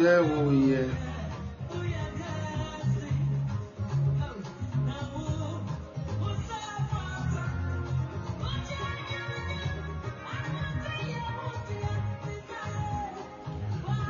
deɛ 0.00 0.14
woyɛ 0.28 0.82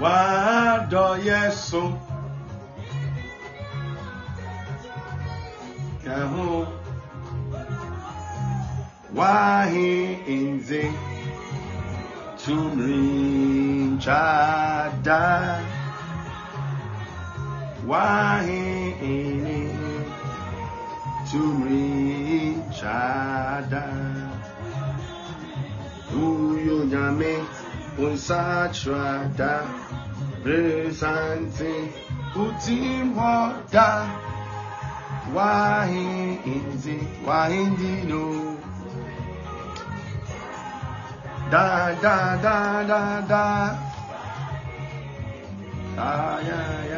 wadɔyɛ 0.01 1.41
so 1.67 1.83
ka 6.05 6.19
ho 6.33 6.49
wahe 9.17 9.91
nze 10.47 10.83
tumrinchada 12.41 15.21
wahe 17.91 18.63
ene 19.15 19.59
tumrinchada 22.41 23.85
uyo 26.29 26.77
nyame 26.91 27.33
unsatrada 28.05 29.53
presente 30.43 31.73
utimhoda 32.45 33.89
wahe 35.35 36.07
nze 36.69 36.97
wahe 37.27 37.61
ndino 37.73 38.25
da 41.51 41.67
da 42.03 42.17
da 42.45 42.57
da 42.91 43.01
da. 43.31 43.45
Ah 46.03 46.39
yeah 46.49 46.87
yeah 46.87 46.90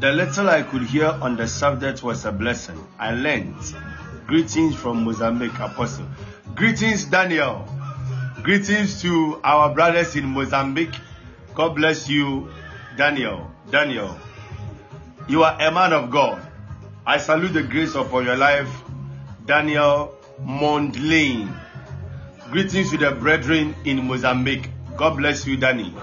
The 0.00 0.12
little 0.12 0.48
I 0.48 0.62
could 0.62 0.84
hear 0.84 1.08
on 1.08 1.36
the 1.36 1.46
subject 1.46 2.02
was 2.02 2.24
a 2.24 2.32
blessing. 2.32 2.82
I 2.98 3.10
learned. 3.10 3.54
Greetings 4.26 4.74
from 4.74 5.04
Mozambique, 5.04 5.58
Apostle. 5.60 6.06
Greetings, 6.54 7.04
Daniel. 7.04 7.68
Greetings 8.42 9.02
to 9.02 9.38
our 9.44 9.74
brothers 9.74 10.16
in 10.16 10.24
Mozambique. 10.24 10.94
God 11.54 11.74
bless 11.76 12.08
you, 12.08 12.48
Daniel. 12.96 13.50
Daniel, 13.70 14.16
you 15.28 15.42
are 15.42 15.60
a 15.60 15.70
man 15.70 15.92
of 15.92 16.10
God. 16.10 16.40
I 17.04 17.18
salute 17.18 17.52
the 17.52 17.62
grace 17.62 17.94
upon 17.94 18.24
your 18.24 18.36
life, 18.36 18.70
Daniel 19.44 20.14
Mondlane. 20.40 21.54
Greetings 22.50 22.90
to 22.92 22.96
the 22.96 23.10
brethren 23.10 23.74
in 23.84 24.06
Mozambique. 24.06 24.70
God 24.96 25.18
bless 25.18 25.46
you, 25.46 25.58
Danny. 25.58 25.94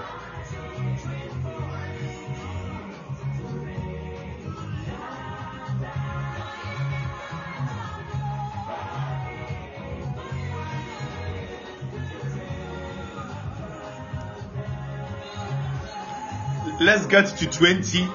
Let's 16.88 17.04
get 17.04 17.26
to 17.26 17.46
20 17.46 18.08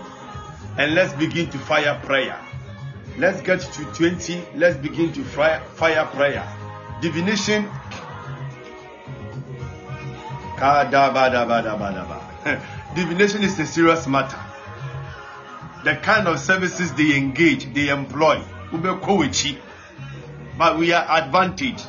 and 0.80 0.96
let's 0.96 1.14
begin 1.14 1.48
to 1.48 1.60
fire 1.60 2.02
prayer. 2.04 2.44
Let's 3.20 3.40
get 3.42 3.62
to 3.62 3.86
20. 3.94 4.44
Let's 4.56 4.78
begin 4.78 5.14
to 5.14 5.24
fire, 5.24 5.64
fire 5.76 6.08
prayer. 6.08 6.44
Divination. 7.00 7.66
Divination 12.96 13.44
is 13.44 13.60
a 13.60 13.66
serious 13.68 14.08
matter. 14.08 14.40
The 15.84 15.98
kind 15.98 16.28
of 16.28 16.40
services 16.40 16.92
they 16.94 17.16
engage, 17.16 17.72
they 17.76 17.90
employ. 17.90 18.42
But 20.58 20.80
we 20.80 20.94
are 20.94 21.22
advantaged. 21.22 21.86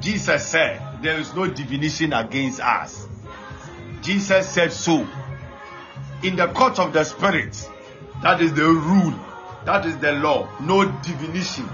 Jesus 0.00 0.46
said, 0.46 1.02
There 1.02 1.18
is 1.18 1.34
no 1.34 1.48
divination 1.48 2.12
against 2.12 2.60
us. 2.60 3.08
Jesus 4.00 4.48
said 4.48 4.72
so 4.72 5.04
in 6.22 6.36
the 6.36 6.48
court 6.48 6.78
of 6.78 6.92
the 6.92 7.04
spirit. 7.04 7.68
That 8.22 8.40
is 8.40 8.52
the 8.54 8.64
rule. 8.64 9.14
That 9.64 9.86
is 9.86 9.96
the 9.98 10.12
law. 10.12 10.48
No 10.60 10.84
divination. 11.02 11.68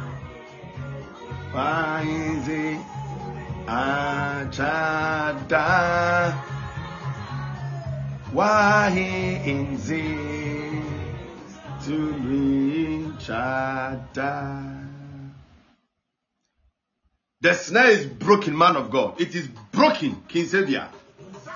The 17.40 17.54
snare 17.54 17.90
is 17.90 18.06
broken, 18.06 18.56
man 18.56 18.76
of 18.76 18.90
God. 18.90 19.20
It 19.20 19.34
is 19.34 19.46
broken, 19.70 20.22
King 20.28 20.46
Savior. 20.46 20.88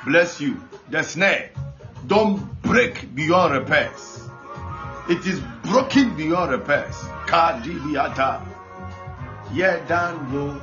Bless 0.05 0.41
you. 0.41 0.63
The 0.91 1.03
snare 1.03 1.51
don't 2.07 2.58
break 2.69 3.15
beyond 3.15 3.55
repairs. 3.55 4.29
It 5.09 5.27
is 5.27 5.41
broken 5.65 6.15
beyond 6.17 6.53
repairs. 6.53 6.97
Kadibiata. 7.25 8.45
Go. 10.31 10.61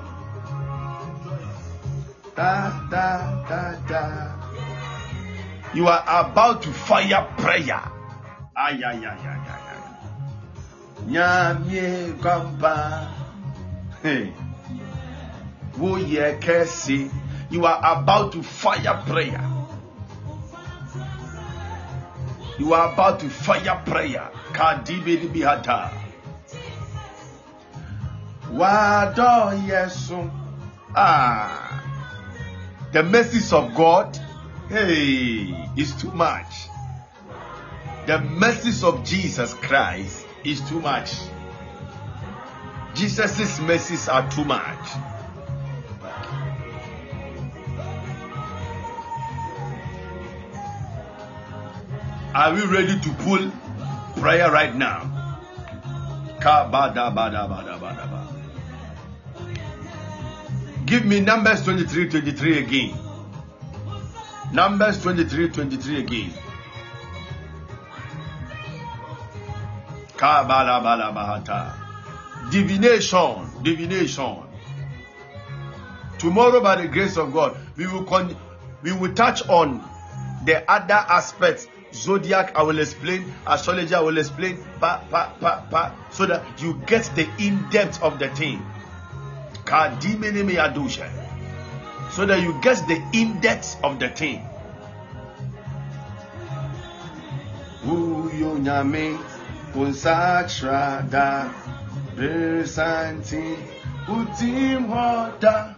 Da 2.35 2.87
da 2.91 3.41
da 3.49 3.75
da. 3.89 4.31
You 5.73 5.87
are 5.87 6.03
about 6.29 6.61
to 6.61 6.69
fire 6.69 7.25
prayer. 7.37 7.81
Ay 8.55 8.77
ay 8.85 9.01
ay 9.01 9.17
ay 9.17 9.49
ay 9.49 9.65
ay. 9.73 9.81
Nyamye 11.09 12.13
kwamba. 12.21 13.09
Hey. 14.03 14.31
Wo 15.77 15.97
ye 15.97 16.37
kesi. 16.39 17.09
You 17.49 17.65
are 17.65 17.81
about 17.97 18.33
to 18.33 18.43
fire 18.43 19.01
prayer. 19.07 19.54
You 22.57 22.73
are 22.73 22.93
about 22.93 23.19
to 23.19 23.29
fire 23.29 23.81
prayer. 23.85 24.31
Kadibidibihata. 24.53 25.91
Wado 28.51 29.67
yesu. 29.67 30.31
Ah. 30.95 31.83
The 32.93 33.03
mercies 33.03 33.51
of 33.51 33.75
God, 33.75 34.17
hey, 34.69 35.69
is 35.75 35.93
too 35.95 36.11
much. 36.11 36.69
The 38.05 38.21
mercies 38.21 38.83
of 38.83 39.03
Jesus 39.03 39.53
Christ 39.55 40.25
is 40.45 40.61
too 40.61 40.79
much. 40.79 41.13
Jesus' 42.93 43.59
mercies 43.59 44.07
are 44.07 44.29
too 44.31 44.45
much. 44.45 45.14
Are 52.35 52.53
we 52.53 52.65
ready 52.65 52.99
to 52.99 53.09
pull 53.23 53.49
prayer 54.17 54.51
right 54.51 54.75
now? 54.75 55.09
Give 60.85 61.05
me 61.05 61.21
Numbers 61.21 61.63
23 61.63 62.09
23 62.09 62.57
again. 62.59 62.97
Numbers 64.51 65.01
23 65.01 65.49
23 65.49 65.99
again. 65.99 66.33
Divination, 72.51 73.63
divination. 73.63 74.43
Tomorrow, 76.19 76.59
by 76.59 76.81
the 76.81 76.89
grace 76.89 77.15
of 77.15 77.31
God, 77.31 77.55
we 77.77 77.87
will 77.87 78.03
con- 78.03 78.35
we 78.83 78.91
will 78.91 79.13
touch 79.13 79.47
on 79.47 79.81
the 80.43 80.69
other 80.69 80.93
aspects. 80.95 81.69
Zodiac, 81.95 82.55
I 82.55 82.63
will 82.63 82.79
explain. 82.79 83.33
Astrology, 83.47 83.95
I 83.95 84.01
will 84.01 84.17
explain. 84.17 84.57
Pa, 84.79 85.01
pa, 85.09 85.33
pa, 85.39 85.65
pa, 85.71 85.95
so 86.11 86.25
that 86.25 86.43
you 86.61 86.75
get 86.85 87.09
the 87.15 87.27
in 87.39 87.69
depth 87.69 88.03
of 88.03 88.19
the 88.19 88.27
thing. 88.29 88.61
So 92.11 92.25
that 92.25 92.41
you 92.43 92.53
get 92.61 92.85
the 92.87 93.01
in 93.13 93.39
depth 93.39 93.77
of 93.83 93.99
the 93.99 94.09
thing. 94.09 94.45
Uyo 97.87 98.57
nyame 98.59 99.17
unsatra 99.73 101.09
da 101.09 101.49
besanti 102.15 103.55
utim 104.07 104.87
hoda. 104.87 105.75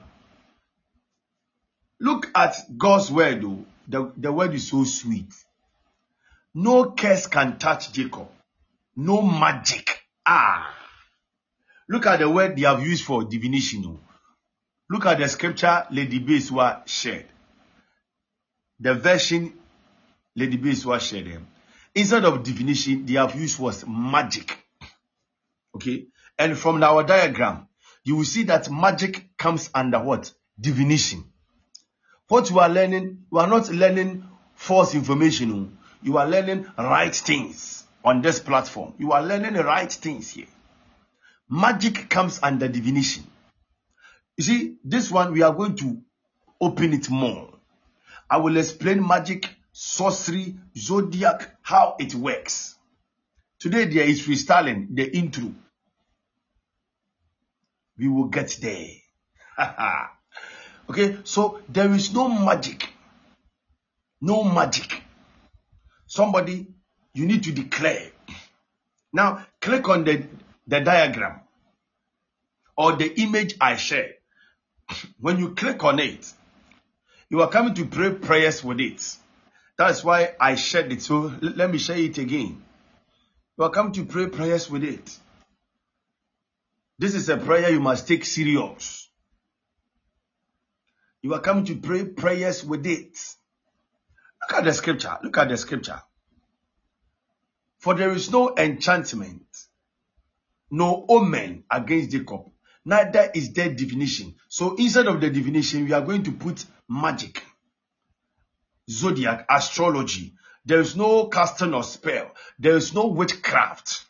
Look 2.00 2.32
at 2.34 2.56
God's 2.78 3.12
word 3.12 3.42
though. 3.42 3.66
The, 3.88 4.12
the 4.18 4.32
word 4.32 4.54
is 4.54 4.70
so 4.70 4.84
sweet. 4.84 5.34
No 6.60 6.90
curse 6.90 7.28
can 7.28 7.60
touch 7.60 7.92
Jacob. 7.92 8.30
No 8.96 9.22
magic. 9.22 10.02
Ah. 10.26 10.74
Look 11.88 12.08
at 12.08 12.18
the 12.18 12.28
word 12.28 12.56
they 12.56 12.64
have 12.64 12.82
used 12.82 13.04
for 13.06 13.24
divination. 13.26 14.00
Look 14.90 15.06
at 15.06 15.20
the 15.20 15.28
scripture 15.28 15.86
Lady 15.92 16.20
Biswa 16.20 16.82
shared. 16.88 17.28
The 18.80 18.96
version 18.96 19.54
Lady 20.36 20.58
Biswa 20.58 21.00
shared. 21.00 21.40
Instead 21.94 22.26
of 22.26 22.42
divination, 22.42 23.06
they 23.06 23.14
have 23.14 23.36
used 23.36 23.60
was 23.60 23.86
magic. 23.88 24.58
Okay. 25.76 26.08
And 26.40 26.58
from 26.58 26.82
our 26.82 27.04
diagram, 27.04 27.68
you 28.04 28.16
will 28.16 28.26
see 28.26 28.42
that 28.46 28.72
magic 28.72 29.38
comes 29.38 29.70
under 29.76 30.00
what? 30.02 30.34
Divination. 30.60 31.24
What 32.30 32.50
you 32.50 32.58
are 32.58 32.70
learning, 32.70 33.26
you 33.32 33.38
are 33.38 33.48
not 33.48 33.70
learning 33.70 34.28
false 34.56 34.96
information. 34.96 35.77
You 36.02 36.18
are 36.18 36.28
learning 36.28 36.68
right 36.78 37.16
things 37.16 37.84
on 38.04 38.22
this 38.22 38.40
platform. 38.40 38.94
You 38.98 39.12
are 39.12 39.24
learning 39.24 39.54
the 39.54 39.64
right 39.64 39.92
things 39.92 40.30
here. 40.32 40.48
Magic 41.50 42.10
comes 42.10 42.40
under 42.44 42.68
divination. 42.68 43.26
You 44.38 44.44
see, 44.44 44.76
this 44.84 45.10
one 45.10 45.34
we 45.34 45.42
are 45.42 45.54
going 45.54 45.76
to 45.78 46.02
open 46.62 46.94
it 46.94 47.10
more. 47.10 47.54
I 48.30 48.38
will 48.38 48.58
explain 48.58 49.06
magic, 49.06 49.50
sorcery, 49.72 50.56
zodiac, 50.78 51.56
how 51.62 51.96
it 52.00 52.14
works. 52.14 52.76
Today 53.60 53.86
there 53.86 54.04
is 54.04 54.22
freestyling, 54.22 54.96
the 54.96 55.18
intro. 55.18 55.54
We 57.98 58.08
will 58.10 58.26
get 58.26 58.58
there. 58.62 58.88
okay, 60.90 61.18
so 61.24 61.62
there 61.68 61.92
is 61.94 62.14
no 62.14 62.28
magic. 62.28 62.90
No 64.22 64.44
magic. 64.44 65.02
Somebody, 66.08 66.68
you 67.14 67.26
need 67.26 67.44
to 67.44 67.52
declare. 67.52 68.12
Now, 69.14 69.46
click 69.62 69.88
on 69.90 70.04
the, 70.04 70.26
the 70.66 70.80
diagram 70.82 71.42
or 72.78 72.96
the 72.96 73.22
image 73.22 73.56
I 73.60 73.76
share. 73.76 74.12
When 75.20 75.38
you 75.38 75.54
click 75.56 75.84
on 75.84 76.00
it, 76.00 76.32
you 77.30 77.42
are 77.42 77.50
coming 77.50 77.74
to 77.76 77.86
pray 77.86 78.12
prayers 78.14 78.64
with 78.64 78.80
it. 78.80 79.16
That's 79.78 80.04
why 80.04 80.34
I 80.40 80.56
shared 80.56 80.92
it. 80.92 81.02
So 81.02 81.34
let 81.42 81.70
me 81.70 81.78
share 81.78 81.98
it 81.98 82.18
again. 82.18 82.64
You 83.58 83.66
are 83.66 83.70
coming 83.70 83.94
to 83.94 84.06
pray 84.06 84.28
prayers 84.28 84.70
with 84.70 84.84
it. 84.84 85.18
This 87.00 87.14
is 87.14 87.30
a 87.30 87.38
prayer 87.38 87.70
you 87.70 87.80
must 87.80 88.08
take 88.08 88.26
serious. 88.26 89.10
You 91.22 91.34
are 91.34 91.42
coming 91.42 91.66
to 91.66 91.76
pray 91.76 92.06
prayers 92.06 92.64
with 92.64 92.86
it. 92.88 93.18
Look 94.48 94.60
at 94.60 94.64
the 94.64 94.74
scripture. 94.74 95.18
Look 95.24 95.38
at 95.38 95.50
the 95.50 95.58
scripture. 95.58 96.02
For 97.80 97.94
there 97.94 98.12
is 98.12 98.32
no 98.32 98.56
enchantment, 98.58 99.46
no 100.72 101.06
omen 101.08 101.64
against 101.70 102.12
Jacob, 102.12 102.50
neither 102.86 103.30
is 103.34 103.54
there 103.54 103.74
divination. 103.74 104.36
So 104.48 104.76
instead 104.76 105.08
of 105.08 105.22
the 105.22 105.30
divination, 105.30 105.86
we 105.86 105.94
are 105.94 106.02
going 106.02 106.24
to 106.24 106.32
put 106.32 106.66
magic, 106.90 107.44
zodiac, 108.90 109.46
astrology. 109.50 110.34
There 110.66 110.80
is 110.80 110.96
no 110.96 111.28
casting 111.28 111.74
or 111.74 111.84
spell. 111.84 112.32
There 112.58 112.76
is 112.76 112.94
no 112.94 113.08
witchcraft 113.08 114.06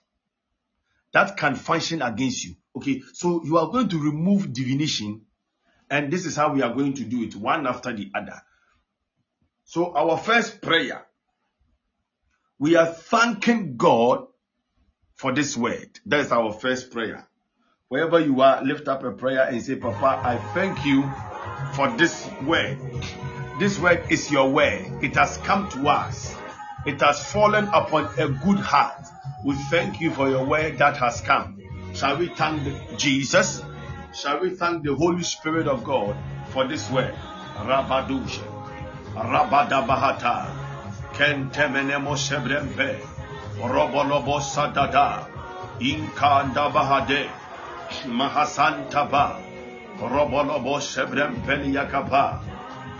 that 1.11 1.35
can 1.35 1.55
function 1.55 2.01
against 2.01 2.45
you. 2.45 2.55
Okay, 2.75 3.01
so 3.13 3.43
you 3.43 3.57
are 3.57 3.71
going 3.71 3.89
to 3.89 3.99
remove 3.99 4.53
divination, 4.53 5.21
and 5.89 6.13
this 6.13 6.25
is 6.25 6.35
how 6.35 6.53
we 6.53 6.61
are 6.61 6.73
going 6.73 6.93
to 6.93 7.03
do 7.03 7.23
it, 7.23 7.35
one 7.35 7.65
after 7.65 7.91
the 7.91 8.11
other. 8.13 8.41
So 9.67 9.93
our 9.93 10.17
first 10.17 10.61
prayer, 10.61 11.05
we 12.57 12.77
are 12.77 12.85
thanking 12.85 13.75
God 13.75 14.27
for 15.15 15.33
this 15.33 15.57
word. 15.57 15.89
That 16.05 16.21
is 16.21 16.31
our 16.31 16.53
first 16.53 16.89
prayer. 16.89 17.27
Wherever 17.89 18.17
you 18.17 18.39
are, 18.39 18.63
lift 18.63 18.87
up 18.87 19.03
a 19.03 19.11
prayer 19.11 19.43
and 19.43 19.61
say, 19.61 19.75
Papa, 19.75 20.21
I 20.23 20.37
thank 20.53 20.85
you 20.85 21.03
for 21.73 21.89
this 21.97 22.29
word. 22.45 22.77
This 23.59 23.77
word 23.77 24.05
is 24.09 24.31
your 24.31 24.49
word. 24.49 25.03
It 25.03 25.15
has 25.15 25.37
come 25.39 25.67
to 25.71 25.89
us. 25.89 26.33
It 26.85 27.01
has 27.01 27.29
fallen 27.29 27.65
upon 27.65 28.05
a 28.17 28.29
good 28.29 28.59
heart. 28.59 29.05
We 29.43 29.55
thank 29.69 29.99
you 29.99 30.11
for 30.11 30.29
your 30.29 30.45
word 30.45 30.77
that 30.77 30.95
has 30.95 31.19
come. 31.19 31.61
Shall 31.93 32.15
we 32.17 32.29
thank 32.29 32.97
Jesus? 32.97 33.61
Shall 34.13 34.39
we 34.39 34.51
thank 34.51 34.85
the 34.85 34.95
Holy 34.95 35.23
Spirit 35.23 35.67
of 35.67 35.83
God 35.83 36.15
for 36.51 36.65
this 36.65 36.89
word? 36.89 37.15
Rabadusha. 37.57 38.56
Rabadabahata, 39.17 40.45
Kentemenemo 41.13 42.13
Sebrempe, 42.15 43.01
Robolobo 43.57 44.37
Sadada, 44.39 45.25
Inkanda 45.81 46.69
Bahade, 46.69 47.25
Mahasantaba, 48.05 49.41
Robolobo 49.99 50.77
Sebrempeli 50.77 51.73
Yakapa, 51.73 52.39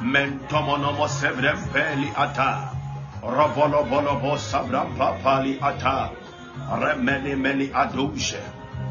Mentomonomo 0.01 1.05
Sebrempeli 1.05 2.09
Ata, 2.17 2.73
Robolobolobo 3.21 4.37
Sabrampa 4.37 5.21
Pali 5.21 5.59
Ata, 5.61 6.11
Remeni 6.81 7.37
Meni 7.39 7.67
Adushe, 7.69 8.41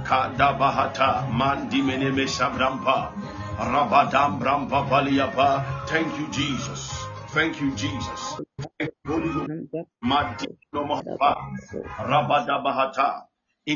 Kadabahata, 0.04 1.28
Mandi 1.32 1.82
Meneme 1.82 2.28
Sabrampa, 2.28 3.10
Rabadam 3.58 4.38
Brampa 4.38 4.86
Paliapa. 4.88 5.88
Thank 5.88 6.18
you, 6.18 6.28
Jesus. 6.30 7.05
Thank 7.36 7.60
you, 7.60 7.68
Jesus. 7.74 8.40
In 8.80 8.88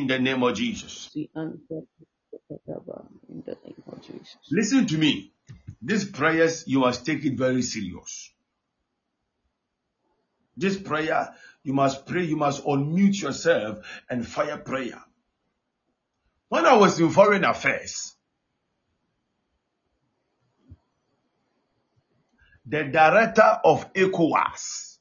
the 0.06 0.18
name 0.18 0.42
of 0.42 0.54
Jesus. 0.54 1.10
In 1.14 1.28
the 1.28 3.38
name 3.62 3.76
of 3.92 4.00
Jesus. 4.00 4.38
Listen 4.50 4.86
to 4.86 4.96
me. 4.96 5.34
These 5.82 6.06
prayers, 6.06 6.64
you 6.66 6.80
must 6.80 7.04
take 7.04 7.22
it 7.26 7.36
very 7.36 7.60
serious. 7.60 8.32
This 10.56 10.78
prayer, 10.78 11.34
you 11.62 11.74
must 11.74 12.06
pray, 12.06 12.24
you 12.24 12.36
must 12.36 12.64
unmute 12.64 13.20
yourself 13.20 13.80
and 14.08 14.26
fire 14.26 14.56
prayer. 14.56 15.04
When 16.48 16.64
I 16.64 16.78
was 16.78 16.98
in 16.98 17.10
foreign 17.10 17.44
affairs, 17.44 18.16
the 22.70 22.84
director 22.84 23.60
of 23.64 23.92
ECOWAS. 23.94 24.98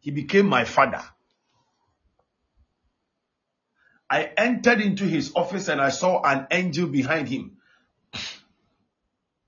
He 0.00 0.10
became 0.10 0.46
my 0.46 0.64
father. 0.64 1.02
I 4.08 4.30
entered 4.36 4.80
into 4.80 5.04
his 5.04 5.32
office 5.34 5.68
and 5.68 5.80
I 5.80 5.88
saw 5.88 6.22
an 6.22 6.46
angel 6.50 6.86
behind 6.86 7.28
him. 7.28 7.56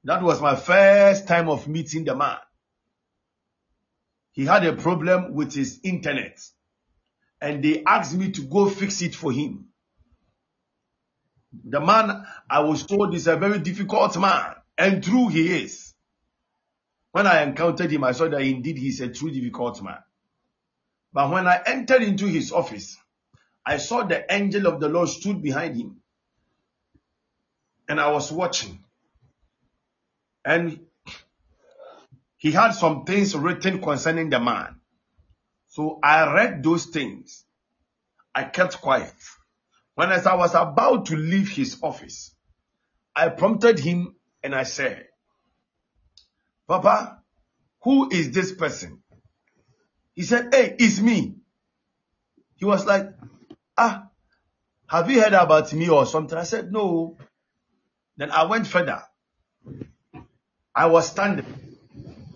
That 0.05 0.23
was 0.23 0.40
my 0.40 0.57
first 0.57 1.28
time 1.28 1.50
of 1.50 1.69
meeting 1.69 2.05
the 2.05 2.17
man. 2.17 2.38
He 4.33 4.47
had 4.47 4.64
a 4.64 4.73
problem 4.73 5.35
with 5.35 5.52
his 5.55 5.81
internet 5.83 6.40
and 7.43 7.62
they 7.62 7.85
asked 7.85 8.14
me 8.14 8.31
to 8.33 8.43
go 8.43 8.71
fix 8.71 9.02
it 9.02 9.14
for 9.14 9.33
him. 9.33 9.67
The 11.64 11.81
man 11.81 12.25
I 12.49 12.61
was 12.61 12.87
told 12.87 13.14
is 13.14 13.26
a 13.26 13.37
very 13.37 13.59
difficult 13.59 14.19
man 14.19 14.55
and 14.78 15.05
true 15.05 15.28
he 15.28 15.62
is. 15.62 15.88
When 17.12 17.27
I 17.27 17.43
encountered 17.43 17.91
him, 17.91 18.05
I 18.05 18.12
saw 18.12 18.29
that 18.29 18.41
indeed 18.43 18.79
he's 18.79 19.00
a 19.00 19.09
true 19.09 19.31
difficult 19.31 19.83
man. 19.83 20.03
But 21.12 21.31
when 21.31 21.47
I 21.47 21.61
entered 21.65 22.03
into 22.03 22.27
his 22.27 22.53
office, 22.53 22.99
I 23.65 23.79
saw 23.79 24.05
the 24.05 24.33
angel 24.33 24.67
of 24.67 24.81
the 24.81 24.88
Lord 24.88 25.09
stood 25.09 25.43
behind 25.43 25.77
him. 25.77 26.00
And 27.88 27.99
I 28.00 28.11
was 28.11 28.31
watching. 28.31 28.85
And 30.45 30.81
he 32.37 32.53
had 32.53 32.73
some 32.73 33.05
things 33.05 33.35
written 33.35 33.83
concerning 33.83 34.31
the 34.31 34.38
man. 34.38 34.81
So 35.69 35.99
I 36.03 36.33
read 36.33 36.62
those 36.62 36.87
things. 36.87 37.45
I 38.35 38.45
kept 38.45 38.81
quiet. 38.81 39.12
When 39.95 40.12
as 40.12 40.27
I 40.27 40.35
was 40.37 40.55
about 40.55 41.07
to 41.07 41.17
leave 41.17 41.49
his 41.50 41.79
office, 41.83 42.35
I 43.17 43.31
prompted 43.31 43.81
him 43.81 44.15
and 44.43 44.55
I 44.55 44.62
said, 44.62 45.08
Papa, 46.69 47.23
who 47.83 48.11
is 48.11 48.31
this 48.31 48.53
person? 48.53 49.03
He 50.15 50.23
said, 50.23 50.55
Hey, 50.55 50.77
it's 50.79 51.01
me. 51.01 51.37
He 52.57 52.65
was 52.67 52.85
like, 52.85 53.09
Ah, 53.77 54.09
have 54.87 55.11
you 55.11 55.21
heard 55.21 55.33
about 55.33 55.73
me 55.73 55.89
or 55.89 56.05
something? 56.05 56.37
I 56.37 56.43
said, 56.45 56.71
No. 56.71 57.17
Then 58.19 58.31
I 58.31 58.45
went 58.45 58.67
further. 58.67 59.03
I 60.75 60.87
was 60.87 61.11
standing. 61.11 61.47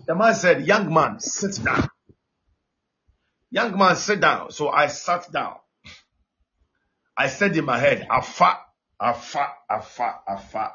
The 0.07 0.15
man 0.15 0.33
said, 0.33 0.65
Young 0.65 0.91
man, 0.91 1.19
sit 1.19 1.63
down. 1.63 1.87
Young 3.51 3.77
man, 3.77 3.95
sit 3.95 4.19
down. 4.19 4.51
So 4.51 4.69
I 4.69 4.87
sat 4.87 5.31
down. 5.31 5.57
I 7.15 7.27
said 7.27 7.55
in 7.55 7.65
my 7.65 7.77
head, 7.77 8.07
Afa, 8.09 8.57
Afa, 8.99 9.47
Afa, 9.69 10.21
Afa. 10.27 10.71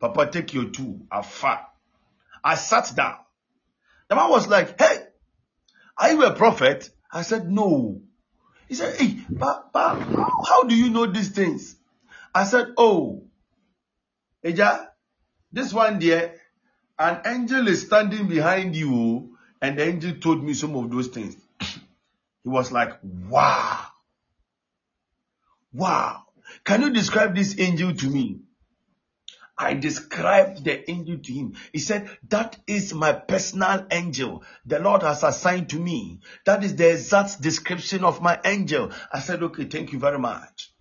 Papa, 0.00 0.26
take 0.30 0.54
your 0.54 0.70
two, 0.70 1.06
Afa. 1.12 1.66
I 2.44 2.56
sat 2.56 2.94
down. 2.94 3.16
The 4.08 4.16
man 4.16 4.28
was 4.28 4.46
like, 4.46 4.78
Hey, 4.80 4.98
are 5.96 6.12
you 6.12 6.24
a 6.24 6.34
prophet? 6.34 6.90
I 7.10 7.22
said, 7.22 7.50
No. 7.50 8.02
He 8.68 8.74
said, 8.74 9.00
Hey, 9.00 9.18
how, 9.40 9.64
how 10.46 10.64
do 10.64 10.76
you 10.76 10.90
know 10.90 11.06
these 11.06 11.30
things? 11.30 11.76
I 12.34 12.44
said, 12.44 12.74
Oh, 12.76 13.24
Eja, 14.44 14.88
this 15.52 15.72
one 15.72 15.98
there, 15.98 16.34
an 16.98 17.22
angel 17.24 17.66
is 17.68 17.86
standing 17.86 18.28
behind 18.28 18.76
you, 18.76 19.36
and 19.62 19.78
the 19.78 19.84
angel 19.86 20.16
told 20.16 20.44
me 20.44 20.52
some 20.52 20.76
of 20.76 20.90
those 20.90 21.08
things. 21.08 21.36
he 21.60 22.48
was 22.48 22.70
like, 22.70 22.92
Wow. 23.02 23.86
Wow. 25.72 26.24
Can 26.64 26.82
you 26.82 26.90
describe 26.90 27.34
this 27.34 27.58
angel 27.58 27.94
to 27.94 28.06
me? 28.08 28.40
I 29.56 29.74
described 29.74 30.64
the 30.64 30.90
angel 30.90 31.18
to 31.18 31.32
him. 31.32 31.54
He 31.72 31.78
said, 31.78 32.10
That 32.28 32.58
is 32.66 32.92
my 32.92 33.12
personal 33.12 33.86
angel. 33.90 34.42
The 34.66 34.80
Lord 34.80 35.02
has 35.02 35.22
assigned 35.22 35.70
to 35.70 35.78
me. 35.78 36.20
That 36.44 36.64
is 36.64 36.74
the 36.74 36.90
exact 36.90 37.40
description 37.40 38.04
of 38.04 38.20
my 38.20 38.40
angel. 38.44 38.90
I 39.12 39.20
said, 39.20 39.42
Okay, 39.42 39.64
thank 39.64 39.92
you 39.92 39.98
very 39.98 40.18
much. 40.18 40.72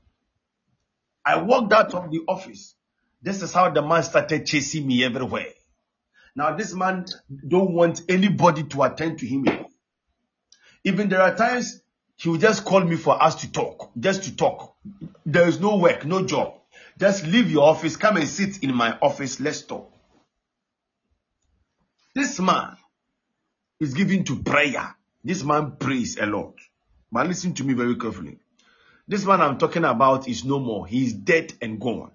I 1.26 1.42
walked 1.42 1.72
out 1.72 1.94
of 1.94 2.12
the 2.12 2.22
office. 2.28 2.76
This 3.22 3.42
is 3.42 3.54
how 3.54 3.70
the 3.70 3.82
man 3.82 4.04
started 4.04 4.46
chasing 4.46 4.86
me 4.88 5.04
everywhere. 5.04 5.54
Now, 6.36 6.56
this 6.56 6.74
man 6.74 7.06
don't 7.48 7.74
want 7.74 8.02
anybody 8.10 8.64
to 8.64 8.84
attend 8.84 9.20
to 9.20 9.28
him. 9.28 9.46
Even 10.84 11.10
there 11.10 11.22
are 11.22 11.36
times 11.36 11.80
he 12.16 12.30
will 12.30 12.38
just 12.38 12.66
call 12.66 12.82
me 12.82 12.96
for 12.96 13.22
us 13.22 13.36
to 13.36 13.52
talk, 13.52 13.92
just 14.00 14.24
to 14.24 14.36
talk. 14.36 14.76
There 15.26 15.48
is 15.48 15.60
no 15.60 15.78
work, 15.78 16.06
no 16.06 16.26
job. 16.26 16.56
Just 17.00 17.26
leave 17.26 17.50
your 17.50 17.64
office, 17.64 17.96
come 17.96 18.18
and 18.18 18.28
sit 18.28 18.64
in 18.64 18.74
my 18.76 18.98
office, 19.02 19.40
let's 19.40 19.62
talk. 19.64 19.92
This 22.14 22.40
man 22.40 22.78
is 23.80 23.94
given 23.94 24.24
to 24.26 24.44
prayer. 24.44 24.96
This 25.24 25.44
man 25.44 25.78
prays 25.80 26.18
a 26.18 26.26
lot. 26.26 26.56
But 27.12 27.28
listen 27.28 27.54
to 27.56 27.64
me 27.64 27.74
very 27.74 27.96
carefully. 27.96 28.40
This 29.08 29.26
man 29.26 29.42
I'm 29.42 29.58
talking 29.58 29.84
about 29.84 30.28
is 30.28 30.46
no 30.46 30.60
more. 30.60 30.88
He 30.88 31.06
is 31.06 31.14
dead 31.14 31.54
and 31.62 31.80
gone. 31.80 32.12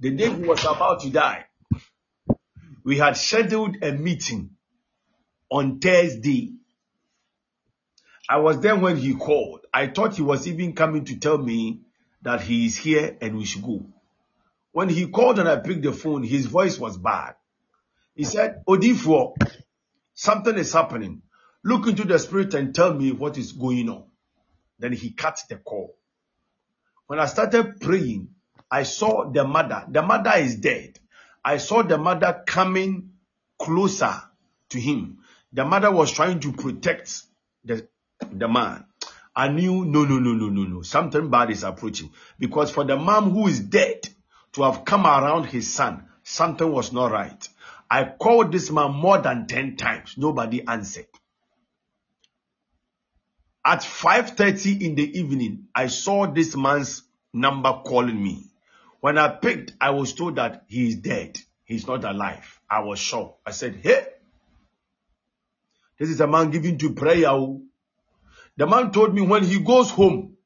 The 0.00 0.10
day 0.10 0.30
he 0.30 0.42
was 0.42 0.64
about 0.64 1.00
to 1.00 1.10
die, 1.10 1.46
we 2.84 2.98
had 2.98 3.16
scheduled 3.16 3.82
a 3.82 3.92
meeting 3.92 4.50
on 5.50 5.80
Thursday. 5.80 6.54
I 8.28 8.38
was 8.38 8.60
there 8.60 8.76
when 8.76 8.96
he 8.96 9.14
called. 9.14 9.60
I 9.72 9.88
thought 9.88 10.16
he 10.16 10.22
was 10.22 10.46
even 10.46 10.74
coming 10.74 11.04
to 11.06 11.16
tell 11.18 11.38
me 11.38 11.80
that 12.22 12.40
he 12.40 12.66
is 12.66 12.76
here 12.76 13.16
and 13.20 13.36
we 13.36 13.44
should 13.44 13.62
go. 13.62 13.84
When 14.72 14.88
he 14.88 15.08
called 15.08 15.38
and 15.38 15.48
I 15.48 15.56
picked 15.56 15.82
the 15.82 15.92
phone, 15.92 16.22
his 16.22 16.46
voice 16.46 16.78
was 16.78 16.96
bad. 16.98 17.34
He 18.14 18.24
said, 18.24 18.62
Odifo, 18.68 19.34
something 20.14 20.56
is 20.56 20.72
happening. 20.72 21.22
Look 21.64 21.86
into 21.86 22.04
the 22.04 22.18
spirit 22.18 22.54
and 22.54 22.74
tell 22.74 22.94
me 22.94 23.12
what 23.12 23.38
is 23.38 23.52
going 23.52 23.88
on. 23.88 24.04
Then 24.78 24.92
he 24.92 25.10
cut 25.10 25.40
the 25.48 25.56
call. 25.56 25.96
When 27.06 27.18
I 27.18 27.26
started 27.26 27.80
praying, 27.80 28.28
I 28.70 28.82
saw 28.82 29.30
the 29.30 29.44
mother. 29.44 29.84
The 29.88 30.02
mother 30.02 30.32
is 30.36 30.56
dead. 30.56 30.98
I 31.44 31.56
saw 31.56 31.82
the 31.82 31.98
mother 31.98 32.42
coming 32.46 33.10
closer 33.58 34.14
to 34.70 34.80
him. 34.80 35.18
The 35.52 35.64
mother 35.64 35.90
was 35.90 36.12
trying 36.12 36.40
to 36.40 36.52
protect 36.52 37.22
the, 37.64 37.88
the 38.30 38.48
man. 38.48 38.84
I 39.38 39.46
knew, 39.46 39.84
no, 39.84 40.04
no, 40.04 40.18
no, 40.18 40.32
no, 40.32 40.48
no, 40.48 40.64
no. 40.64 40.82
Something 40.82 41.30
bad 41.30 41.52
is 41.52 41.62
approaching. 41.62 42.10
Because 42.40 42.72
for 42.72 42.82
the 42.82 42.96
mom 42.96 43.30
who 43.30 43.46
is 43.46 43.60
dead 43.60 44.08
to 44.54 44.64
have 44.64 44.84
come 44.84 45.06
around 45.06 45.44
his 45.44 45.72
son, 45.72 46.08
something 46.24 46.68
was 46.68 46.92
not 46.92 47.12
right. 47.12 47.48
I 47.88 48.02
called 48.02 48.50
this 48.50 48.72
man 48.72 48.90
more 48.90 49.18
than 49.18 49.46
10 49.46 49.76
times. 49.76 50.14
Nobody 50.16 50.66
answered. 50.66 51.06
At 53.64 53.82
5.30 53.82 54.82
in 54.82 54.96
the 54.96 55.20
evening, 55.20 55.68
I 55.72 55.86
saw 55.86 56.26
this 56.26 56.56
man's 56.56 57.04
number 57.32 57.72
calling 57.86 58.20
me. 58.20 58.42
When 58.98 59.18
I 59.18 59.28
picked, 59.28 59.72
I 59.80 59.90
was 59.90 60.14
told 60.14 60.34
that 60.34 60.64
he 60.66 60.88
is 60.88 60.96
dead. 60.96 61.38
He's 61.64 61.86
not 61.86 62.02
alive. 62.02 62.60
I 62.68 62.80
was 62.80 62.98
shocked. 62.98 63.40
I 63.46 63.52
said, 63.52 63.76
hey, 63.84 64.04
this 65.96 66.10
is 66.10 66.20
a 66.20 66.26
man 66.26 66.50
giving 66.50 66.76
to 66.78 66.92
prayer. 66.92 67.28
Oh. 67.28 67.62
The 68.58 68.66
man 68.66 68.90
told 68.90 69.14
me 69.14 69.22
when 69.22 69.44
he 69.44 69.60
goes 69.60 69.88
home, 69.88 70.36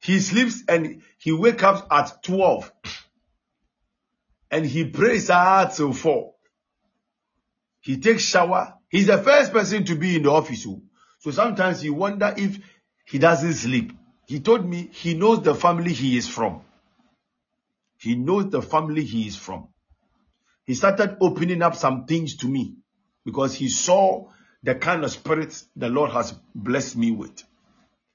he 0.00 0.20
sleeps 0.20 0.62
and 0.68 1.02
he 1.18 1.32
wakes 1.32 1.64
up 1.64 1.88
at 1.90 2.22
12 2.22 2.72
and 4.52 4.64
he 4.64 4.84
prays 4.84 5.30
out 5.30 5.74
till 5.74 5.92
4. 5.92 6.32
He 7.80 7.98
takes 7.98 8.22
shower. 8.22 8.74
He's 8.88 9.08
the 9.08 9.18
first 9.18 9.52
person 9.52 9.84
to 9.86 9.96
be 9.96 10.14
in 10.14 10.22
the 10.22 10.30
office. 10.30 10.64
So 11.18 11.30
sometimes 11.32 11.82
you 11.82 11.92
wonder 11.92 12.32
if 12.36 12.60
he 13.04 13.18
doesn't 13.18 13.54
sleep. 13.54 13.92
He 14.28 14.38
told 14.38 14.64
me 14.64 14.90
he 14.92 15.14
knows 15.14 15.42
the 15.42 15.56
family 15.56 15.92
he 15.92 16.16
is 16.16 16.28
from. 16.28 16.62
He 17.98 18.14
knows 18.14 18.50
the 18.50 18.62
family 18.62 19.02
he 19.02 19.26
is 19.26 19.34
from. 19.34 19.70
He 20.66 20.74
started 20.74 21.16
opening 21.20 21.62
up 21.62 21.74
some 21.74 22.04
things 22.04 22.36
to 22.36 22.46
me 22.46 22.76
because 23.24 23.56
he 23.56 23.68
saw 23.68 24.28
the 24.64 24.74
kind 24.74 25.04
of 25.04 25.10
spirit 25.10 25.62
the 25.76 25.90
Lord 25.90 26.10
has 26.12 26.34
blessed 26.54 26.96
me 26.96 27.10
with. 27.10 27.44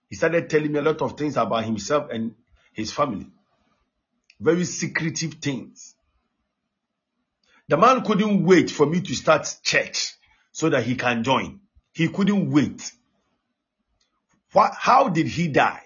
He 0.10 0.16
started 0.16 0.50
telling 0.50 0.72
me 0.72 0.80
a 0.80 0.82
lot 0.82 1.02
of 1.04 1.16
things 1.16 1.38
about 1.38 1.64
himself 1.64 2.10
and 2.12 2.34
his 2.74 2.92
family. 2.92 3.28
Very 4.40 4.66
secretive 4.66 5.36
things. 5.36 5.96
The 7.68 7.78
man 7.78 8.04
couldn't 8.04 8.44
wait 8.44 8.72
for 8.72 8.88
me 8.88 9.00
to 9.00 9.16
start 9.16 9.58
church 9.62 10.16
so 10.52 10.70
that 10.70 10.84
he 10.84 10.96
can 10.96 11.24
join. 11.24 11.60
He 11.94 12.08
couldn't 12.08 12.50
wait. 12.50 12.92
What, 14.52 14.74
how 14.76 15.10
did 15.10 15.28
he 15.28 15.50
die? 15.50 15.84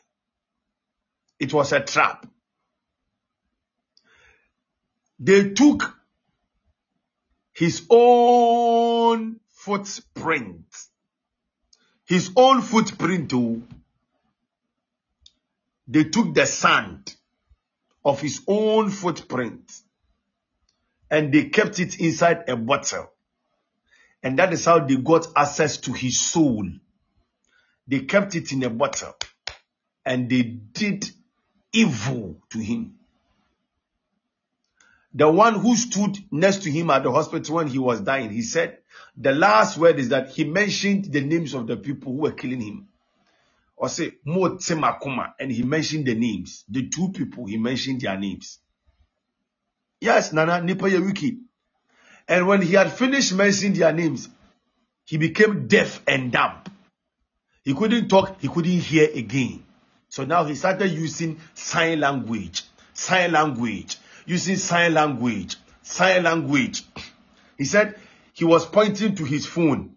It 1.39 1.53
was 1.53 1.73
a 1.73 1.81
trap. 1.81 2.25
They 5.19 5.49
took 5.49 5.93
his 7.51 7.85
own 7.89 9.41
footprint. 9.63 10.65
His 12.05 12.31
own 12.35 12.61
footprint 12.61 13.29
too. 13.29 13.63
They 15.87 16.03
took 16.05 16.33
the 16.33 16.45
sand 16.45 17.15
of 18.03 18.19
his 18.19 18.41
own 18.45 18.89
footprint 18.89 19.71
and 21.09 21.33
they 21.33 21.45
kept 21.45 21.79
it 21.79 21.99
inside 21.99 22.49
a 22.49 22.57
bottle. 22.57 23.09
And 24.21 24.39
that 24.39 24.51
is 24.51 24.65
how 24.65 24.79
they 24.79 24.97
got 24.97 25.27
access 25.35 25.77
to 25.77 25.93
his 25.93 26.19
soul. 26.19 26.67
They 27.87 28.01
kept 28.01 28.35
it 28.35 28.51
in 28.51 28.63
a 28.63 28.69
bottle 28.69 29.15
and 30.05 30.29
they 30.29 30.41
did 30.41 31.09
evil 31.71 32.41
to 32.49 32.59
him. 32.59 32.95
The 35.13 35.29
one 35.29 35.59
who 35.59 35.75
stood 35.75 36.17
next 36.31 36.63
to 36.63 36.71
him 36.71 36.89
at 36.89 37.03
the 37.03 37.11
hospital 37.11 37.55
when 37.55 37.67
he 37.67 37.77
was 37.77 38.01
dying, 38.01 38.31
he 38.31 38.41
said, 38.41 38.79
the 39.15 39.31
last 39.31 39.77
word 39.77 39.99
is 39.99 40.09
that 40.09 40.29
he 40.29 40.43
mentioned 40.43 41.05
the 41.05 41.21
names 41.21 41.53
of 41.53 41.67
the 41.67 41.77
people 41.77 42.13
who 42.13 42.19
were 42.19 42.31
killing 42.31 42.61
him. 42.61 42.87
Or 43.75 43.89
say, 43.89 44.13
Mo 44.25 44.57
Tsemakuma, 44.57 45.33
and 45.39 45.51
he 45.51 45.63
mentioned 45.63 46.05
the 46.05 46.15
names. 46.15 46.63
The 46.69 46.87
two 46.89 47.11
people, 47.11 47.45
he 47.45 47.57
mentioned 47.57 48.01
their 48.01 48.17
names. 48.17 48.59
Yes, 49.99 50.33
Nana 50.33 50.61
Nipa 50.61 50.85
Wiki. 50.85 51.39
And 52.27 52.47
when 52.47 52.61
he 52.61 52.73
had 52.73 52.91
finished 52.91 53.33
mentioning 53.33 53.73
their 53.77 53.93
names, 53.93 54.29
he 55.05 55.17
became 55.17 55.67
deaf 55.67 56.01
and 56.07 56.31
dumb. 56.31 56.63
He 57.63 57.73
couldn't 57.73 58.07
talk, 58.09 58.39
he 58.41 58.47
couldn't 58.47 58.71
hear 58.71 59.09
again. 59.13 59.63
So 60.09 60.25
now 60.25 60.43
he 60.45 60.55
started 60.55 60.91
using 60.91 61.39
sign 61.53 61.99
language, 61.99 62.63
sign 62.93 63.31
language, 63.31 63.97
using 64.25 64.57
sign 64.57 64.93
language, 64.93 65.57
sign 65.81 66.23
language. 66.23 66.83
He 67.57 67.65
said 67.65 67.95
he 68.33 68.45
was 68.45 68.65
pointing 68.65 69.15
to 69.15 69.25
his 69.25 69.45
phone. 69.45 69.95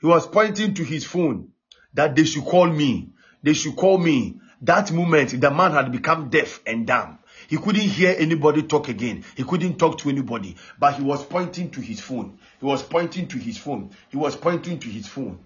He 0.00 0.06
was 0.06 0.26
pointing 0.26 0.74
to 0.74 0.84
his 0.84 1.04
phone 1.04 1.48
that 1.94 2.16
they 2.16 2.24
should 2.24 2.44
call 2.44 2.66
me. 2.66 3.10
they 3.42 3.52
should 3.52 3.76
call 3.76 3.98
me. 3.98 4.38
That 4.62 4.92
moment, 4.92 5.40
the 5.40 5.50
man 5.50 5.72
had 5.72 5.90
become 5.90 6.30
deaf 6.30 6.60
and 6.66 6.86
dumb. 6.86 7.18
He 7.48 7.56
couldn't 7.56 7.82
hear 7.82 8.14
anybody 8.16 8.62
talk 8.62 8.88
again. 8.88 9.24
He 9.36 9.42
couldn't 9.42 9.76
talk 9.76 9.98
to 9.98 10.08
anybody. 10.08 10.56
But 10.78 10.94
he 10.94 11.02
was 11.02 11.24
pointing 11.24 11.70
to 11.70 11.80
his 11.80 12.00
phone. 12.00 12.38
He 12.60 12.66
was 12.66 12.82
pointing 12.82 13.26
to 13.28 13.38
his 13.38 13.58
phone. 13.58 13.90
He 14.10 14.16
was 14.16 14.36
pointing 14.36 14.78
to 14.78 14.88
his 14.88 15.08
phone. 15.08 15.40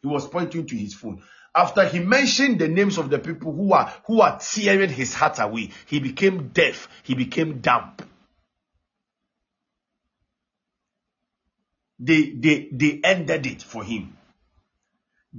He 0.00 0.08
was 0.08 0.28
pointing 0.28 0.66
to 0.66 0.76
his 0.76 0.94
phone. 0.94 1.22
After 1.54 1.86
he 1.86 1.98
mentioned 1.98 2.58
the 2.58 2.68
names 2.68 2.96
of 2.96 3.10
the 3.10 3.18
people 3.18 3.52
who 3.52 3.72
are 3.74 3.92
who 4.06 4.20
are 4.22 4.38
tearing 4.38 4.90
his 4.90 5.12
heart 5.12 5.38
away, 5.38 5.70
he 5.86 6.00
became 6.00 6.48
deaf. 6.48 6.88
He 7.02 7.14
became 7.14 7.60
dumb. 7.60 7.96
They, 11.98 12.30
they, 12.30 12.68
they 12.72 13.00
ended 13.04 13.46
it 13.46 13.62
for 13.62 13.84
him 13.84 14.16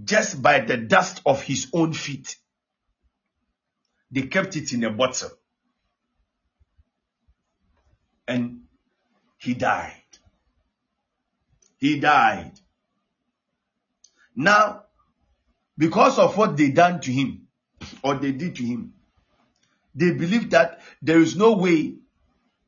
just 0.02 0.42
by 0.42 0.60
the 0.60 0.78
dust 0.78 1.22
of 1.26 1.42
his 1.44 1.68
own 1.74 1.94
feet. 1.94 2.38
They 4.12 4.24
kept 4.24 4.56
it 4.56 4.74
in 4.74 4.84
a 4.84 4.90
bottle. 4.92 5.32
And 8.28 8.62
he 9.38 9.54
died. 9.54 9.94
He 11.78 12.00
died. 12.00 12.54
Now, 14.36 14.84
because 15.78 16.20
of 16.20 16.38
what 16.38 16.58
they 16.58 16.70
done 16.70 17.02
to 17.02 17.12
him 17.12 17.48
or 18.04 18.16
they 18.16 18.32
did 18.32 18.56
to 18.56 18.64
him, 18.64 18.94
they 19.96 20.12
believe 20.12 20.52
that 20.52 20.82
there 21.02 21.20
is 21.20 21.36
no 21.36 21.54
way 21.54 21.96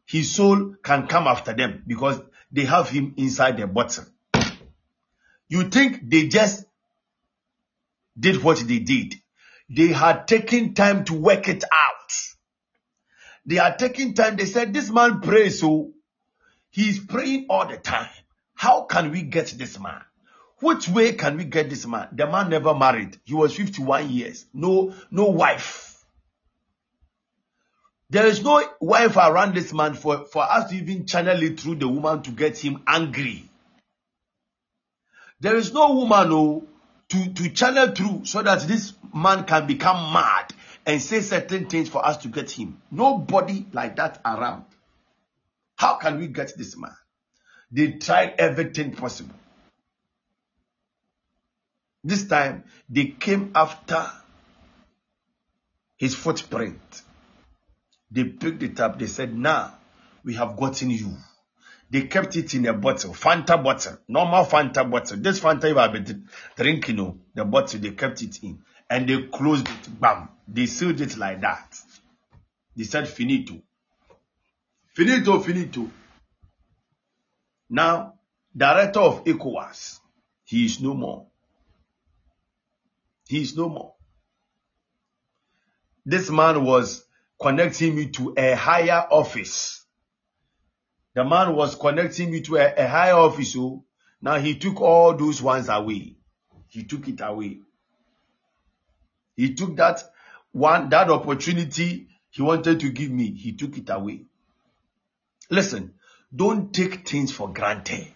his 0.05 0.31
soul 0.31 0.75
can 0.83 1.07
come 1.07 1.27
after 1.27 1.53
them 1.53 1.83
because 1.87 2.21
they 2.51 2.65
have 2.65 2.89
him 2.89 3.13
inside 3.17 3.57
their 3.57 3.67
bottle. 3.67 4.05
You 5.47 5.69
think 5.69 6.09
they 6.09 6.27
just 6.27 6.65
did 8.19 8.43
what 8.43 8.59
they 8.59 8.79
did. 8.79 9.15
They 9.69 9.87
had 9.87 10.27
taken 10.27 10.73
time 10.73 11.05
to 11.05 11.13
work 11.13 11.47
it 11.47 11.63
out. 11.63 12.13
They 13.45 13.59
are 13.59 13.75
taking 13.75 14.13
time. 14.13 14.35
They 14.37 14.45
said, 14.45 14.73
this 14.73 14.89
man 14.89 15.21
prays, 15.21 15.63
oh. 15.63 15.67
so 15.67 15.91
he's 16.71 16.99
praying 16.99 17.47
all 17.49 17.67
the 17.67 17.77
time. 17.77 18.09
How 18.53 18.83
can 18.83 19.11
we 19.11 19.21
get 19.21 19.47
this 19.47 19.79
man? 19.79 20.01
Which 20.65 20.89
way 20.89 21.13
can 21.13 21.37
we 21.37 21.43
get 21.43 21.69
this 21.69 21.85
man? 21.85 22.07
The 22.11 22.25
man 22.25 22.49
never 22.49 22.73
married. 22.73 23.19
He 23.23 23.35
was 23.35 23.55
51 23.55 24.09
years. 24.09 24.47
No, 24.51 24.95
no 25.11 25.25
wife. 25.25 26.03
There 28.09 28.25
is 28.25 28.43
no 28.43 28.67
wife 28.81 29.15
around 29.15 29.53
this 29.53 29.71
man 29.71 29.93
for, 29.93 30.25
for 30.25 30.41
us 30.41 30.71
to 30.71 30.75
even 30.77 31.05
channel 31.05 31.43
it 31.43 31.59
through 31.59 31.75
the 31.75 31.87
woman 31.87 32.23
to 32.23 32.31
get 32.31 32.57
him 32.57 32.81
angry. 32.87 33.47
There 35.39 35.55
is 35.55 35.71
no 35.71 35.93
woman 35.93 36.31
oh, 36.31 36.67
to, 37.09 37.33
to 37.35 37.49
channel 37.51 37.93
through 37.93 38.25
so 38.25 38.41
that 38.41 38.61
this 38.67 38.93
man 39.13 39.43
can 39.43 39.67
become 39.67 40.13
mad 40.13 40.51
and 40.83 40.99
say 40.99 41.21
certain 41.21 41.67
things 41.67 41.89
for 41.89 42.03
us 42.03 42.17
to 42.17 42.27
get 42.27 42.49
him. 42.49 42.81
Nobody 42.89 43.67
like 43.71 43.97
that 43.97 44.19
around. 44.25 44.65
How 45.75 45.97
can 45.97 46.17
we 46.17 46.25
get 46.25 46.57
this 46.57 46.75
man? 46.75 46.95
They 47.71 47.91
tried 47.91 48.33
everything 48.39 48.95
possible. 48.95 49.35
This 52.05 52.27
time, 52.27 52.65
they 52.87 53.05
came 53.05 53.51
after 53.55 54.05
his 55.97 56.13
footprint. 56.13 57.01
They 58.11 58.25
picked 58.25 58.61
it 58.61 58.79
up. 58.79 58.99
They 58.99 59.07
said, 59.07 59.35
now 59.35 59.75
we 60.23 60.35
have 60.35 60.55
gotten 60.55 60.91
you. 60.91 61.17
They 61.89 62.03
kept 62.03 62.35
it 62.35 62.53
in 62.53 62.67
a 62.67 62.73
bottle, 62.73 63.11
Fanta 63.13 63.61
bottle, 63.61 63.97
normal 64.07 64.45
Fanta 64.45 64.89
bottle. 64.89 65.17
This 65.17 65.39
Fanta 65.39 65.67
you 65.67 65.77
have 65.77 65.93
been 65.93 66.27
drinking, 66.55 66.97
you 66.97 67.03
know, 67.03 67.17
the 67.33 67.43
bottle, 67.43 67.79
they 67.79 67.91
kept 67.91 68.21
it 68.21 68.37
in. 68.43 68.59
And 68.87 69.09
they 69.09 69.23
closed 69.23 69.67
it, 69.67 69.99
bam. 69.99 70.29
They 70.47 70.67
sealed 70.67 71.01
it 71.01 71.17
like 71.17 71.41
that. 71.41 71.75
They 72.75 72.83
said, 72.83 73.07
finito. 73.07 73.63
Finito, 74.93 75.39
finito. 75.39 75.89
Now, 77.67 78.13
director 78.55 78.99
of 78.99 79.23
ECOWAS, 79.23 79.99
he 80.43 80.65
is 80.65 80.79
no 80.79 80.93
more. 80.93 81.27
He 83.27 83.41
is 83.41 83.55
no 83.55 83.69
more. 83.69 83.93
This 86.05 86.29
man 86.29 86.63
was 86.63 87.03
connecting 87.41 87.95
me 87.95 88.09
to 88.11 88.33
a 88.37 88.55
higher 88.55 89.07
office. 89.09 89.83
The 91.15 91.23
man 91.23 91.55
was 91.55 91.75
connecting 91.75 92.31
me 92.31 92.41
to 92.41 92.57
a, 92.57 92.73
a 92.75 92.87
higher 92.87 93.15
office. 93.15 93.55
Oh. 93.57 93.83
now 94.21 94.35
he 94.35 94.57
took 94.57 94.81
all 94.81 95.15
those 95.15 95.41
ones 95.41 95.69
away. 95.69 96.17
He 96.67 96.83
took 96.83 97.07
it 97.07 97.21
away. 97.21 97.59
He 99.35 99.55
took 99.55 99.75
that 99.77 100.03
one, 100.51 100.89
that 100.89 101.09
opportunity 101.09 102.07
he 102.29 102.41
wanted 102.41 102.81
to 102.81 102.89
give 102.89 103.11
me. 103.11 103.31
He 103.31 103.53
took 103.53 103.77
it 103.77 103.89
away. 103.89 104.25
Listen, 105.49 105.93
don't 106.35 106.73
take 106.73 107.07
things 107.07 107.31
for 107.31 107.51
granted. 107.51 108.07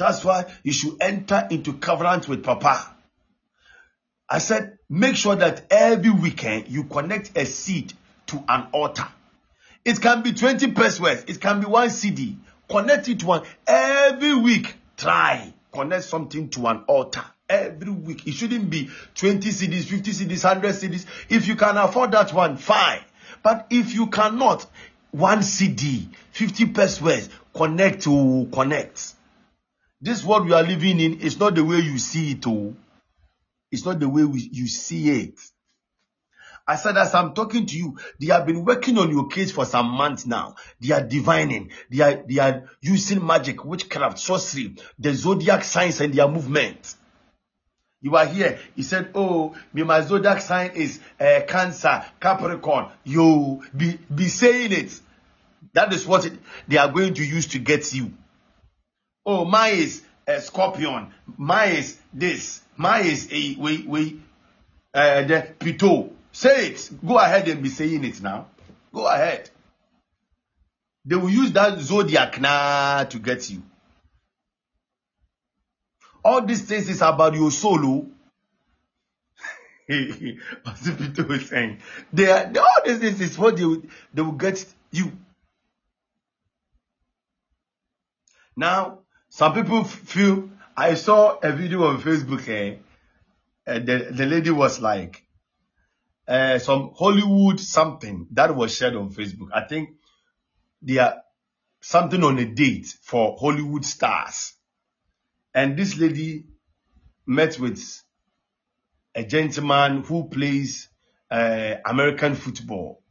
That's 0.00 0.24
why 0.24 0.46
you 0.62 0.72
should 0.72 0.96
enter 1.00 1.46
into 1.50 1.74
covenant 1.74 2.26
with 2.26 2.42
Papa. 2.42 2.94
I 4.28 4.38
said, 4.38 4.78
make 4.88 5.14
sure 5.14 5.36
that 5.36 5.66
every 5.70 6.10
weekend 6.10 6.68
you 6.68 6.84
connect 6.84 7.36
a 7.36 7.44
seed 7.44 7.92
to 8.28 8.42
an 8.48 8.68
altar. 8.72 9.06
It 9.84 10.00
can 10.00 10.22
be 10.22 10.32
20 10.32 10.72
pesos, 10.72 11.24
it 11.26 11.40
can 11.40 11.60
be 11.60 11.66
one 11.66 11.90
CD. 11.90 12.36
Connect 12.68 13.08
it 13.08 13.20
to 13.20 13.26
one. 13.26 13.42
Every 13.66 14.34
week, 14.34 14.74
try. 14.96 15.52
Connect 15.72 16.04
something 16.04 16.48
to 16.50 16.66
an 16.68 16.84
altar. 16.86 17.24
Every 17.48 17.90
week. 17.90 18.26
It 18.26 18.32
shouldn't 18.32 18.70
be 18.70 18.88
20 19.16 19.50
CDs, 19.50 19.84
50 19.84 20.12
CDs, 20.12 20.44
100 20.44 20.74
CDs. 20.74 21.04
If 21.28 21.46
you 21.46 21.56
can 21.56 21.76
afford 21.76 22.12
that 22.12 22.32
one, 22.32 22.56
fine. 22.56 23.00
But 23.42 23.66
if 23.70 23.92
you 23.92 24.06
cannot, 24.06 24.66
one 25.10 25.42
CD, 25.42 26.08
50 26.32 26.66
pesos, 26.66 27.28
connect 27.52 28.02
to 28.04 28.48
connect. 28.52 29.14
This 30.00 30.24
world 30.24 30.46
we 30.46 30.52
are 30.52 30.62
living 30.62 30.98
in 30.98 31.20
is 31.20 31.38
not 31.38 31.54
the 31.54 31.64
way 31.64 31.78
you 31.78 31.98
see 31.98 32.32
it. 32.32 32.46
Oh. 32.46 32.74
It's 33.70 33.84
not 33.84 34.00
the 34.00 34.08
way 34.08 34.24
we, 34.24 34.48
you 34.52 34.66
see 34.66 35.10
it. 35.10 35.38
I 36.66 36.76
said, 36.76 36.96
as 36.96 37.14
I'm 37.14 37.34
talking 37.34 37.66
to 37.66 37.76
you, 37.76 37.98
they 38.20 38.26
have 38.26 38.46
been 38.46 38.64
working 38.64 38.96
on 38.98 39.10
your 39.10 39.26
case 39.28 39.50
for 39.50 39.64
some 39.64 39.86
months 39.86 40.24
now. 40.24 40.54
They 40.80 40.92
are 40.94 41.02
divining. 41.02 41.70
They 41.90 42.00
are, 42.00 42.22
they 42.28 42.38
are 42.38 42.70
using 42.80 43.26
magic, 43.26 43.64
witchcraft, 43.64 44.18
sorcery, 44.18 44.76
the 44.98 45.12
zodiac 45.14 45.64
signs 45.64 46.00
and 46.00 46.14
their 46.14 46.28
movement. 46.28 46.94
You 48.00 48.16
are 48.16 48.26
here. 48.26 48.58
He 48.76 48.82
said, 48.82 49.10
oh, 49.14 49.54
me, 49.72 49.82
my 49.82 50.00
zodiac 50.02 50.40
sign 50.40 50.70
is 50.74 51.00
uh, 51.18 51.40
Cancer, 51.46 52.04
Capricorn. 52.20 52.90
You 53.04 53.62
be, 53.76 53.98
be 54.14 54.28
saying 54.28 54.72
it. 54.72 54.98
That 55.74 55.92
is 55.92 56.06
what 56.06 56.24
it, 56.24 56.34
they 56.68 56.78
are 56.78 56.90
going 56.90 57.14
to 57.14 57.24
use 57.24 57.46
to 57.48 57.58
get 57.58 57.92
you. 57.92 58.12
Oh, 59.24 59.44
mine 59.44 59.74
is 59.74 60.02
a 60.26 60.40
scorpion. 60.40 61.12
Mine 61.36 61.76
is 61.76 61.98
this. 62.12 62.62
Mine 62.76 63.06
is 63.06 63.28
a 63.30 63.56
we 63.58 63.82
we 63.86 64.20
uh, 64.94 65.22
the 65.22 65.46
pito. 65.58 66.10
Say 66.32 66.68
it. 66.68 66.90
Go 67.06 67.18
ahead 67.18 67.48
and 67.48 67.62
be 67.62 67.68
saying 67.68 68.04
it 68.04 68.22
now. 68.22 68.46
Go 68.92 69.06
ahead. 69.06 69.50
They 71.04 71.16
will 71.16 71.30
use 71.30 71.52
that 71.52 71.78
zodiac 71.80 72.40
now 72.40 73.04
to 73.04 73.18
get 73.18 73.48
you. 73.50 73.62
All 76.24 76.44
these 76.44 76.62
things 76.62 76.88
is 76.88 77.00
about 77.00 77.34
your 77.34 77.50
solo. 77.50 78.06
As 79.88 80.80
the 80.82 80.96
people 80.96 81.24
were 81.24 81.40
saying, 81.40 81.78
they 82.12 82.30
are, 82.30 82.52
all 82.58 82.82
these 82.84 82.98
things 82.98 83.20
is 83.20 83.38
what 83.38 83.56
they 83.56 83.64
will, 83.64 83.82
they 84.14 84.22
will 84.22 84.32
get 84.32 84.64
you. 84.92 85.10
Now, 88.56 88.99
some 89.30 89.54
people 89.54 89.84
feel 89.84 90.50
I 90.76 90.94
saw 90.94 91.38
a 91.38 91.52
video 91.52 91.84
on 91.84 92.02
Facebook 92.02 92.46
eh, 92.48 92.78
and 93.66 93.86
the, 93.86 94.10
the 94.10 94.26
lady 94.26 94.50
was 94.50 94.80
like 94.80 95.24
uh, 96.26 96.58
some 96.58 96.92
Hollywood 96.96 97.60
something 97.60 98.26
that 98.32 98.54
was 98.54 98.74
shared 98.74 98.96
on 98.96 99.10
Facebook. 99.10 99.48
I 99.52 99.66
think 99.66 99.90
they 100.82 100.98
are 100.98 101.22
something 101.80 102.22
on 102.24 102.38
a 102.38 102.44
date 102.44 102.86
for 103.02 103.36
Hollywood 103.38 103.84
stars. 103.84 104.52
And 105.54 105.76
this 105.76 105.96
lady 105.96 106.46
met 107.26 107.58
with 107.58 108.02
a 109.14 109.24
gentleman 109.24 110.02
who 110.02 110.28
plays 110.28 110.88
uh, 111.30 111.76
American 111.86 112.34
football. 112.34 113.02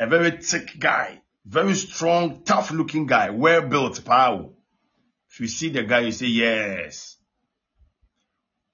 A 0.00 0.06
very 0.08 0.32
thick 0.32 0.78
guy, 0.78 1.22
very 1.46 1.74
strong, 1.74 2.42
tough 2.44 2.72
looking 2.72 3.06
guy, 3.06 3.30
well 3.30 3.62
built, 3.62 4.04
power. 4.04 4.50
You 5.38 5.48
see 5.48 5.70
the 5.70 5.82
guy, 5.82 6.00
you 6.00 6.12
say, 6.12 6.26
yes. 6.26 7.16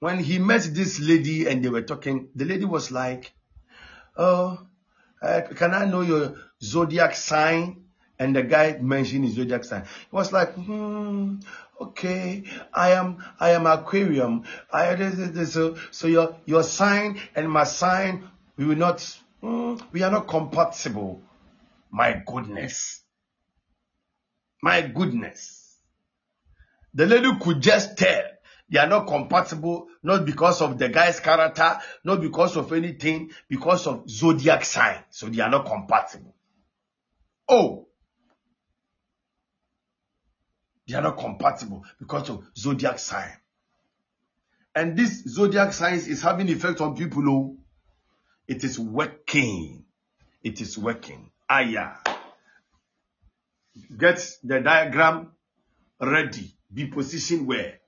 When 0.01 0.19
he 0.19 0.39
met 0.39 0.63
this 0.73 1.01
lady 1.01 1.47
and 1.47 1.65
they 1.65 1.69
were 1.69 1.83
talking, 1.83 2.29
the 2.35 2.45
lady 2.45 2.65
was 2.65 2.91
like, 2.91 3.33
oh, 4.17 4.59
uh, 5.23 5.43
can 5.55 5.75
I 5.75 5.85
know 5.85 6.01
your 6.01 6.37
zodiac 6.63 7.15
sign 7.15 7.85
and 8.19 8.37
the 8.37 8.43
guy 8.43 8.79
mentioned 8.79 9.25
his 9.25 9.35
zodiac 9.35 9.65
sign. 9.65 9.83
He 9.85 10.17
was 10.17 10.33
like, 10.33 10.53
hmm, 10.55 11.37
okay, 11.81 12.45
I 12.73 12.93
am, 12.93 13.25
I 13.39 13.51
am 13.51 13.67
Aquarium. 13.67 14.45
I, 14.71 14.95
this, 14.95 15.15
this, 15.15 15.31
this, 15.31 15.53
so, 15.55 15.77
so 15.91 16.07
your, 16.07 16.37
your 16.45 16.63
sign 16.63 17.21
and 17.35 17.51
my 17.51 17.65
sign, 17.65 18.29
we 18.57 18.67
will 18.67 18.77
not, 18.77 19.01
hmm, 19.41 19.77
we 19.93 20.03
are 20.03 20.11
not 20.11 20.29
compatible. 20.29 21.23
My 21.91 22.23
goodness. 22.27 23.03
My 24.63 24.83
goodness. 24.83 25.60
The 26.95 27.07
lady 27.07 27.31
could 27.41 27.61
just 27.61 27.97
tell 27.97 28.23
they 28.69 28.79
are 28.79 28.87
not 28.87 29.07
compatible, 29.09 29.89
not 30.03 30.25
because 30.25 30.63
of 30.63 30.79
the 30.79 30.89
guy's 30.89 31.19
character, 31.19 31.79
not 32.05 32.21
because 32.21 32.57
of 32.57 32.73
anything, 32.73 33.33
because 33.49 33.87
of 33.87 34.09
zodiac 34.09 34.65
sign. 34.65 35.03
So 35.11 35.27
they 35.27 35.43
are 35.43 35.51
not 35.51 35.67
compatible. 35.67 36.35
Oh, 37.49 37.89
they 40.87 40.95
are 40.95 41.03
not 41.03 41.19
compatible 41.19 41.85
because 41.99 42.31
of 42.31 42.45
zodiac 42.57 43.01
sign. 43.01 43.33
And 44.75 44.97
this 44.97 45.25
zodiac 45.25 45.73
sign 45.73 45.95
is 45.95 46.23
having 46.23 46.49
effect 46.49 46.81
on 46.81 46.95
people 46.97 47.23
who 47.23 47.59
it 48.47 48.63
is 48.63 48.79
working. 48.79 49.85
It 50.45 50.61
is 50.61 50.79
working. 50.79 51.31
Yeah. 51.51 51.97
Get 53.97 54.25
the 54.45 54.61
diagram 54.61 55.33
ready. 56.01 56.57
Be 56.73 56.87
positioned 56.87 57.47
where. 57.47 57.79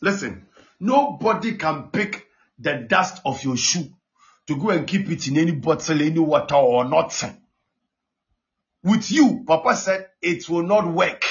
Listen, 0.00 0.46
nobody 0.78 1.56
can 1.56 1.90
pick 1.90 2.26
the 2.58 2.86
dust 2.88 3.20
of 3.24 3.42
your 3.44 3.56
shoe 3.56 3.88
to 4.46 4.56
go 4.56 4.70
and 4.70 4.86
keep 4.86 5.10
it 5.10 5.28
in 5.28 5.38
any 5.38 5.52
bottle, 5.52 6.00
any 6.00 6.18
water, 6.18 6.54
or 6.54 6.84
nothing. 6.84 7.36
With 8.82 9.10
you, 9.10 9.44
Papa 9.46 9.76
said 9.76 10.08
it 10.22 10.48
will 10.48 10.62
not 10.62 10.86
work. 10.86 11.22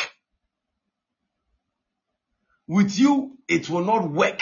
With 2.67 2.97
you, 2.99 3.37
it 3.47 3.69
will 3.69 3.83
not 3.83 4.09
work. 4.09 4.41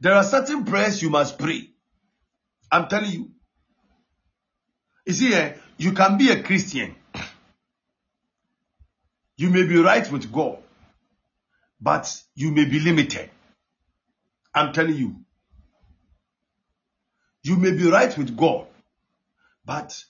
There 0.00 0.12
are 0.12 0.24
certain 0.24 0.64
prayers 0.64 1.00
you 1.00 1.08
must 1.08 1.38
pray. 1.38 1.70
I'm 2.70 2.88
telling 2.88 3.10
you. 3.10 3.30
You 5.06 5.12
see, 5.14 5.32
eh, 5.32 5.54
you 5.78 5.92
can 5.92 6.18
be 6.18 6.30
a 6.30 6.42
Christian. 6.42 6.94
You 9.36 9.50
may 9.50 9.64
be 9.66 9.76
right 9.78 10.10
with 10.10 10.32
God, 10.32 10.58
but 11.80 12.22
you 12.34 12.52
may 12.52 12.64
be 12.64 12.80
limited. 12.80 13.30
I'm 14.54 14.72
telling 14.72 14.94
you. 14.96 15.16
You 17.42 17.56
may 17.56 17.72
be 17.72 17.90
right 17.90 18.16
with 18.16 18.36
God, 18.36 18.66
but 19.66 20.02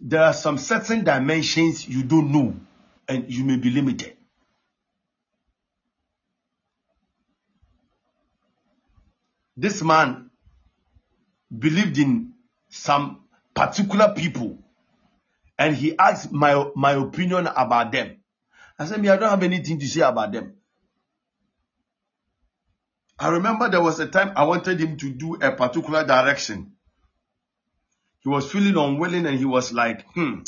there 0.00 0.22
are 0.22 0.32
some 0.32 0.58
certain 0.58 1.04
dimensions 1.04 1.88
you 1.88 2.02
don't 2.02 2.30
know 2.30 2.54
and 3.08 3.32
you 3.32 3.44
may 3.44 3.56
be 3.56 3.70
limited. 3.70 4.16
This 9.56 9.82
man 9.82 10.30
believed 11.56 11.98
in 11.98 12.34
some 12.68 13.24
particular 13.54 14.14
people 14.14 14.58
and 15.58 15.74
he 15.74 15.98
asked 15.98 16.30
my, 16.30 16.70
my 16.76 16.92
opinion 16.92 17.46
about 17.48 17.92
them. 17.92 18.19
I 18.80 18.86
said, 18.86 19.00
me, 19.00 19.08
I 19.08 19.16
don't 19.16 19.30
have 19.30 19.42
anything 19.42 19.78
to 19.78 19.86
say 19.86 20.00
about 20.00 20.32
them. 20.32 20.54
I 23.18 23.28
remember 23.28 23.68
there 23.68 23.82
was 23.82 24.00
a 24.00 24.08
time 24.08 24.32
I 24.34 24.44
wanted 24.44 24.80
him 24.80 24.96
to 24.96 25.10
do 25.10 25.34
a 25.34 25.52
particular 25.52 26.04
direction. 26.04 26.72
He 28.20 28.28
was 28.28 28.50
feeling 28.50 28.76
unwilling 28.76 29.26
and 29.26 29.38
he 29.38 29.44
was 29.44 29.72
like, 29.72 30.04
hmm, 30.14 30.40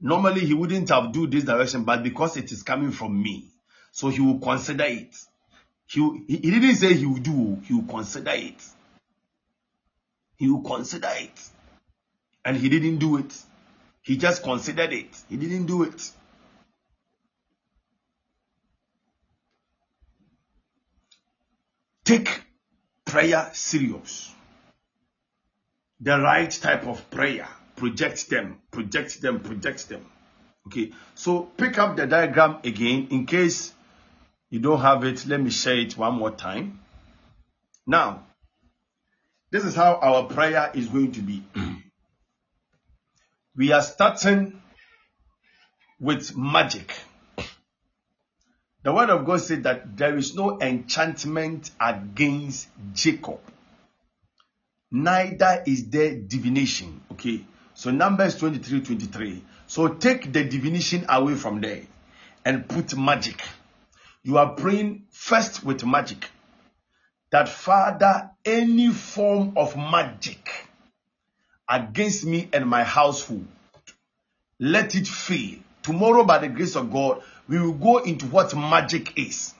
Normally, 0.00 0.40
he 0.44 0.52
wouldn't 0.52 0.90
have 0.90 1.12
do 1.12 1.26
this 1.26 1.44
direction, 1.44 1.84
but 1.84 2.02
because 2.02 2.36
it 2.36 2.52
is 2.52 2.62
coming 2.62 2.90
from 2.90 3.22
me, 3.22 3.48
so 3.92 4.08
he 4.08 4.20
will 4.20 4.38
consider 4.38 4.84
it. 4.84 5.16
He, 5.86 6.00
he, 6.28 6.36
he 6.36 6.50
didn't 6.50 6.76
say 6.76 6.92
he 6.94 7.06
will 7.06 7.16
do, 7.16 7.58
he 7.64 7.74
will 7.74 7.88
consider 7.88 8.32
it. 8.32 8.62
He 10.36 10.50
will 10.50 10.62
consider 10.62 11.08
it. 11.12 11.40
And 12.44 12.56
he 12.56 12.68
didn't 12.68 12.98
do 12.98 13.16
it. 13.16 13.34
He 14.02 14.16
just 14.18 14.42
considered 14.42 14.92
it. 14.92 15.08
He 15.30 15.36
didn't 15.36 15.66
do 15.66 15.84
it. 15.84 16.10
Take 22.06 22.40
prayer 23.04 23.50
serious. 23.52 24.32
The 26.00 26.20
right 26.20 26.50
type 26.50 26.86
of 26.86 27.10
prayer 27.10 27.48
project 27.74 28.30
them, 28.30 28.60
project 28.70 29.20
them, 29.20 29.40
project 29.40 29.88
them. 29.88 30.06
Okay, 30.68 30.92
so 31.16 31.42
pick 31.42 31.78
up 31.78 31.96
the 31.96 32.06
diagram 32.06 32.58
again 32.62 33.08
in 33.10 33.26
case 33.26 33.72
you 34.50 34.60
don't 34.60 34.80
have 34.80 35.02
it. 35.02 35.26
Let 35.26 35.40
me 35.40 35.50
share 35.50 35.78
it 35.78 35.98
one 35.98 36.14
more 36.14 36.30
time. 36.30 36.80
Now, 37.86 38.24
this 39.50 39.64
is 39.64 39.74
how 39.74 39.96
our 39.96 40.24
prayer 40.24 40.70
is 40.74 40.86
going 40.86 41.10
to 41.12 41.20
be. 41.22 41.42
we 43.56 43.72
are 43.72 43.82
starting 43.82 44.62
with 45.98 46.36
magic. 46.36 46.94
The 48.86 48.92
word 48.92 49.10
of 49.10 49.26
God 49.26 49.40
said 49.40 49.64
that 49.64 49.96
there 49.96 50.16
is 50.16 50.36
no 50.36 50.60
enchantment 50.60 51.72
against 51.80 52.68
Jacob, 52.94 53.40
neither 54.92 55.64
is 55.66 55.88
there 55.88 56.14
divination. 56.14 57.00
Okay, 57.10 57.44
so 57.74 57.90
Numbers 57.90 58.36
23, 58.36 58.82
23. 58.82 59.42
So 59.66 59.88
take 59.88 60.32
the 60.32 60.44
divination 60.44 61.04
away 61.08 61.34
from 61.34 61.60
there 61.60 61.82
and 62.44 62.68
put 62.68 62.96
magic. 62.96 63.42
You 64.22 64.38
are 64.38 64.50
praying 64.50 65.06
first 65.10 65.64
with 65.64 65.84
magic. 65.84 66.30
That 67.30 67.48
Father, 67.48 68.30
any 68.44 68.92
form 68.92 69.54
of 69.56 69.76
magic 69.76 70.48
against 71.68 72.24
me 72.24 72.48
and 72.52 72.68
my 72.68 72.84
household, 72.84 73.48
let 74.60 74.94
it 74.94 75.08
fail. 75.08 75.58
Tomorrow, 75.82 76.22
by 76.22 76.38
the 76.38 76.48
grace 76.48 76.76
of 76.76 76.92
God, 76.92 77.22
we 77.48 77.60
will 77.60 77.72
go 77.72 77.98
into 77.98 78.26
what 78.26 78.56
magic 78.56 79.18
is. 79.18 79.54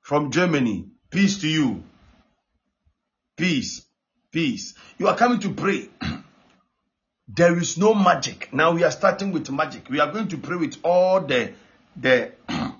From 0.00 0.30
Germany, 0.30 0.88
peace 1.10 1.40
to 1.40 1.48
you. 1.48 1.82
Peace, 3.36 3.84
peace. 4.30 4.74
You 4.98 5.08
are 5.08 5.16
coming 5.16 5.40
to 5.40 5.50
pray. 5.50 5.88
there 7.28 7.58
is 7.58 7.78
no 7.78 7.94
magic. 7.94 8.52
Now 8.52 8.72
we 8.72 8.84
are 8.84 8.90
starting 8.90 9.32
with 9.32 9.50
magic. 9.50 9.88
We 9.88 10.00
are 10.00 10.12
going 10.12 10.28
to 10.28 10.38
pray 10.38 10.56
with 10.56 10.76
all 10.82 11.20
the 11.20 11.54
the 11.96 12.32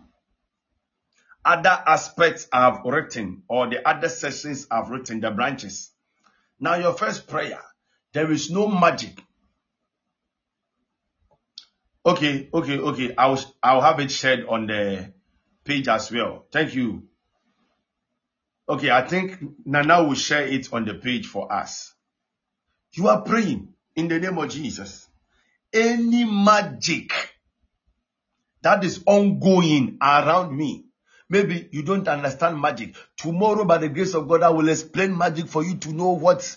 other 1.44 1.82
aspects 1.86 2.46
I've 2.52 2.84
written 2.84 3.42
or 3.48 3.68
the 3.68 3.88
other 3.88 4.08
sessions 4.08 4.66
I've 4.70 4.90
written, 4.90 5.20
the 5.20 5.30
branches. 5.30 5.90
Now 6.60 6.74
your 6.74 6.92
first 6.92 7.26
prayer, 7.26 7.60
there 8.12 8.30
is 8.30 8.50
no 8.50 8.68
magic. 8.68 9.23
Okay, 12.06 12.50
okay, 12.52 12.78
okay. 12.78 13.14
I'll 13.16 13.40
I'll 13.62 13.80
have 13.80 13.98
it 14.00 14.10
shared 14.10 14.44
on 14.46 14.66
the 14.66 15.12
page 15.64 15.88
as 15.88 16.12
well. 16.12 16.46
Thank 16.52 16.74
you. 16.74 17.04
Okay, 18.68 18.90
I 18.90 19.06
think 19.06 19.38
Nana 19.64 20.04
will 20.04 20.14
share 20.14 20.46
it 20.46 20.72
on 20.72 20.84
the 20.84 20.94
page 20.94 21.26
for 21.26 21.52
us. 21.52 21.94
You 22.92 23.08
are 23.08 23.22
praying 23.22 23.74
in 23.96 24.08
the 24.08 24.18
name 24.18 24.38
of 24.38 24.50
Jesus. 24.50 25.08
Any 25.72 26.24
magic 26.24 27.12
that 28.62 28.84
is 28.84 29.02
ongoing 29.06 29.98
around 30.00 30.56
me, 30.56 30.86
maybe 31.28 31.68
you 31.72 31.82
don't 31.82 32.06
understand 32.08 32.60
magic. 32.60 32.96
Tomorrow, 33.16 33.64
by 33.64 33.78
the 33.78 33.88
grace 33.88 34.14
of 34.14 34.28
God, 34.28 34.42
I 34.42 34.50
will 34.50 34.68
explain 34.68 35.16
magic 35.16 35.48
for 35.48 35.64
you 35.64 35.76
to 35.78 35.92
know 35.92 36.10
what, 36.10 36.56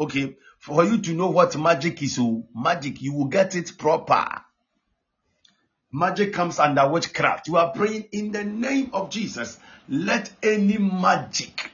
okay, 0.00 0.36
for 0.58 0.84
you 0.84 0.98
to 1.02 1.12
know 1.14 1.30
what 1.30 1.56
magic 1.58 2.02
is. 2.02 2.16
So, 2.16 2.46
magic, 2.54 3.00
you 3.00 3.12
will 3.14 3.26
get 3.26 3.54
it 3.54 3.78
proper. 3.78 4.43
Magic 5.96 6.32
comes 6.32 6.58
under 6.58 6.88
witchcraft. 6.88 7.46
You 7.46 7.56
are 7.56 7.70
praying 7.70 8.06
in 8.10 8.32
the 8.32 8.42
name 8.42 8.90
of 8.92 9.10
Jesus. 9.10 9.60
Let 9.88 10.28
any 10.42 10.76
magic 10.76 11.70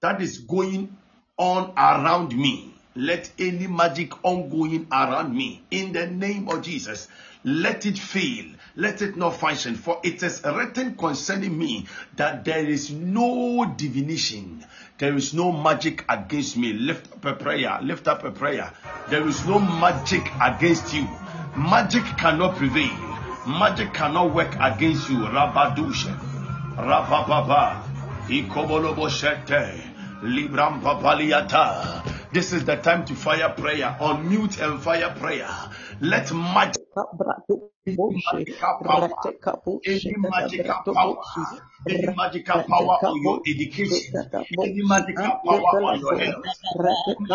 that 0.00 0.22
is 0.22 0.38
going 0.38 0.96
on 1.36 1.74
around 1.76 2.34
me, 2.34 2.72
let 2.96 3.30
any 3.38 3.66
magic 3.66 4.24
ongoing 4.24 4.86
around 4.90 5.36
me, 5.36 5.62
in 5.70 5.92
the 5.92 6.06
name 6.06 6.48
of 6.48 6.62
Jesus, 6.62 7.08
let 7.44 7.84
it 7.84 7.98
fail. 7.98 8.46
Let 8.76 9.02
it 9.02 9.18
not 9.18 9.36
function. 9.36 9.74
For 9.74 10.00
it 10.02 10.22
is 10.22 10.42
written 10.42 10.94
concerning 10.96 11.58
me 11.58 11.86
that 12.16 12.46
there 12.46 12.64
is 12.64 12.90
no 12.90 13.74
divination. 13.76 14.64
There 14.96 15.14
is 15.14 15.34
no 15.34 15.52
magic 15.52 16.06
against 16.08 16.56
me. 16.56 16.72
Lift 16.72 17.12
up 17.12 17.24
a 17.26 17.34
prayer. 17.34 17.78
Lift 17.82 18.08
up 18.08 18.24
a 18.24 18.30
prayer. 18.30 18.72
There 19.10 19.28
is 19.28 19.44
no 19.44 19.58
magic 19.58 20.26
against 20.42 20.94
you. 20.94 21.06
Magic 21.54 22.04
cannot 22.16 22.56
prevail. 22.56 23.09
Magic 23.46 23.94
cannot 23.94 24.34
work 24.34 24.54
against 24.60 25.08
you. 25.08 25.18
Rabadusha. 25.18 26.14
Rabababa. 26.76 27.82
Ikobolobo 28.28 29.08
shete. 29.08 29.80
Libram 30.22 30.82
papaliata. 30.82 32.32
This 32.32 32.52
is 32.52 32.64
the 32.64 32.76
time 32.76 33.04
to 33.06 33.14
fire 33.14 33.48
prayer. 33.48 33.96
Unmute 34.00 34.60
and 34.62 34.80
fire 34.82 35.14
prayer. 35.18 35.48
Let 36.00 36.32
magic 36.32 36.82
any 37.86 37.96
magical 40.18 40.94
power, 40.94 41.16
any 41.88 42.06
magical 42.14 42.62
power. 42.62 42.98
on 43.04 43.22
your 43.22 43.40
education, 43.46 44.14
any 44.62 44.82
magical 44.82 45.40
power 45.44 45.82
on 45.82 46.00
your 46.00 46.18
health, 46.18 46.44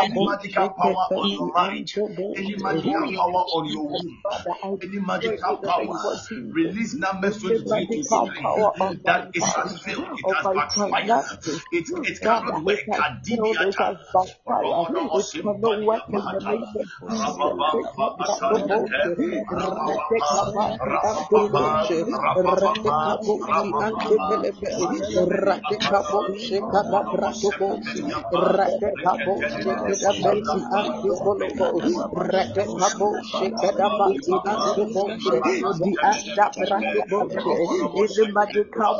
any 0.04 0.25
magical 0.25 0.69
power 0.69 0.93
on 0.93 1.30
your 1.32 1.51
marriage, 1.54 1.97
any 1.97 2.56
magical 2.58 3.12
power 3.15 3.43
on 3.58 3.65
your 3.65 3.88
womb, 3.88 4.21
any 4.84 4.99
magical 4.99 5.58
power. 5.58 6.15
Release 6.51 6.93
numbers 6.93 7.38
23 7.41 7.86
to 7.86 8.04
23 8.04 8.99
that 9.04 9.32
it 9.34 9.43
has 9.43 9.80
failed, 9.82 10.08
it 10.13 10.36
has 10.36 10.45
backfired, 10.45 11.25
it, 11.71 11.89
it 12.08 12.21
cannot 12.21 12.63
work. 12.63 12.80
Kadidiata. 12.86 13.97
It 14.45 15.41
cannot 15.41 15.84
work 15.86 16.04
in 16.10 16.21
the 38.15 38.28
magical 38.28 39.00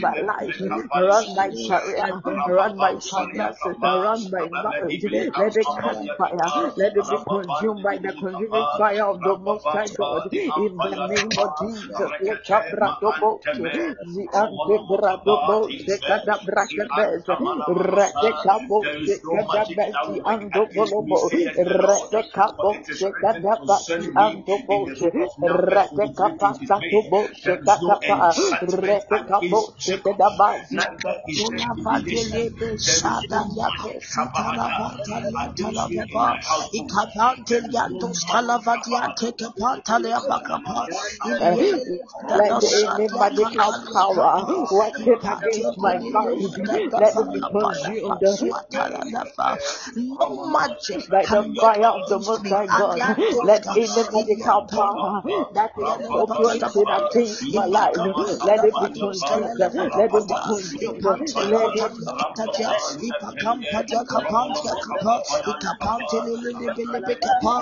my 0.00 0.14
life, 0.14 0.54
around 0.94 1.34
my 1.34 1.50
career, 1.66 2.12
around 2.46 2.78
my 2.78 2.94
finances, 3.10 3.76
around 3.82 4.30
my 4.30 4.48
marriage. 4.50 5.04
Let 5.38 5.56
it 5.56 5.68
catch 5.78 5.98
fire. 6.16 6.52
Let 6.76 6.92
it 6.96 7.08
be 7.08 7.18
consumed 7.28 7.82
by 7.82 7.91
the 7.98 8.12
consuming 8.18 8.66
fire 8.76 9.04
of 9.06 9.22
the 9.24 9.36
most 9.36 9.68
High 9.72 9.88
God. 9.88 10.22
In 10.56 10.80
the 10.80 10.94
name 10.96 11.34
of 11.38 11.56
Jesus. 11.58 12.00
Lechabradobo, 12.20 13.40
the 13.56 14.28
Antebradobo, 14.34 15.70
Sekada 15.76 16.38
Brakabes, 16.44 17.24
Redekabo, 17.68 18.86
Sekada 18.96 19.62
Besi, 19.70 20.20
Andobolobo, 20.24 21.30
Redekabo, 21.32 22.80
Sekada 22.90 23.56
Basi, 23.66 24.10
Andobo, 24.16 24.88
Redekapa, 25.00 25.88
Satobo, 26.58 27.30
Sekada, 27.34 28.34
Redekabo, 28.66 29.72
Sekada 29.78 30.30
Basi, 30.38 30.88
Tulabadelebe, 31.36 32.78
Shada 32.78 33.40
Yako, 33.56 34.00
Sitalaba, 34.02 34.92
Taliatalaba, 35.06 36.38
Ikapantelia, 37.90 38.22
Talavadia, 38.28 39.14
take 39.16 39.40
a 39.42 39.50
let 42.28 42.58
the 42.60 43.08
magical 43.18 43.72
power 43.92 44.46
working 44.70 45.16
against 45.24 45.78
my 45.78 45.98
marriage 45.98 46.56
let 46.98 47.14
it 47.18 47.32
be 47.32 47.40
consumed. 47.60 48.20
No 49.96 50.46
magic 50.52 51.08
by 51.10 51.26
the 51.26 51.42
fire 51.60 51.86
of 51.88 52.08
the 52.08 52.18
Most 52.18 52.48
High 52.48 52.66
God. 52.66 53.00
Let 53.42 53.66
any 53.76 53.88
magical 53.88 54.62
power 54.70 55.22
that 55.54 55.72
is 55.76 56.08
operating 56.10 56.88
against 56.88 57.42
my 57.52 57.66
life 57.66 57.96
let 58.44 58.64
it 58.64 58.74
be 58.80 58.88
consumed. 58.98 59.50
Let 59.58 60.14
it 60.14 60.28
be 60.28 60.36
consumed. 60.46 61.02
Let 61.50 61.74
it 61.74 61.92
There's 67.08 67.28
no 67.42 67.61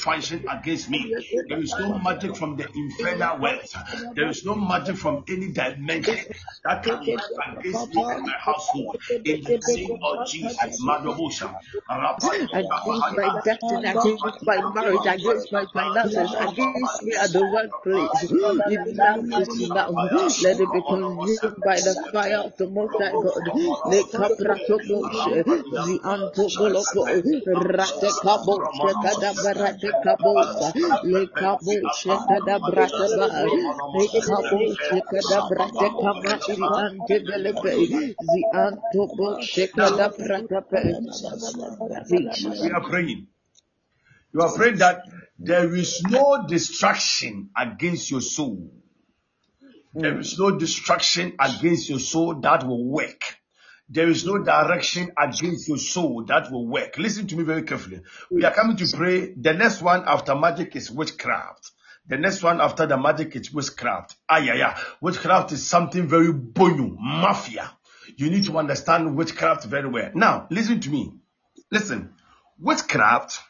function 0.00 0.44
against 0.48 0.88
me. 0.90 1.14
There 1.48 1.60
is 1.62 1.78
no 1.78 1.98
magic 1.98 2.36
from 2.36 2.56
the 2.56 2.66
infernal 2.74 3.38
world. 3.40 3.60
There 4.16 4.28
is 4.28 4.44
no 4.44 4.54
magic 4.54 4.96
from 4.96 5.24
any 5.28 5.52
dimension 5.52 6.18
that 6.64 6.82
can 6.82 7.06
work 7.08 7.24
against 7.58 7.88
me 7.90 8.06
and 8.10 8.24
my 8.24 8.34
household. 8.38 8.96
In 9.24 9.42
the 9.44 9.58
name 9.76 9.98
of 10.02 10.26
Jesus, 10.26 10.80
Madobusha. 10.86 11.54
Against 12.52 13.12
my 13.16 13.30
destiny, 13.44 13.86
against 13.88 14.46
my 14.46 14.60
marriage, 14.74 15.06
against 15.06 15.52
my 15.52 15.64
finances, 15.72 16.34
against 16.38 17.02
me 17.02 17.14
at 17.16 17.32
the 17.32 17.44
workplace. 17.44 18.32
Enough 18.66 19.20
is 19.36 19.60
enough. 19.60 19.90
Let 20.40 20.60
it 20.60 20.72
be 20.72 20.82
consumed 20.82 21.62
by 21.64 21.80
the 21.80 21.94
fire 22.12 22.38
of 22.38 22.56
the 22.58 22.66
Most 22.68 22.98
High 22.98 23.16
God. 23.16 23.34
Le 23.86 24.02
kapratoboshe, 24.04 25.44
the 25.84 26.00
antobolopo, 26.04 27.06
ratekabo, 27.54 28.64
shekadabarate 28.78 29.89
We 42.62 42.70
are 42.70 42.88
praying. 42.88 43.26
You 44.32 44.40
are 44.42 44.54
praying 44.54 44.78
that 44.78 45.02
there 45.38 45.74
is 45.74 46.02
no 46.02 46.46
distraction 46.46 47.50
against 47.56 48.10
your 48.10 48.20
soul. 48.20 48.70
There 49.94 50.18
is 50.20 50.38
no 50.38 50.56
distraction 50.56 51.34
against 51.40 51.88
your 51.88 51.98
soul 51.98 52.40
that 52.40 52.64
will 52.66 52.84
work. 52.84 53.39
There 53.92 54.08
is 54.08 54.24
no 54.24 54.38
direction 54.38 55.10
against 55.18 55.66
your 55.66 55.78
soul 55.78 56.24
that 56.26 56.52
will 56.52 56.66
work. 56.66 56.96
Listen 56.96 57.26
to 57.26 57.36
me 57.36 57.42
very 57.42 57.64
carefully. 57.64 58.02
We 58.30 58.44
are 58.44 58.54
coming 58.54 58.76
to 58.76 58.96
pray. 58.96 59.34
The 59.36 59.52
next 59.52 59.82
one 59.82 60.04
after 60.06 60.36
magic 60.36 60.76
is 60.76 60.90
witchcraft. 60.92 61.72
The 62.06 62.16
next 62.16 62.42
one 62.42 62.60
after 62.60 62.86
the 62.86 62.96
magic 62.96 63.34
is 63.34 63.52
witchcraft. 63.52 64.14
Ah, 64.28 64.38
yeah, 64.38 64.54
yeah. 64.54 64.78
Witchcraft 65.00 65.50
is 65.52 65.66
something 65.66 66.06
very 66.06 66.32
boyu, 66.32 66.96
mafia. 66.98 67.70
You 68.16 68.30
need 68.30 68.44
to 68.44 68.58
understand 68.58 69.16
witchcraft 69.16 69.64
very 69.64 69.88
well. 69.88 70.10
Now, 70.14 70.46
listen 70.50 70.80
to 70.80 70.90
me. 70.90 71.12
Listen. 71.70 72.14
Witchcraft, 72.60 73.40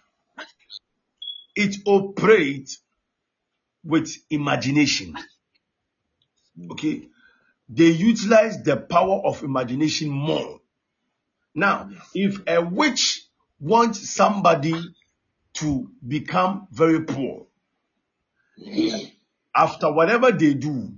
it 1.55 1.77
operates 1.87 2.81
with 3.85 4.11
imagination. 4.31 5.17
Okay. 6.71 7.09
They 7.73 7.87
utilize 7.87 8.63
the 8.65 8.77
power 8.77 9.23
of 9.25 9.45
imagination 9.45 10.11
more. 10.11 10.61
Now, 11.55 11.91
if 12.15 12.41
a 12.49 12.61
witch 12.61 13.23
wants 13.61 14.11
somebody 14.11 14.75
to 15.55 15.91
become 16.07 16.67
very 16.73 17.05
poor, 17.05 17.47
after 19.55 19.93
whatever 19.93 20.33
they 20.33 20.55
do, 20.55 20.95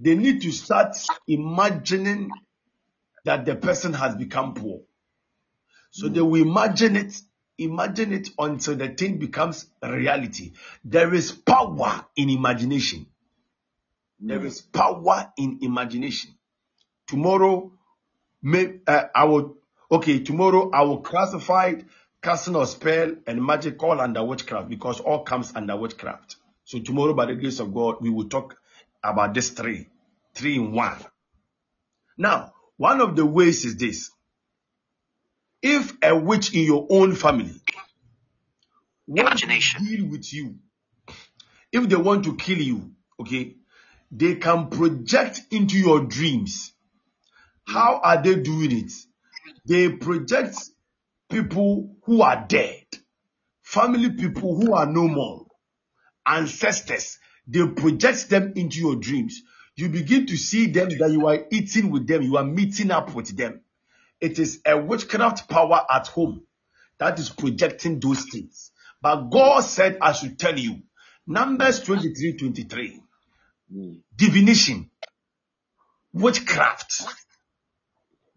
they 0.00 0.16
need 0.16 0.42
to 0.42 0.50
start 0.50 0.96
imagining 1.28 2.30
that 3.24 3.44
the 3.44 3.54
person 3.54 3.92
has 3.92 4.16
become 4.16 4.54
poor. 4.54 4.80
So 5.92 6.08
they 6.08 6.20
will 6.20 6.42
imagine 6.42 6.96
it, 6.96 7.14
imagine 7.58 8.12
it 8.12 8.30
until 8.38 8.74
the 8.74 8.88
thing 8.88 9.18
becomes 9.18 9.66
reality. 9.80 10.54
There 10.84 11.14
is 11.14 11.30
power 11.30 12.04
in 12.16 12.28
imagination. 12.28 13.06
There 14.24 14.44
is 14.46 14.60
power 14.60 15.32
in 15.36 15.58
imagination. 15.62 16.30
Tomorrow, 17.08 17.72
may, 18.40 18.78
uh, 18.86 19.04
I 19.12 19.24
will, 19.24 19.56
okay, 19.90 20.20
tomorrow 20.20 20.70
I 20.72 20.82
will 20.82 21.00
classify 21.00 21.74
casting 22.22 22.54
a 22.54 22.64
spell 22.66 23.16
and 23.26 23.44
magic 23.44 23.82
all 23.82 24.00
under 24.00 24.24
witchcraft 24.24 24.68
because 24.68 25.00
all 25.00 25.24
comes 25.24 25.52
under 25.56 25.76
witchcraft. 25.76 26.36
So 26.64 26.78
tomorrow, 26.78 27.14
by 27.14 27.26
the 27.26 27.34
grace 27.34 27.58
of 27.58 27.74
God, 27.74 27.96
we 28.00 28.10
will 28.10 28.28
talk 28.28 28.56
about 29.02 29.34
this 29.34 29.50
three, 29.50 29.88
three 30.34 30.54
in 30.54 30.70
one. 30.70 30.98
Now, 32.16 32.52
one 32.76 33.00
of 33.00 33.16
the 33.16 33.26
ways 33.26 33.64
is 33.64 33.76
this. 33.76 34.10
If 35.60 35.96
a 36.02 36.16
witch 36.16 36.54
in 36.54 36.62
your 36.62 36.86
own 36.88 37.16
family 37.16 37.60
imagination 39.08 39.84
deal 39.84 40.06
with 40.06 40.32
you, 40.32 40.58
if 41.72 41.88
they 41.88 41.96
want 41.96 42.24
to 42.24 42.36
kill 42.36 42.58
you, 42.58 42.92
okay, 43.20 43.56
they 44.12 44.34
can 44.34 44.68
project 44.68 45.40
into 45.50 45.78
your 45.78 46.04
dreams. 46.04 46.74
How 47.66 47.98
are 48.04 48.22
they 48.22 48.36
doing 48.36 48.70
it? 48.72 48.92
They 49.66 49.88
project 49.88 50.56
people 51.30 51.96
who 52.02 52.20
are 52.20 52.44
dead, 52.46 52.84
family 53.62 54.10
people 54.10 54.54
who 54.54 54.74
are 54.74 54.86
no 54.86 55.08
more, 55.08 55.46
ancestors, 56.26 57.18
they 57.46 57.66
project 57.66 58.28
them 58.28 58.52
into 58.54 58.78
your 58.80 58.96
dreams. 58.96 59.42
You 59.76 59.88
begin 59.88 60.26
to 60.26 60.36
see 60.36 60.66
them 60.66 60.90
that 60.98 61.10
you 61.10 61.26
are 61.26 61.46
eating 61.50 61.90
with 61.90 62.06
them, 62.06 62.22
you 62.22 62.36
are 62.36 62.44
meeting 62.44 62.90
up 62.90 63.14
with 63.14 63.34
them. 63.34 63.62
It 64.20 64.38
is 64.38 64.60
a 64.66 64.76
witchcraft 64.76 65.48
power 65.48 65.84
at 65.90 66.08
home 66.08 66.42
that 66.98 67.18
is 67.18 67.30
projecting 67.30 67.98
those 67.98 68.24
things. 68.24 68.70
But 69.00 69.30
God 69.30 69.60
said, 69.64 69.98
I 70.00 70.12
should 70.12 70.38
tell 70.38 70.56
you, 70.58 70.82
Numbers 71.26 71.80
23 71.80 72.36
23, 72.36 73.01
divination, 74.16 74.90
witchcraft, 76.12 77.02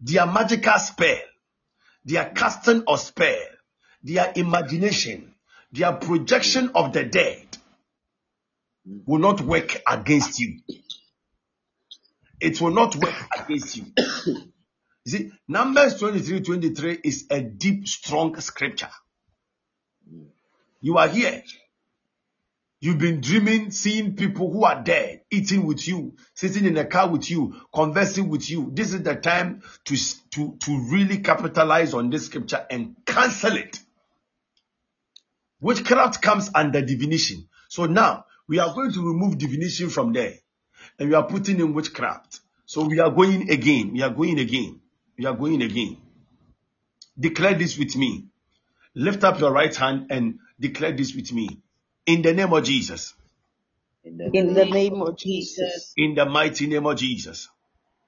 their 0.00 0.26
magical 0.26 0.78
spell, 0.78 1.18
their 2.04 2.30
casting 2.30 2.84
of 2.86 3.00
spell, 3.00 3.36
their 4.02 4.32
imagination, 4.36 5.34
their 5.72 5.92
projection 5.92 6.70
of 6.74 6.92
the 6.92 7.04
dead 7.04 7.46
will 9.06 9.18
not 9.18 9.40
work 9.40 9.82
against 9.90 10.38
you. 10.38 10.60
It 12.40 12.60
will 12.60 12.72
not 12.72 12.94
work 12.96 13.14
against 13.38 13.76
you. 13.76 13.86
You 15.06 15.12
see, 15.12 15.32
Numbers 15.46 15.98
23 15.98 16.40
23 16.40 16.98
is 17.04 17.26
a 17.30 17.40
deep, 17.40 17.86
strong 17.86 18.38
scripture. 18.40 18.90
You 20.80 20.98
are 20.98 21.08
here. 21.08 21.42
You've 22.78 22.98
been 22.98 23.22
dreaming, 23.22 23.70
seeing 23.70 24.16
people 24.16 24.52
who 24.52 24.64
are 24.64 24.82
dead, 24.82 25.22
eating 25.30 25.64
with 25.64 25.88
you, 25.88 26.16
sitting 26.34 26.66
in 26.66 26.76
a 26.76 26.84
car 26.84 27.08
with 27.08 27.30
you, 27.30 27.54
conversing 27.72 28.28
with 28.28 28.50
you. 28.50 28.70
This 28.72 28.92
is 28.92 29.02
the 29.02 29.16
time 29.16 29.62
to, 29.86 29.96
to, 30.32 30.56
to 30.60 30.88
really 30.90 31.18
capitalize 31.18 31.94
on 31.94 32.10
this 32.10 32.26
scripture 32.26 32.66
and 32.70 32.94
cancel 33.06 33.56
it. 33.56 33.80
Witchcraft 35.60 36.20
comes 36.20 36.50
under 36.54 36.82
divination. 36.82 37.48
So 37.68 37.86
now 37.86 38.26
we 38.46 38.58
are 38.58 38.72
going 38.74 38.92
to 38.92 39.06
remove 39.06 39.38
divination 39.38 39.88
from 39.88 40.12
there 40.12 40.34
and 40.98 41.08
we 41.08 41.14
are 41.14 41.26
putting 41.26 41.58
in 41.58 41.72
witchcraft. 41.72 42.40
So 42.66 42.84
we 42.84 43.00
are 43.00 43.10
going 43.10 43.50
again. 43.50 43.92
We 43.94 44.02
are 44.02 44.10
going 44.10 44.38
again. 44.38 44.80
We 45.18 45.24
are 45.24 45.34
going 45.34 45.62
again. 45.62 45.96
Declare 47.18 47.54
this 47.54 47.78
with 47.78 47.96
me. 47.96 48.26
Lift 48.94 49.24
up 49.24 49.40
your 49.40 49.52
right 49.52 49.74
hand 49.74 50.08
and 50.10 50.40
declare 50.60 50.92
this 50.92 51.14
with 51.14 51.32
me. 51.32 51.62
In 52.06 52.22
the 52.22 52.32
name 52.32 52.52
of 52.52 52.64
Jesus. 52.64 53.14
In 54.04 54.16
the 54.54 54.64
name 54.64 55.02
of 55.02 55.18
Jesus. 55.18 55.92
In 55.96 56.14
the 56.14 56.26
mighty 56.26 56.66
name 56.66 56.86
of 56.86 56.96
Jesus. 56.96 57.48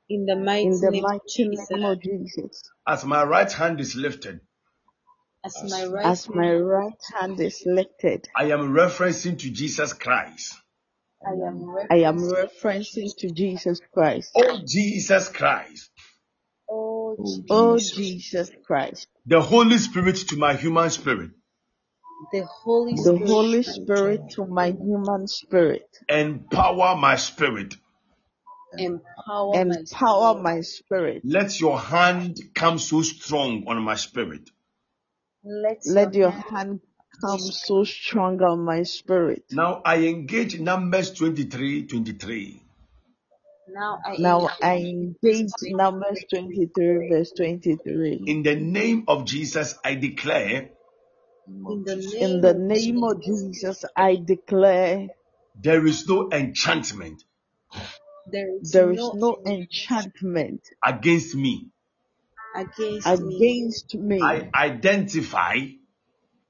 In 0.09 0.25
the 0.27 0.37
mighty, 0.37 0.67
In 0.67 0.81
the 0.81 0.91
name, 0.91 1.05
of 1.05 1.11
mighty 1.11 1.23
Jesus. 1.29 1.71
name 1.71 1.85
of 1.85 2.03
Jesus. 2.03 2.63
As 2.87 3.05
my 3.05 3.25
right 3.25 3.53
hand 3.53 3.81
is 3.81 3.97
lifted, 3.97 4.41
As 5.45 5.71
my 5.71 5.85
right 5.87 6.07
As 6.07 6.29
my 6.29 6.55
right 6.55 7.01
hand 7.21 7.41
is 7.41 7.63
lifted, 7.67 8.29
I 8.37 8.45
am 8.53 8.73
referencing 8.73 9.39
to 9.41 9.51
Jesus 9.51 9.93
Christ. 9.93 10.55
I 11.27 11.33
am 11.47 11.75
I 11.91 11.97
am 12.09 12.19
referencing 12.19 13.17
to 13.19 13.31
Jesus 13.31 13.81
Christ. 13.93 14.31
Oh, 14.37 14.61
Jesus 14.67 15.29
Christ. 15.29 15.91
Oh, 16.71 17.17
Oh 17.19 17.77
Jesus. 17.77 17.97
Jesus 17.97 18.51
Christ. 18.67 19.09
The 19.27 19.41
Holy 19.41 19.79
Spirit 19.79 20.17
to 20.29 20.37
my 20.37 20.55
human 20.55 20.91
spirit. 20.91 21.31
The 22.33 22.45
Holy 22.45 22.97
The 22.97 23.03
Spirit. 23.13 23.29
Holy 23.29 23.63
Spirit 23.63 24.31
to 24.31 24.47
my 24.47 24.71
human 24.71 25.27
spirit. 25.29 25.89
Empower 26.09 26.97
my 26.97 27.17
spirit. 27.17 27.77
Empower 28.79 29.61
my 29.67 29.83
Empower 29.83 30.35
spirit. 30.35 30.43
my 30.43 30.61
spirit. 30.61 31.23
Let 31.25 31.61
your 31.61 31.79
hand 31.79 32.41
come 32.55 32.79
so 32.79 33.03
strong 33.03 33.65
on 33.67 33.83
my 33.83 33.95
spirit. 33.97 34.51
Let, 35.45 35.79
Let 35.87 36.15
your 36.15 36.31
hand 36.31 36.81
come 37.21 37.39
so 37.39 37.85
strong 37.85 38.43
on 38.43 38.61
my 38.65 38.83
spirit. 38.83 39.45
Now 39.51 39.81
I 39.85 40.07
engage 40.07 40.59
Numbers 40.61 41.13
23 41.13 41.87
23. 41.87 42.63
now 43.69 43.99
I 44.05 44.17
Now 44.19 44.41
engage 44.41 44.51
I 44.63 44.77
engage 44.77 45.53
Numbers 45.63 46.25
23 46.31 47.09
verse 47.09 47.33
23. 47.37 48.25
In 48.27 48.43
the 48.43 48.57
name 48.57 49.05
of 49.09 49.25
Jesus, 49.25 49.77
I 49.85 49.95
declare 49.95 50.71
in 51.49 51.85
the 51.85 51.97
name, 51.97 52.35
In 52.35 52.41
the 52.41 52.55
of 52.55 52.57
name 52.57 53.05
of 53.05 53.23
Jesus, 53.23 53.85
I 53.97 54.17
declare 54.17 55.09
there 55.61 55.87
is 55.87 56.09
no 56.09 56.31
enchantment 56.33 57.25
there 58.31 58.49
is 58.57 58.73
there 58.73 58.91
is 58.93 58.99
no, 59.07 59.13
no 59.15 59.39
enchantment 59.47 60.63
against 60.85 61.35
me. 61.35 61.71
against, 62.55 63.21
me. 63.21 63.61
against 63.65 63.95
me. 63.97 64.21
I 64.23 64.51
identify 64.55 65.57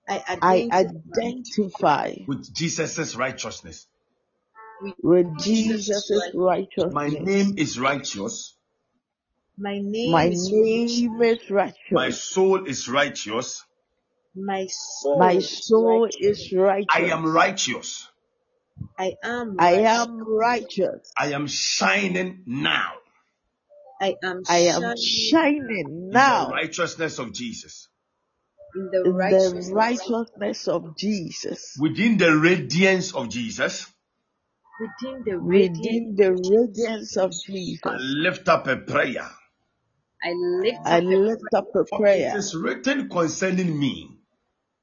I 0.08 0.24
I 0.42 0.66
identify 0.72 0.72
identify 0.72 2.14
with 2.26 2.54
Jesus' 2.54 3.16
righteousness. 3.16 3.86
with 5.02 5.26
Jesus' 5.38 6.10
Jesus' 6.10 6.34
My 6.88 7.08
righteousness. 7.08 7.18
name 7.20 7.54
is 7.58 7.78
righteous. 7.78 8.56
my 9.58 9.78
name 9.80 10.24
My 10.24 10.28
is 10.28 10.52
name 10.52 11.22
is 11.22 11.50
righteous. 11.50 11.52
My 11.90 12.10
righteous. 12.10 12.22
soul 12.22 12.66
is 12.66 12.88
righteous. 12.88 13.64
My 14.46 14.66
soul. 14.70 15.30
My 15.30 15.38
is 15.38 15.70
soul 15.70 16.08
righteous. 16.18 16.18
is 16.18 16.52
righteous. 16.56 16.88
I 16.88 17.02
am 17.12 17.26
righteous. 17.26 18.08
I 18.98 19.14
am 19.24 19.58
I 19.58 19.72
righteous. 19.72 19.82
am 19.82 20.18
righteous. 20.26 21.16
I 21.18 21.32
am 21.32 21.46
shining 21.48 22.44
now 22.46 22.94
I 24.00 24.16
am 24.24 24.44
I 24.48 24.58
am 24.74 24.92
shining 24.96 24.96
shining 24.96 26.10
in 26.10 26.24
the 26.26 26.36
now 26.36 26.50
righteousness 26.50 27.18
of 27.18 27.32
Jesus. 27.34 27.88
in 28.74 28.90
the 28.92 29.04
in 29.06 29.26
the 29.28 29.50
righteousness 29.50 29.74
righteousness 29.74 30.68
of 30.68 30.96
Jesus. 30.96 31.78
Within 31.78 32.18
the 32.18 32.36
radiance 32.36 33.14
of 33.14 33.30
Jesus, 33.30 33.86
within 34.80 35.24
the 35.26 35.38
Within 35.40 36.14
radiance. 36.16 36.16
the 36.16 36.32
radiance 36.34 37.16
of 37.16 37.32
I 37.84 37.90
Jesus, 37.90 38.16
lift 38.22 38.48
up 38.48 38.66
a 38.68 38.76
prayer. 38.78 39.30
I 40.24 40.32
lift 40.62 40.86
I 40.86 41.00
up 41.00 41.04
a 41.12 41.18
lift 41.26 41.54
up 41.54 41.68
a 41.76 41.84
For 41.88 42.02
it 42.14 42.34
prayer. 42.34 42.34
is 42.34 42.54
written 42.56 43.08
concerning 43.10 43.78
me 43.78 44.17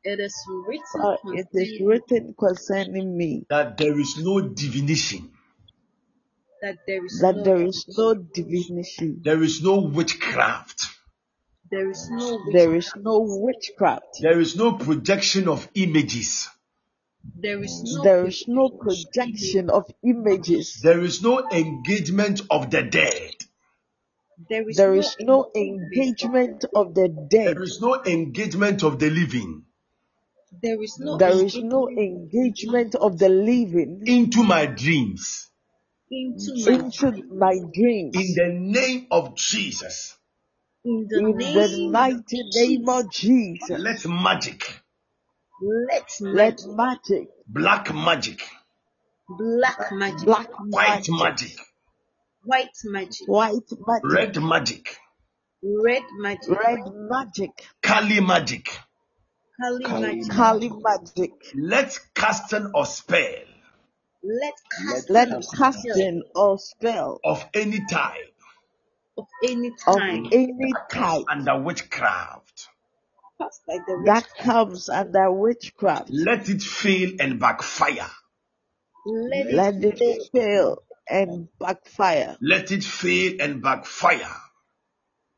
It 0.08 0.20
is 0.20 0.36
written 0.68 0.86
For 0.92 1.18
it 1.34 1.48
is 1.54 1.82
concerning 1.82 1.88
written 1.88 2.36
concerning 2.38 3.18
me 3.18 3.48
that 3.50 3.76
there 3.80 4.00
is 4.00 4.16
no 4.20 4.40
divination, 4.40 5.32
that 6.62 6.78
there 6.86 7.04
is 7.04 7.20
that 7.22 7.38
no 7.38 7.44
there 7.44 7.64
is 7.66 7.86
no 7.98 8.14
divination, 8.14 9.22
there 9.24 9.42
is 9.42 9.64
no 9.64 9.80
witchcraft, 9.80 10.86
there 11.72 11.90
is 11.90 12.08
no 12.12 12.40
there 12.54 12.70
witch, 12.70 12.86
no 12.96 13.20
witchcraft, 13.22 14.20
there 14.22 14.40
is 14.40 14.56
no 14.56 14.74
projection 14.74 15.48
of 15.48 15.68
images, 15.74 16.50
there 17.36 17.64
is 17.64 17.82
no 17.84 18.04
there 18.04 18.28
is 18.28 18.46
no 18.48 18.70
projection 18.70 19.72
of 19.72 19.90
images, 20.04 20.82
there 20.84 21.02
is 21.02 21.24
no 21.24 21.50
engagement 21.50 22.42
of 22.52 22.70
the 22.70 22.84
dead, 22.84 23.34
there 24.52 24.70
is 24.70 24.78
there 24.78 24.94
no 24.94 25.02
no 25.20 25.50
engagement 25.56 25.56
engagement 25.56 26.64
of 26.76 26.94
the 26.94 27.08
dead, 27.10 27.56
there 27.56 27.64
is 27.64 27.82
no 27.82 28.04
engagement 28.06 28.84
of 28.84 29.00
the 29.00 29.10
living 29.10 29.66
there 30.62 30.82
is 30.82 30.98
no 31.00 31.18
there 31.18 31.40
is 31.44 31.56
no 31.58 31.90
engagement. 31.90 32.00
engagement 32.00 32.96
of 32.96 33.18
the 33.18 33.30
living 33.30 34.02
into 34.06 34.44
my 34.44 34.66
dreams. 34.66 35.50
into 36.12 36.54
my 36.66 36.72
into 36.74 37.24
my 37.34 37.56
dreams. 37.74 38.16
In 38.16 38.34
the 38.36 38.54
name 38.54 39.08
of 39.12 39.36
Jesus, 39.36 40.18
in 40.84 41.08
the 41.10 41.20
In 41.20 41.38
name 41.38 41.54
the 41.56 41.90
of 41.90 41.92
mighty 41.92 42.44
name 42.56 42.90
of 42.90 43.12
Jesus, 43.12 43.70
let 43.70 44.06
magic, 44.08 44.82
let 45.62 46.12
let 46.22 46.60
magic, 46.68 46.68
magic, 46.68 47.28
black 47.48 47.94
magic, 47.94 48.42
black 49.30 49.92
magic, 49.92 50.26
black 50.26 50.50
white 50.60 51.10
magic, 51.10 51.12
magic, 51.12 51.60
white 52.44 52.70
magic, 52.86 53.28
white 53.28 53.72
magic, 53.88 54.04
red 54.04 54.38
magic, 54.42 54.98
red 55.64 56.04
magic, 56.20 56.50
red 56.50 56.80
magic, 57.10 57.52
Kali 57.82 58.22
magic, 58.22 58.70
Kali 59.62 59.86
magic, 59.86 60.30
Kali 60.30 60.70
magic. 60.70 61.32
let 61.56 62.00
casting 62.14 62.72
or 62.74 62.86
spell. 62.86 63.46
Let 64.24 64.54
cast 64.72 65.10
Let 65.10 65.32
of 65.32 65.44
spell 65.46 65.60
casting 65.60 66.24
or 66.36 66.58
spell. 66.60 67.20
Of 67.24 67.46
any 67.54 67.80
type. 67.90 68.34
Of 69.18 69.28
any 69.48 69.72
of 69.88 69.98
time 69.98 70.26
any 70.32 70.74
type. 70.92 71.24
under 71.30 71.62
witchcraft, 71.62 72.70
cast 73.40 73.66
by 73.66 73.78
the 73.88 73.98
witch, 74.00 74.06
that 74.08 74.28
comes 74.38 74.90
under 74.90 75.32
witchcraft, 75.32 76.10
let 76.12 76.50
it 76.50 76.62
fail 76.62 77.12
and 77.20 77.40
backfire. 77.40 78.10
let 79.06 79.54
let 79.54 79.76
it 79.84 80.02
it 80.02 80.30
fail 80.34 80.84
and 81.10 81.48
backfire. 81.60 82.38
Let 82.42 82.72
it 82.72 82.84
fail 82.84 83.38
and 83.40 83.62
backfire. 83.62 84.36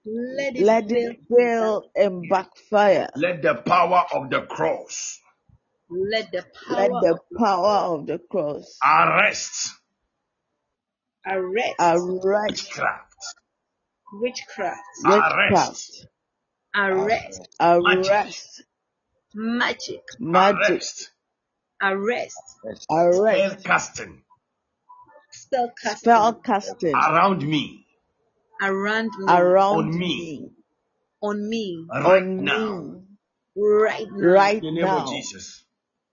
Let 0.07 0.55
it 0.55 0.65
Let 0.65 0.89
fail, 0.89 1.11
it 1.11 1.19
fail 1.29 1.91
and 1.95 2.29
backfire. 2.29 3.09
Let 3.15 3.41
the 3.41 3.55
power 3.55 4.05
of 4.13 4.29
the 4.29 4.41
cross 4.43 5.19
let 5.89 6.31
the 6.31 6.45
Let 6.69 6.89
power 6.89 7.01
the 7.01 7.11
of 7.13 7.19
power 7.37 7.95
of 7.95 8.07
the 8.07 8.19
cross 8.19 8.77
arrest 8.85 9.73
arrest 11.25 11.75
arrest 11.79 12.23
witchcraft, 12.45 13.15
witchcraft, 14.13 14.79
arrest 15.05 15.05
witchcraft, 15.05 16.07
arrest, 16.75 17.47
arrest, 17.59 18.63
magic, 19.33 20.03
magic, 20.19 20.73
arrest, 20.73 21.11
arrest, 21.81 22.37
spell 22.81 23.23
arrest, 23.23 23.63
casting. 23.65 24.23
Spell 25.31 25.73
casting. 25.81 25.99
Spell 25.99 26.33
casting. 26.35 26.95
Around 26.95 27.47
me, 27.47 27.86
around 28.61 29.11
me, 29.19 29.55
around 29.67 29.69
on 29.69 29.97
me. 29.97 30.07
me, 30.07 30.51
on 31.23 31.49
me, 31.49 31.87
right 31.91 32.27
on 32.41 32.43
now. 32.43 32.85
me, 32.85 33.01
right 33.55 34.07
now, 34.11 34.37
right 34.37 34.61
In 34.61 34.61
the 34.61 34.71
name 34.71 34.95
of. 34.95 35.05
Jesus. 35.05 35.65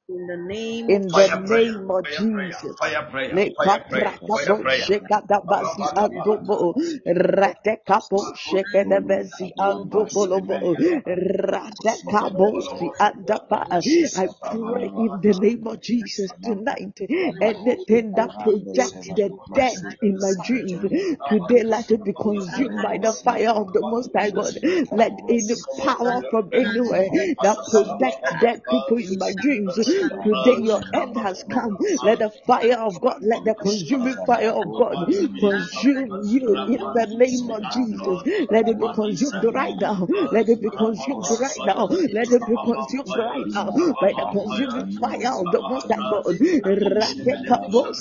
In 0.09 0.26
the 0.28 0.36
name 0.36 0.88
In 0.88 1.09
of 1.12 1.12
Fire 1.12 1.28
the 1.32 1.40
prayer, 1.46 1.72
name 1.72 1.90
of 1.90 2.05
fire 2.05 2.24
prayer, 2.32 2.59
Jesus. 2.59 2.76
fire 2.78 3.02
prayer, 3.11 3.36
Le 3.36 3.50
fire 3.57 3.80
prayer, 3.88 4.14
kapraka 4.18 4.28
fire 4.32 4.55
bo 4.55 4.62
prayer. 4.62 4.86
sheka 4.86 5.22
da 5.28 5.40
basi 5.40 5.88
ando 5.96 6.38
bo 6.46 6.74
rate 7.07 7.78
kapo 7.86 8.32
sheka 8.34 8.84
da 8.88 9.00
basi 9.00 9.52
ando 9.59 10.07
bo 10.12 10.24
lo 10.26 10.40
bo 10.42 10.59
rate 11.07 12.05
kabo 12.11 12.61
si 12.62 12.94
anda 13.00 13.40
ba. 13.50 13.66
I 14.16 14.28
pray 14.44 14.92
in 14.96 15.20
the 15.22 15.34
name 15.34 15.66
of 15.66 15.80
Jesus 15.82 16.32
tonight. 16.42 16.98
Anything 17.40 18.14
that 18.14 18.38
projects 18.38 19.09
the 19.16 19.34
dead 19.55 19.82
in 20.02 20.20
my 20.20 20.34
dreams 20.34 20.80
today, 21.28 21.64
let 21.64 21.90
it 21.90 22.05
be 22.05 22.14
consumed 22.20 22.82
by 22.82 22.98
the 22.98 23.14
fire 23.24 23.50
of 23.50 23.72
the 23.72 23.82
Most 23.82 24.11
High 24.16 24.30
God. 24.30 24.59
Let 24.92 25.20
any 25.28 25.57
power 25.78 26.22
from 26.30 26.52
anywhere 26.59 27.11
that 27.42 27.66
projects 27.66 28.34
dead 28.40 28.62
people 28.70 28.98
in 28.98 29.18
my 29.18 29.32
dreams 29.32 29.78
today, 30.22 30.59
your 30.59 30.82
end 30.92 31.16
has 31.16 31.45
come. 31.45 31.78
Let 32.03 32.20
the 32.20 32.30
fire 32.47 32.78
of 32.78 33.01
God, 33.01 33.18
let 33.22 33.45
the 33.45 33.55
consuming 33.55 34.18
fire 34.26 34.51
of 34.51 34.74
God 34.74 34.99
consume 35.38 36.18
you 36.22 36.62
in 36.66 36.92
the 36.92 37.07
name 37.07 37.51
of 37.51 37.68
Jesus. 37.68 38.22
Let 38.51 38.68
it 38.68 38.78
be 38.80 38.88
consumed 38.88 39.45
right 39.55 39.76
now. 39.80 40.09
Let 40.30 40.49
it 40.49 40.61
be 40.62 40.70
consumed 40.70 41.28
right 41.40 41.62
now. 41.64 41.88
Let 42.12 42.32
it 42.32 42.47
be 42.47 42.59
consumed 42.59 43.16
right 43.16 43.47
now 43.55 43.72
by 44.01 44.12
the 44.16 44.26
consuming 44.30 44.86
fire 45.01 45.32
of 45.34 45.51
the 45.51 45.62
Most 45.62 45.90
High 45.90 46.03
God. 46.03 46.24
Radekabo 46.66 47.95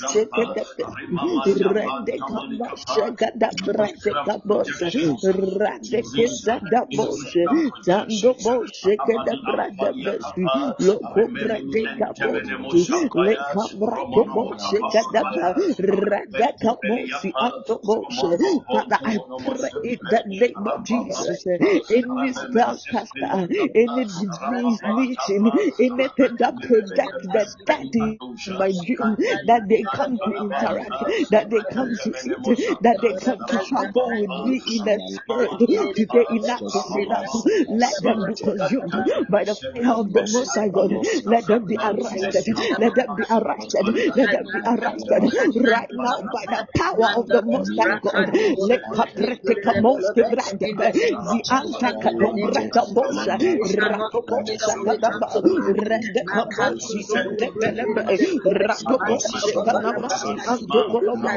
Radekamosi 15.79 17.35
antobos. 17.39 18.33
Father, 18.71 18.99
I 19.05 19.19
pray 19.37 19.71
in 19.83 19.99
the 20.09 20.23
name 20.27 20.67
of 20.67 20.83
Jesus. 20.85 21.45
Any 21.89 22.33
spell 22.33 22.79
caster, 22.89 23.47
any 23.75 24.05
disease 24.05 24.83
meeting, 24.85 25.51
anything 25.79 26.37
that 26.39 26.61
projects 26.61 27.27
the 27.27 27.47
dead 27.65 27.95
in 27.95 28.19
my 28.57 28.71
dream, 28.71 29.17
that 29.43 29.67
they 29.69 29.87
come 29.93 30.19
to 30.19 30.31
interact, 30.31 31.03
that 31.29 31.49
they 31.49 31.63
come 31.63 31.97
to 32.03 32.13
sit, 32.13 32.43
that 32.81 33.01
they 33.01 33.13
come 33.15 33.45
to 33.45 33.59
travel 33.59 34.17
with 34.17 34.31
me 34.35 34.63
in 34.65 34.83
the 34.85 35.01
spirit. 35.07 35.59
Today, 35.95 36.25
enough 36.29 36.63
is 36.73 36.95
enough. 36.95 37.29
Let 37.69 38.01
them 38.03 38.23
be 38.25 38.35
consumed 38.43 38.93
by 39.29 39.45
the 39.45 39.55
fire 39.55 39.93
of 39.99 40.13
the 40.13 40.23
Most 40.23 40.55
High 40.55 40.69
God. 40.69 40.91
Let 41.25 41.47
them 41.47 41.65
be 41.73 41.79
arrested. 41.81 42.45
Let 42.77 42.93
them 42.95 43.15
be 43.17 43.25
arrested. 43.29 43.89
Let 44.15 44.31
them 44.31 44.45
be 44.53 44.61
arrested 44.65 45.23
right 45.57 45.89
now 45.97 46.21
by 46.29 46.45
the 46.49 46.61
power 46.77 47.09
of 47.17 47.31
the 47.33 47.41
Most 47.49 47.73
High 47.77 47.97
God. 48.01 48.29
Let 48.61 48.81
kapretika 48.93 49.73
moske 49.81 50.21
brandebe. 50.29 50.93
Zi 51.25 51.41
anta 51.49 51.89
katombrata 52.01 52.85
bosha. 52.93 53.37
Rato 53.65 54.21
bosha 54.29 54.75
kadaba. 54.85 55.41
Rende 55.65 56.21
kabosi 56.29 57.01
ante 57.17 57.47
belebe. 57.59 58.05
Rato 58.45 58.99
bosha 59.07 59.49
kanamasi 59.65 60.37
anto 60.45 60.85
bolobo. 60.91 61.33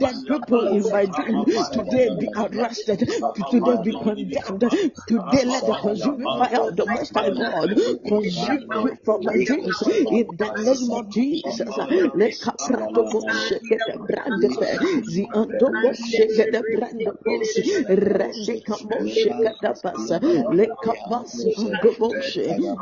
That 0.00 0.14
people 0.28 0.66
in 0.68 0.90
my 0.90 1.06
dream 1.06 1.44
today 1.72 2.10
be 2.10 2.28
arrested. 2.36 3.08
Today 3.50 3.76
be 3.82 3.94
condemned. 4.02 4.60
Today 5.08 5.44
let 5.44 5.66
the 5.66 5.74
consuming 5.90 6.32
fire 6.38 6.60
of 6.62 6.76
the 6.76 6.86
Most 6.86 7.12
High 7.14 7.30
God 7.30 7.74
consume 8.08 8.70
you 8.74 8.96
from 9.04 9.24
my 9.24 9.38
dreams. 9.38 9.82
In 10.10 10.36
the 10.38 10.50
name 10.56 10.92
of 10.92 11.08
Jesus, 11.10 11.78
let 12.14 12.40
Caprato 12.40 13.10
shake 13.30 13.68
the 13.68 13.98
brand 14.08 14.40
the 14.40 15.28
Andobo 15.34 15.94
shake 15.94 16.36
the 16.36 16.64
brand 16.76 17.06
bos 17.24 17.60
Rende 17.88 18.64
Camo 18.64 19.04
shake 19.06 19.40
the 19.42 19.76
basa 19.84 20.20
let 20.50 20.80
Capasi 20.80 21.54
Andobo 21.58 22.16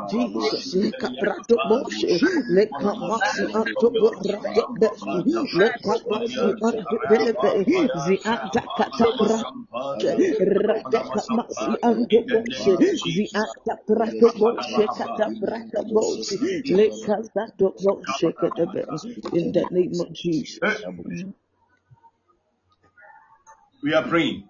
Jesus 0.09 0.73
let 0.73 0.97
Caprato 0.99 1.59
Boshe 1.69 2.21
let 2.47 2.77
Camasi 2.77 3.49
Andobo 3.55 4.13
Rade 4.25 4.67
Besi 4.79 5.25
let 5.53 5.81
Capasi 5.81 6.55
Andebelebe 6.61 7.65
the 8.03 8.19
Antakata 8.25 9.45
Radeka 9.95 11.27
masi 11.29 11.77
ando 11.83 12.23
boshe, 12.99 13.11
zi 13.11 13.29
anta 13.35 13.77
prato 13.87 14.31
boshe 14.39 14.89
kata 14.97 15.31
prato 15.39 15.83
boshe, 15.93 16.37
le 16.69 16.89
kazato 17.05 17.75
boshe 17.83 18.33
kata 18.39 18.65
be. 18.67 18.85
In 19.31 19.51
the 19.53 19.65
name 19.71 19.99
of 20.01 20.13
Jesus. 20.13 20.85
We 23.83 23.93
are 23.93 24.03
praying. 24.07 24.49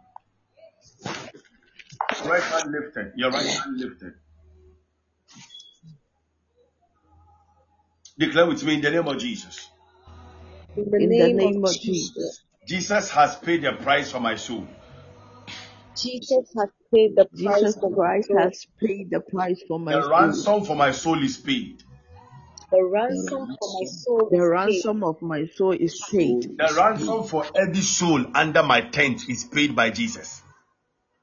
Right 2.25 2.43
hand 2.43 2.71
lifted. 2.71 3.13
Your 3.15 3.31
right 3.31 3.47
hand 3.47 3.77
lifted. 3.79 4.13
Declare 8.19 8.47
with 8.47 8.63
me 8.63 8.75
in 8.75 8.81
the 8.81 8.91
name 8.91 9.07
of 9.07 9.17
Jesus. 9.19 9.69
in 10.77 10.89
the 10.91 10.99
In 10.99 11.17
the 11.17 11.29
name 11.29 11.39
name 11.39 11.63
of 11.65 11.65
of 11.65 11.79
Jesus. 11.79 11.81
Jesus. 11.81 12.43
Jesus 12.67 13.09
has 13.11 13.35
paid 13.37 13.63
the 13.63 13.73
price 13.73 14.11
for 14.11 14.19
my 14.19 14.35
soul. 14.35 14.67
Jesus 15.97 16.53
has 16.57 16.69
paid 16.93 17.15
the 17.15 17.27
price 17.43 17.73
Jesus 17.73 17.79
for 17.79 17.91
my 17.91 17.97
Christ 17.97 18.29
soul. 18.29 18.37
has 18.37 18.67
paid 18.81 19.09
the 19.11 19.21
price 19.21 19.63
for 19.67 19.79
my 19.79 19.93
The 19.93 20.01
soul. 20.01 20.09
ransom 20.09 20.65
for 20.65 20.75
my 20.75 20.91
soul 20.91 21.23
is 21.23 21.37
paid. 21.37 21.83
The 22.71 22.83
ransom 22.85 23.49
for 23.59 23.73
my 23.73 23.85
soul 23.85 24.31
The 24.31 24.37
is 24.37 24.51
paid. 24.65 24.85
ransom 24.85 25.03
of 25.03 25.21
my 25.21 25.45
soul 25.47 25.73
is 25.73 26.01
paid. 26.11 26.43
The 26.57 26.73
ransom 26.73 27.23
for 27.25 27.45
every 27.55 27.81
soul 27.81 28.25
under 28.35 28.63
my 28.63 28.81
tent 28.81 29.29
is 29.29 29.45
paid 29.45 29.75
by 29.75 29.91
Jesus. 29.91 30.43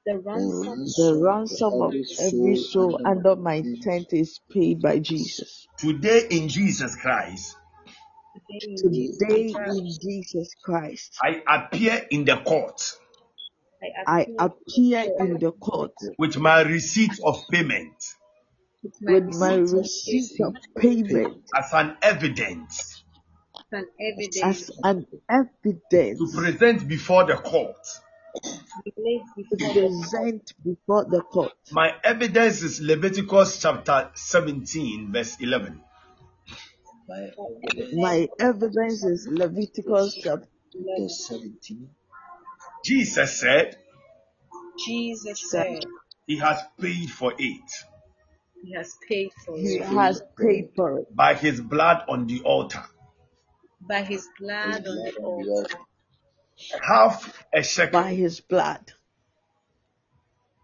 The 0.07 0.19
ransom 0.19 0.85
The 0.97 1.15
ransom 1.17 1.83
of 1.83 1.95
every 2.19 2.57
soul 2.57 3.01
under 3.05 3.37
my 3.37 3.67
tent 3.83 4.09
is 4.13 4.41
paid 4.53 4.83
by 4.83 4.99
Jesus. 5.01 5.69
Today 5.79 6.27
in 6.31 6.49
Jesus 6.49 6.97
Christ, 6.97 7.57
today 8.35 8.61
in 8.63 8.93
Jesus 8.93 9.19
Today 9.19 9.51
Christ, 9.53 9.83
in 9.83 9.99
Jesus 10.03 10.55
Christ, 10.65 11.13
I 11.23 11.43
appear 11.49 12.07
in 12.11 12.25
the 12.25 12.39
court 12.39 12.83
I 13.83 13.87
I 14.07 14.27
appear 14.39 15.01
appear 15.01 15.17
in 15.21 15.39
the 15.39 15.53
court 15.53 15.93
with 16.19 16.37
my 16.37 16.63
receipt 16.63 17.19
of 17.25 17.43
payment 17.51 17.95
with 18.83 18.95
my 19.01 19.13
with 19.15 19.35
my 19.35 19.55
receipt 19.57 20.15
receipt 20.15 20.41
of 20.45 20.55
payment 20.77 21.43
as 21.57 21.73
an 21.73 21.97
evidence 22.03 23.05
and 23.73 23.87
evidence 24.01 24.43
as 24.43 24.71
an 24.85 25.07
to 25.11 25.21
evidence 25.29 26.21
present 26.35 26.89
before 26.89 27.25
the 27.25 27.37
court. 27.37 27.77
be 28.85 28.93
laid 28.99 29.23
to 29.37 29.57
before 29.57 29.69
the 29.69 29.71
court. 29.73 30.11
present 30.11 30.55
before 30.65 31.05
the 31.05 31.21
court. 31.23 31.53
My 31.73 31.95
evidence 32.05 32.63
is 32.63 32.81
Leviticus 32.81 33.61
chapter 33.61 34.11
17, 34.15 35.13
verse 35.13 35.37
11. 35.41 35.81
My 37.95 38.29
evidence 38.41 39.05
is 39.05 39.29
Leviticus 39.31 40.19
chapter 40.23 40.49
Jesus 42.87 43.41
said 43.41 43.77
Jesus 44.87 45.51
said 45.51 45.85
he 46.25 46.37
has 46.39 46.63
paid 46.81 47.11
for 47.11 47.33
it 47.37 47.71
he 48.63 48.75
has 48.75 48.95
paid 49.09 49.31
for 49.45 49.57
it. 49.57 49.61
he 49.61 49.77
it 49.77 49.83
has 49.83 50.23
paid 50.39 50.69
for 50.77 51.01
it 51.01 51.17
by 51.17 51.35
his 51.35 51.61
blood 51.61 52.05
on 52.09 52.29
the 52.29 52.43
altar. 52.43 52.85
by 53.81 54.03
his 54.03 54.29
blood 54.39 54.87
on 54.87 54.97
the 55.05 55.51
altar. 55.51 55.79
half 56.81 57.45
a 57.53 57.63
shekel. 57.65 58.01
by 58.01 58.15
his 58.15 58.41
blood. 58.41 58.93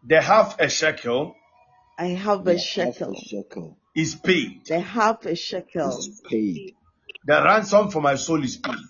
The 0.06 0.20
half 0.20 0.60
a 0.60 0.68
shekel 0.68 1.34
I 1.98 2.06
have 2.06 2.46
a 2.46 2.58
shekel. 2.58 3.14
a 3.14 3.18
shekel 3.18 3.78
is 3.96 4.14
paid. 4.14 4.66
The 4.66 4.78
half 4.78 5.26
a 5.26 5.34
shekel. 5.34 5.98
is 5.98 6.22
paid. 6.30 6.76
The 7.24 7.42
ransom 7.44 7.90
for 7.90 8.00
my 8.00 8.14
soul 8.14 8.44
is 8.44 8.56
paid. 8.56 8.86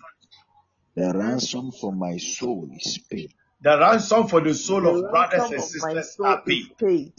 The 0.95 1.13
ransom 1.15 1.71
for 1.71 1.93
my 1.93 2.17
soul 2.17 2.69
is 2.73 2.99
paid. 3.09 3.33
The 3.61 3.79
ransom 3.79 4.27
for 4.27 4.41
the 4.41 4.53
soul 4.55 4.83
The 4.83 4.89
of 4.89 5.09
brothers 5.09 5.39
ransom 5.39 5.53
and 5.53 5.63
of 5.63 5.75
my 5.77 5.93
sisters 5.95 6.15
soul 6.15 6.27
are 6.27 6.43
is 6.45 6.45
paid. 6.47 6.77
paid. 6.79 7.13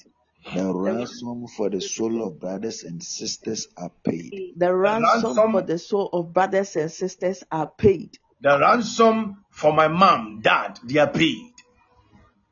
The 0.55 0.75
ransom 0.75 1.47
for 1.49 1.71
the 1.71 1.81
soul 1.81 2.27
of 2.27 2.41
brothers 2.41 2.85
and 2.85 3.03
sisters 3.03 3.69
are 3.77 3.91
paid. 4.05 4.33
The 4.57 4.75
ransom 4.75 5.35
ransom- 5.37 5.53
for 5.53 5.63
the 5.63 5.79
soul 5.79 6.11
of 6.13 6.33
brothers 6.35 6.77
and 6.77 6.91
sisters 6.93 7.45
are 7.51 7.71
paid. 7.79 8.19
The 8.41 8.59
ransom 8.61 9.45
for 9.51 9.73
my 9.73 9.89
mom, 9.89 10.41
dad, 10.43 10.79
they 10.85 11.01
are 11.01 11.11
paid. 11.13 11.53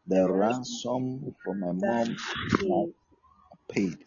The 0.06 0.30
ransom 0.32 1.34
for 1.44 1.54
my 1.54 1.72
mom 1.72 2.16
are 2.72 2.86
paid. 3.70 3.98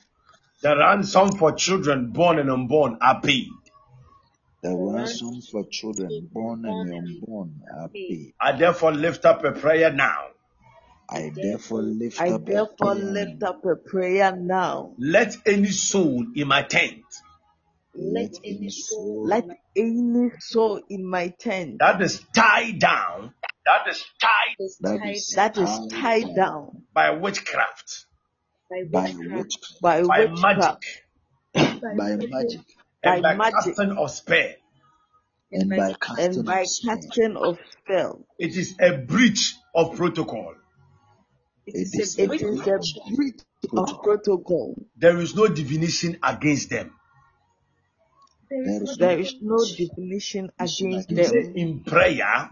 The 0.61 0.78
ransom 0.78 1.32
for 1.38 1.53
children 1.53 2.11
born 2.11 2.39
and 2.39 2.51
unborn 2.51 2.97
are 3.01 3.22
paid. 3.22 3.49
The 4.66 4.76
ransom 4.76 5.41
for 5.51 5.66
children 5.70 6.30
born 6.34 6.66
and 6.66 6.91
unborn 6.91 7.61
are 7.72 7.88
paid. 7.89 8.34
I 8.41 8.57
therefore 8.57 8.93
lift 8.93 9.26
up 9.26 9.43
a 9.43 9.51
prayer 9.51 9.93
now. 9.93 10.30
I 11.07 11.32
therefore 11.36 11.84
lift 11.84 12.20
I 12.20 12.30
up 12.30 12.41
a 12.41 12.45
therefore 12.45 12.95
prayer 12.95 12.95
lift 12.95 13.43
up 13.43 13.63
a 13.66 13.76
prayer 13.76 14.36
now. 14.36 14.95
Let 14.97 15.36
any 15.45 15.68
soul 15.68 16.26
in 16.36 16.47
my 16.47 16.63
tent. 16.63 17.03
Let 17.95 18.32
any 18.43 18.70
soul 18.70 19.28
Let 19.28 19.45
any 19.76 20.32
soul 20.39 20.82
in 20.89 21.05
my 21.05 21.28
tent. 21.39 21.78
That 21.80 22.01
is 22.01 22.26
tied 22.36 22.80
down, 22.80 23.34
that 23.66 23.88
is 23.88 24.03
tied 24.20 24.55
that 24.82 25.05
is 25.07 25.34
that 25.36 25.57
is 25.57 25.88
tied 25.91 26.36
down. 26.36 26.84
by 26.93 27.11
witchcraft, 27.11 28.05
by 28.91 29.13
witchcraft, 29.16 29.82
by 29.82 30.01
by 30.01 30.26
witchcraft, 30.26 30.86
magic, 31.55 31.88
by 31.97 32.16
magic, 32.16 32.61
and 33.06 33.22
by 33.22 33.22
by 33.22 33.36
magic, 33.36 33.76
casting 33.76 33.91
of 33.97 34.12
spell. 34.12 34.53
and 35.51 35.76
by 35.76 35.93
casting 36.01 36.26
and 36.38 36.45
by 36.45 36.62
of 36.62 36.68
spell. 36.68 36.95
casting 36.95 37.38
of 37.38 37.60
spell. 37.72 38.26
It 38.39 38.58
is 38.58 38.76
a 38.82 38.97
breach 38.97 39.56
of 39.76 39.95
protocol. 39.97 40.56
It 41.68 41.78
is 41.78 41.93
It 41.93 42.01
is 42.01 42.68
a 42.68 42.80
breach 43.16 43.39
of 43.78 44.01
protocol. 44.03 44.76
There 44.97 45.18
is 45.20 45.36
no 45.36 45.47
divination 45.47 46.18
against 46.24 46.70
them. 46.72 46.93
There 48.49 48.84
is 48.84 48.97
There 48.97 49.20
is 49.20 49.36
no 49.41 49.58
divination 49.66 50.51
against 50.60 51.10
Today 51.10 51.24
them. 51.24 51.53
in 51.56 51.84
prayer, 51.84 52.49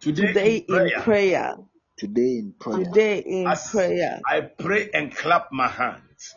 today, 0.00 0.28
Today 0.28 0.56
in 0.56 0.64
in 0.66 0.66
prayer, 0.66 1.02
prayer, 1.02 1.56
today 1.98 2.38
in 2.38 2.54
prayer. 2.58 2.84
today 2.84 3.18
in 3.18 3.46
as 3.48 3.70
prayer, 3.70 4.20
I 4.26 4.40
pray 4.42 4.90
and 4.94 5.14
clap 5.14 5.52
my 5.52 5.68
hands, 5.68 6.36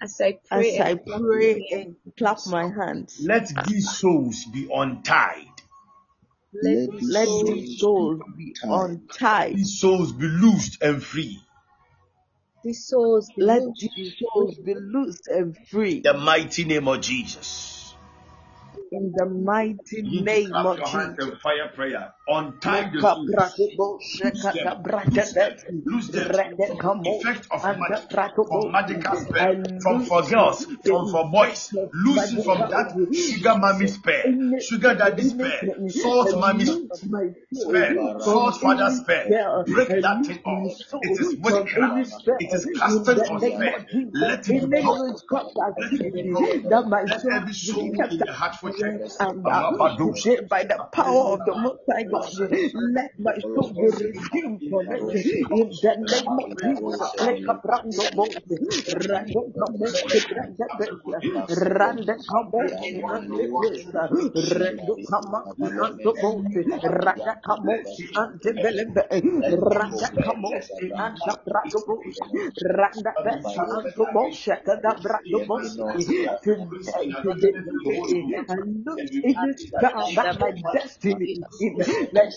As 0.00 0.20
I 0.20 0.38
pray, 0.50 0.76
as 0.78 0.78
pray, 0.78 0.80
I 0.80 0.94
pray 0.94 1.68
and 1.72 1.96
clap 2.16 2.38
my 2.46 2.62
hands, 2.68 3.18
let 3.24 3.48
these 3.66 3.98
souls 3.98 4.44
be 4.52 4.68
untied. 4.72 5.46
Let 6.52 6.64
let 6.64 6.90
these 6.90 7.00
these 7.00 7.80
souls 7.80 7.80
souls 7.80 8.20
be 8.36 8.54
untied. 8.62 9.56
These 9.56 9.80
souls 9.80 10.12
be 10.12 10.26
loosed 10.28 10.82
and 10.82 11.02
free. 11.02 11.40
these 12.64 12.86
souls 12.86 13.30
be 13.36 13.42
Let 13.42 13.62
loosed 13.62 13.88
these 13.96 14.14
souls 14.20 14.58
be 14.58 14.74
loosed 14.74 15.28
and 15.28 15.56
free. 15.68 16.00
The 16.00 16.14
mighty 16.14 16.64
name 16.64 16.88
of 16.88 17.00
Jesus. 17.00 17.77
In 18.92 19.12
the 19.14 19.26
mighty 19.26 20.02
name 20.02 20.64
of 20.64 20.78
your 20.78 20.88
hands 20.90 21.14
Jesus. 21.18 21.18
and 21.18 21.38
fire 21.40 21.68
prayer. 21.74 22.14
Untie 22.28 22.90
the 22.92 23.02
Leka 23.02 23.12
souls. 23.12 23.60
prakobo 23.60 23.98
Lose 24.24 24.50
sheka 24.50 24.52
them. 24.52 24.66
da 24.66 24.74
braka 24.82 25.26
Lose 25.26 25.34
them. 25.34 25.52
da 25.60 25.82
Lose 25.86 26.10
them 26.10 26.30
rede 26.36 26.68
from 26.68 26.78
the 26.78 26.78
kamo 26.80 27.10
effect 27.10 27.48
of 27.50 27.62
magic, 27.76 28.08
from 28.48 28.72
magical 28.72 29.16
spell, 29.16 29.54
from 29.82 30.00
for 30.00 30.22
girls, 30.28 30.66
from 30.84 31.06
for 31.08 31.30
boys. 31.30 31.72
Lose 31.92 32.32
from 32.44 32.68
that 32.70 32.94
sugar 33.12 33.56
mommy 33.58 33.88
spell, 33.88 34.24
sugar 34.58 34.94
daddy 34.94 35.24
spell, 35.24 35.64
salt 35.88 36.34
mommy 36.36 36.64
loose 36.66 37.04
my 37.10 37.28
soul 37.52 37.76
spell, 37.78 37.96
salt 38.18 38.56
father 38.62 38.90
spell. 38.90 39.32
Break 39.66 40.00
that 40.00 40.26
thing 40.26 40.40
off. 40.44 40.72
It 41.02 41.18
is 41.20 41.34
witchcraft. 41.36 42.08
It 42.38 42.52
is 42.54 42.66
casting 42.74 43.22
the 43.22 43.38
spell. 43.38 43.84
Let 44.14 44.48
it 44.48 44.70
broken. 44.70 45.26
Let 45.76 45.92
it 46.00 46.12
be 46.12 46.22
broken. 46.22 46.70
that 46.70 46.86
my 46.88 47.06
Let 47.06 47.20
soul 47.20 47.32
every 47.32 47.54
soul 47.54 48.04
in 48.10 48.24
the 48.24 48.32
heart 48.32 48.56
for. 48.56 48.72
And 48.82 49.40
uh, 49.50 49.64
today, 49.98 50.40
by 50.48 50.64
the 50.64 50.80
power 50.92 51.34
of 51.34 51.44
the 51.44 51.54
Most 51.56 51.80
High 51.90 52.04
God, 52.04 52.30
let 52.74 53.12
my 53.18 53.34
soul 53.54 53.74
be 53.78 53.88
redeemed 53.88 54.62
from 54.68 54.92
it. 54.92 55.06
In 55.50 55.78
the 55.82 55.94
name 55.98 56.38
of 56.38 56.50
Jesus, 56.62 57.02
let 57.20 57.38
the 57.46 57.54
bones, 58.16 58.44
rande 59.08 59.42
kamos, 59.58 60.04
rande 60.36 60.66
bes, 60.78 61.10
rande 61.48 62.14
kamos, 62.28 62.74
ante 62.84 63.44
bes, 63.48 63.84
rande 64.18 64.54
kamos, 65.22 65.52
ante 65.84 66.12
bos, 66.20 66.44
rande 66.82 67.32
kamos, 67.46 67.88
ante 68.16 68.52
belebe, 68.62 69.04
rande 69.50 70.08
kamos, 70.24 70.72
ante 70.98 71.32
brando 71.46 71.80
bos, 71.86 72.20
rande 72.62 73.12
bes, 73.24 73.58
ante 73.58 74.04
bos, 74.12 74.34
shakada 74.34 74.98
brando 75.02 75.40
bos. 75.46 75.78
Today, 76.42 77.16
today, 77.22 77.54
today, 77.72 78.67
I 78.68 78.90
loose 78.90 79.12
any 79.24 79.52
spell 79.56 80.12
that? 80.16 80.38
My 80.38 80.52
destiny 80.72 81.26
is 81.34 81.48
in. 81.60 81.80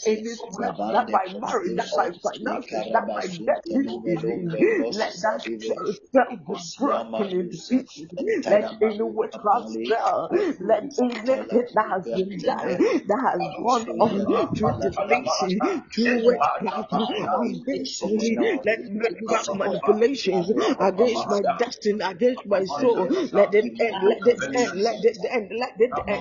Any 0.05 0.35
spell 0.35 0.73
that 0.91 1.09
my 1.11 1.27
marriage, 1.39 1.75
that 1.75 1.91
my 1.95 2.11
finances, 2.23 2.87
that 2.91 3.11
my 3.13 3.27
destiny 3.45 4.01
is 4.05 4.23
in. 4.27 4.55
Let 4.91 5.21
that 5.21 5.41
spell 5.91 6.37
be 6.47 6.55
broken 6.77 7.33
into 7.33 7.59
pieces. 7.69 8.17
Let 8.45 8.71
any 8.81 9.01
witchcraft 9.01 9.69
spell, 9.69 10.29
let 10.59 10.85
anything 10.99 11.67
that 11.75 11.87
has 11.89 12.09
been 12.13 12.41
done, 12.41 12.77
that 13.05 13.21
has 13.33 13.49
gone 13.55 13.89
on 13.99 14.27
through 14.55 14.79
divination, 14.81 15.61
through 15.93 16.23
witchcraft 16.23 16.93
me, 16.93 18.49
let 18.65 18.79
witchcraft 18.93 19.53
manipulations 19.53 20.51
against 20.79 21.27
my 21.27 21.41
destiny, 21.57 21.99
against 22.03 22.45
my 22.45 22.63
soul, 22.65 23.09
let 23.31 23.53
it 23.53 23.73
end, 23.79 24.01
let 24.03 24.25
it 24.25 24.43
end, 24.55 24.81
let 24.81 25.03
it 25.03 25.19
end, 25.29 25.51
let 25.59 25.73
it 25.79 25.99
end. 26.07 26.20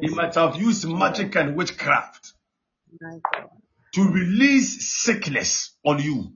They 0.01 0.09
might 0.09 0.35
have 0.35 0.57
used 0.57 0.87
magic 0.87 1.35
and 1.35 1.55
witchcraft 1.55 2.33
to 3.93 4.03
release 4.03 4.85
sickness 4.89 5.75
on 5.85 5.99
you. 6.01 6.33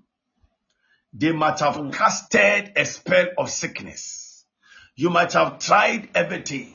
They 1.14 1.32
might 1.34 1.60
have 1.62 1.92
casted 1.92 2.74
a 2.76 2.86
spell 2.86 3.28
of 3.38 3.50
sickness. 3.50 4.46
You 4.96 5.10
might 5.10 5.34
have 5.34 5.60
tried 5.60 6.10
everything. 6.16 6.74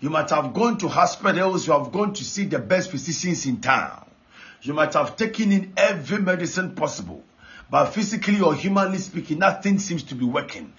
You 0.00 0.10
might 0.10 0.30
have 0.30 0.54
gone 0.54 0.78
to 0.78 0.88
hospitals. 0.88 1.66
You 1.66 1.74
have 1.74 1.92
gone 1.92 2.14
to 2.14 2.24
see 2.24 2.44
the 2.44 2.58
best 2.60 2.90
physicians 2.90 3.46
in 3.46 3.60
town. 3.60 4.07
You 4.62 4.74
might 4.74 4.94
have 4.94 5.16
taken 5.16 5.52
in 5.52 5.72
every 5.76 6.18
medicine 6.18 6.74
possible, 6.74 7.22
but 7.70 7.90
physically 7.90 8.40
or 8.40 8.54
humanly 8.54 8.98
speaking, 8.98 9.38
nothing 9.38 9.78
seems 9.78 10.02
to 10.04 10.14
be 10.14 10.24
working. 10.24 10.72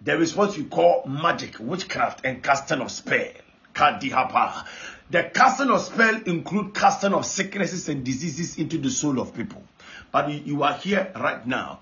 There 0.00 0.20
is 0.20 0.34
what 0.34 0.56
we 0.56 0.64
call 0.64 1.04
magic, 1.06 1.56
witchcraft, 1.58 2.24
and 2.24 2.42
casting 2.42 2.80
of 2.80 2.90
spell. 2.90 3.28
Kadihapa. 3.74 4.66
The 5.10 5.30
casting 5.32 5.70
of 5.70 5.82
spell 5.82 6.22
include 6.22 6.74
casting 6.74 7.12
of 7.12 7.26
sicknesses 7.26 7.88
and 7.88 8.04
diseases 8.04 8.58
into 8.58 8.78
the 8.78 8.90
soul 8.90 9.20
of 9.20 9.34
people. 9.34 9.62
But 10.10 10.30
you 10.30 10.62
are 10.62 10.72
here 10.72 11.12
right 11.14 11.46
now. 11.46 11.80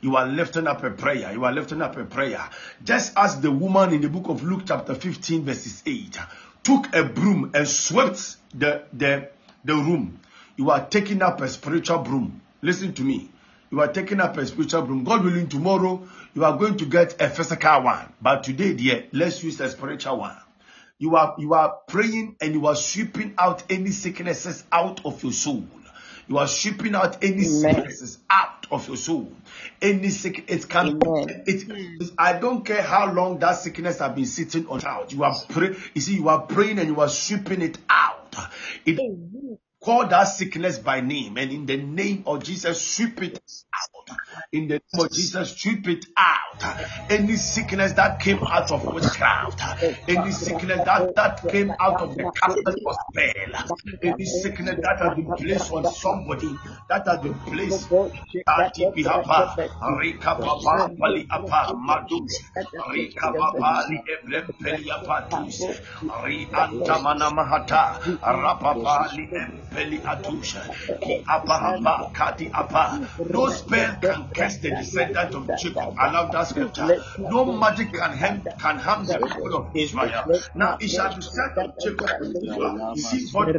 You 0.00 0.16
are 0.16 0.26
lifting 0.26 0.66
up 0.66 0.82
a 0.82 0.90
prayer. 0.90 1.32
You 1.32 1.44
are 1.44 1.52
lifting 1.52 1.82
up 1.82 1.96
a 1.96 2.04
prayer. 2.04 2.42
Just 2.84 3.12
as 3.16 3.40
the 3.40 3.50
woman 3.50 3.92
in 3.92 4.00
the 4.00 4.08
book 4.08 4.28
of 4.28 4.42
Luke, 4.42 4.62
chapter 4.66 4.94
15, 4.94 5.44
verses 5.44 5.82
8, 5.86 6.18
took 6.64 6.94
a 6.94 7.04
broom 7.04 7.52
and 7.54 7.68
swept 7.68 8.36
the, 8.54 8.84
the, 8.92 9.28
the 9.66 9.74
room. 9.74 10.20
You 10.56 10.70
are 10.70 10.86
taking 10.86 11.22
up 11.22 11.40
a 11.40 11.48
spiritual 11.48 11.98
broom. 11.98 12.40
Listen 12.62 12.92
to 12.94 13.02
me. 13.02 13.30
You 13.70 13.80
are 13.80 13.92
taking 13.92 14.20
up 14.20 14.36
a 14.38 14.46
spiritual 14.46 14.82
broom. 14.82 15.04
God 15.04 15.24
willing, 15.24 15.48
tomorrow 15.48 16.06
you 16.34 16.44
are 16.44 16.56
going 16.56 16.76
to 16.78 16.86
get 16.86 17.20
a 17.20 17.28
physical 17.28 17.82
one. 17.82 18.12
But 18.22 18.44
today, 18.44 18.74
dear, 18.74 19.06
let's 19.12 19.42
use 19.42 19.60
a 19.60 19.68
spiritual 19.68 20.18
one. 20.18 20.36
You 20.98 21.16
are 21.16 21.34
you 21.38 21.52
are 21.52 21.76
praying 21.86 22.36
and 22.40 22.54
you 22.54 22.66
are 22.66 22.76
sweeping 22.76 23.34
out 23.36 23.64
any 23.68 23.90
sicknesses 23.90 24.64
out 24.72 25.04
of 25.04 25.22
your 25.22 25.32
soul. 25.32 25.66
You 26.28 26.38
are 26.38 26.48
sweeping 26.48 26.94
out 26.94 27.22
any 27.22 27.44
Amen. 27.44 27.44
sicknesses 27.44 28.18
out 28.30 28.66
of 28.70 28.88
your 28.88 28.96
soul. 28.96 29.30
Any 29.80 30.08
sick, 30.08 30.50
it 30.50 30.68
can. 30.68 30.98
It, 31.46 31.68
it, 31.68 32.10
I 32.18 32.38
don't 32.38 32.64
care 32.64 32.82
how 32.82 33.12
long 33.12 33.38
that 33.40 33.52
sickness 33.52 33.98
has 33.98 34.12
been 34.14 34.26
sitting 34.26 34.66
on 34.68 34.80
child. 34.80 35.12
You 35.12 35.22
are 35.24 35.36
praying. 35.48 35.76
You 35.94 36.00
see, 36.00 36.14
you 36.14 36.28
are 36.28 36.40
praying 36.40 36.78
and 36.78 36.88
you 36.88 37.00
are 37.00 37.08
sweeping 37.08 37.62
it 37.62 37.78
out. 37.88 38.15
It, 38.86 39.00
call 39.82 40.06
that 40.08 40.24
sickness 40.24 40.78
by 40.78 41.00
name, 41.00 41.36
and 41.36 41.50
in 41.50 41.66
the 41.66 41.76
name 41.76 42.24
of 42.26 42.42
Jesus, 42.44 42.80
sweep 42.80 43.22
it 43.22 43.40
out. 43.74 44.16
In 44.52 44.68
the 44.68 44.74
name 44.74 45.04
of 45.04 45.12
Jesus, 45.12 45.56
sweep 45.56 45.86
it 45.88 46.06
out. 46.16 46.64
Any 47.10 47.36
sickness 47.36 47.92
that 47.94 48.20
came 48.20 48.38
out 48.50 48.70
of 48.72 48.92
witchcraft, 48.92 49.62
any 50.08 50.30
sickness 50.32 50.84
that, 50.84 51.14
that 51.16 51.50
came 51.50 51.74
out 51.80 52.00
of 52.00 52.16
the 52.16 52.24
castle 52.24 52.74
of 52.86 52.96
spell, 53.10 53.76
any 54.02 54.24
sickness 54.24 54.76
that 54.82 54.98
has 55.00 55.14
been 55.14 55.32
placed 55.36 55.72
on 55.72 55.84
somebody, 55.84 56.54
that 56.88 57.06
has 57.06 57.20
been 57.20 57.34
placed 57.34 57.88
Rika 59.98 60.36
Peli 69.76 69.98
Atusha 70.00 70.62
Ki 71.02 71.22
Kati 71.28 72.50
Apa 72.50 73.10
No 73.28 73.50
spell 73.50 73.96
can 74.02 74.30
cast 74.32 74.62
the 74.62 74.70
descendant 74.70 75.34
of 75.34 75.54
Jacob. 75.54 75.94
Love 76.00 76.32
that 76.32 76.44
scripture. 76.48 76.88
No 77.18 77.44
magic 77.44 77.92
can 77.92 78.16
harm, 78.16 78.42
can 78.58 78.78
harm 78.78 79.06
the 79.06 79.16
people 79.16 79.54
of 79.54 79.66
Israel. 79.74 80.24
Now 80.54 80.78
it 80.80 80.88
shall 80.88 81.14
be 81.14 81.20
said 81.20 81.52
of 81.58 81.78
Jacob, 81.78 82.10
you 82.94 83.02
see, 83.02 83.26
for 83.26 83.52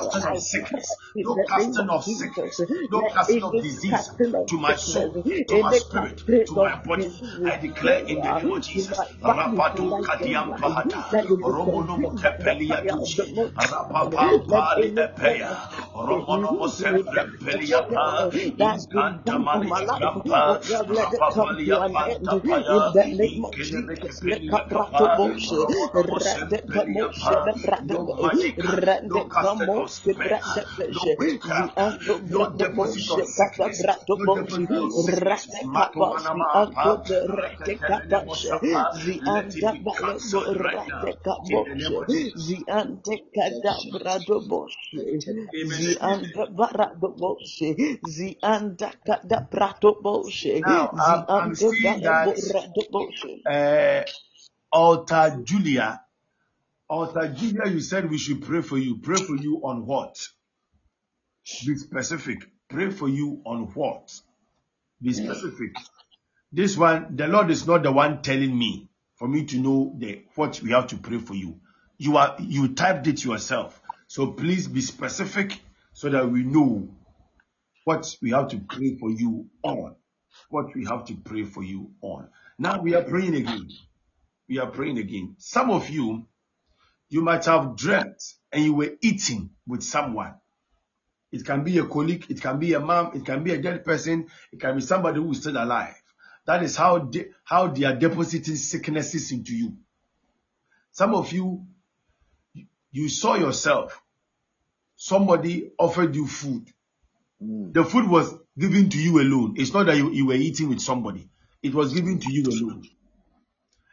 casting 0.00 0.32
of 0.32 0.42
sickness, 0.42 0.96
no 1.22 1.42
casting 1.48 1.88
of 1.88 2.04
sickness, 2.04 2.66
no 2.90 3.02
casting 3.06 3.42
of 3.44 3.60
disease 3.62 4.10
to 4.48 4.56
my 4.58 4.74
soul, 4.74 5.22
to 5.48 5.58
my 5.58 5.72
spirit, 5.72 6.22
to 6.46 6.56
my 6.56 6.80
body. 6.84 7.08
I 7.44 7.56
declare 7.58 8.00
in 8.06 8.20
the 8.20 8.32
name 8.32 8.50
of 8.50 8.62
Jesus. 8.62 8.98
Rapatu 9.22 10.00
Kadiam 10.00 10.58
Pahata, 10.58 11.04
Pali 11.40 11.86
Matomanama, 35.68 36.46
now, 42.68 43.07
I'm 51.28 51.54
seeing 51.54 52.00
that 52.02 52.28
uh, 53.46 54.04
Altar 54.72 55.40
Julia, 55.44 56.00
Altar 56.88 57.28
Julia, 57.28 57.66
you 57.70 57.80
said 57.80 58.10
we 58.10 58.18
should 58.18 58.42
pray 58.42 58.62
for 58.62 58.78
you. 58.78 58.98
Pray 58.98 59.16
for 59.18 59.36
you 59.36 59.60
on 59.64 59.86
what? 59.86 60.16
Be 61.66 61.76
specific. 61.76 62.38
Pray 62.68 62.90
for 62.90 63.08
you 63.08 63.40
on 63.44 63.72
what? 63.74 64.12
Be 65.00 65.12
specific. 65.12 65.72
This 66.52 66.76
one, 66.76 67.16
the 67.16 67.28
Lord 67.28 67.50
is 67.50 67.66
not 67.66 67.82
the 67.82 67.92
one 67.92 68.22
telling 68.22 68.56
me 68.56 68.88
for 69.16 69.28
me 69.28 69.44
to 69.46 69.58
know 69.58 69.94
the 69.98 70.22
what 70.34 70.60
we 70.62 70.70
have 70.72 70.88
to 70.88 70.96
pray 70.96 71.18
for 71.18 71.34
you. 71.34 71.60
You 71.98 72.16
are 72.16 72.36
you 72.38 72.74
typed 72.74 73.06
it 73.08 73.24
yourself. 73.24 73.80
So 74.06 74.32
please 74.32 74.68
be 74.68 74.80
specific 74.80 75.60
so 75.92 76.08
that 76.08 76.30
we 76.30 76.44
know 76.44 76.88
what 77.84 78.16
we 78.22 78.30
have 78.30 78.48
to 78.48 78.58
pray 78.58 78.96
for 78.96 79.10
you 79.10 79.46
on. 79.62 79.96
What 80.48 80.74
we 80.74 80.84
have 80.86 81.04
to 81.06 81.14
pray 81.16 81.44
for 81.44 81.62
you 81.64 81.90
on. 82.00 82.28
Now 82.58 82.80
we 82.80 82.94
are 82.94 83.02
praying 83.02 83.34
again. 83.34 83.68
We 84.48 84.58
are 84.58 84.68
praying 84.68 84.98
again. 84.98 85.34
Some 85.38 85.70
of 85.70 85.90
you, 85.90 86.26
you 87.08 87.22
might 87.22 87.44
have 87.46 87.76
dreamt 87.76 88.22
and 88.52 88.64
you 88.64 88.74
were 88.74 88.92
eating 89.00 89.50
with 89.66 89.82
someone. 89.82 90.34
It 91.30 91.44
can 91.44 91.64
be 91.64 91.78
a 91.78 91.84
colleague, 91.84 92.26
it 92.30 92.40
can 92.40 92.58
be 92.58 92.72
a 92.74 92.80
mom, 92.80 93.12
it 93.14 93.26
can 93.26 93.42
be 93.42 93.52
a 93.52 93.60
dead 93.60 93.84
person, 93.84 94.28
it 94.52 94.60
can 94.60 94.76
be 94.76 94.80
somebody 94.80 95.20
who 95.20 95.32
is 95.32 95.40
still 95.40 95.62
alive. 95.62 95.94
That 96.46 96.62
is 96.62 96.76
how 96.76 97.10
how 97.44 97.68
they 97.68 97.84
are 97.84 97.94
depositing 97.94 98.56
sicknesses 98.56 99.32
into 99.32 99.54
you. 99.54 99.76
Some 100.92 101.14
of 101.14 101.32
you, 101.32 101.66
you 102.98 103.08
saw 103.08 103.36
yourself. 103.36 104.02
Somebody 104.96 105.70
offered 105.78 106.14
you 106.16 106.26
food. 106.26 106.66
Mm. 107.42 107.72
The 107.72 107.84
food 107.84 108.08
was 108.08 108.34
given 108.58 108.90
to 108.90 108.98
you 108.98 109.20
alone. 109.20 109.54
It's 109.56 109.72
not 109.72 109.86
that 109.86 109.96
you, 109.96 110.10
you 110.10 110.26
were 110.26 110.34
eating 110.34 110.68
with 110.68 110.80
somebody. 110.80 111.30
It 111.62 111.74
was 111.74 111.94
given 111.94 112.18
to 112.18 112.32
you 112.32 112.44
alone. 112.44 112.88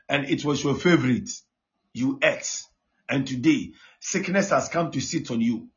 And 0.10 0.26
it 0.26 0.43
was 0.43 0.64
your 0.64 0.74
favorite. 0.76 1.30
You 1.93 2.20
ate. 2.24 2.64
And 3.08 3.28
today, 3.28 3.74
sickness 3.99 4.49
has 4.49 4.70
come 4.70 4.91
to 4.91 4.99
sit 4.99 5.30
on 5.30 5.39
you. 5.39 5.70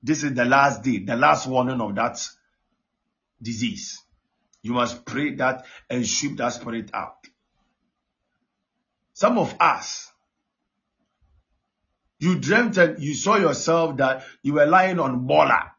This 0.00 0.22
is 0.22 0.34
the 0.34 0.44
last 0.44 0.82
day, 0.82 0.98
the 0.98 1.16
last 1.16 1.48
warning 1.48 1.80
of 1.80 1.94
that 1.96 2.24
disease. 3.40 4.00
You 4.62 4.74
must 4.74 5.04
pray 5.04 5.34
that 5.36 5.64
and 5.90 6.06
sweep 6.06 6.36
that 6.36 6.52
spirit 6.52 6.90
out. 6.94 7.16
Some 9.12 9.38
of 9.38 9.56
us, 9.58 10.11
you 12.22 12.38
dreamt 12.38 12.76
and 12.76 13.02
you 13.02 13.16
saw 13.16 13.36
yourself 13.36 13.96
that 13.96 14.24
you 14.44 14.52
were 14.52 14.64
lying 14.64 15.00
on 15.00 15.26
bola. 15.26 15.72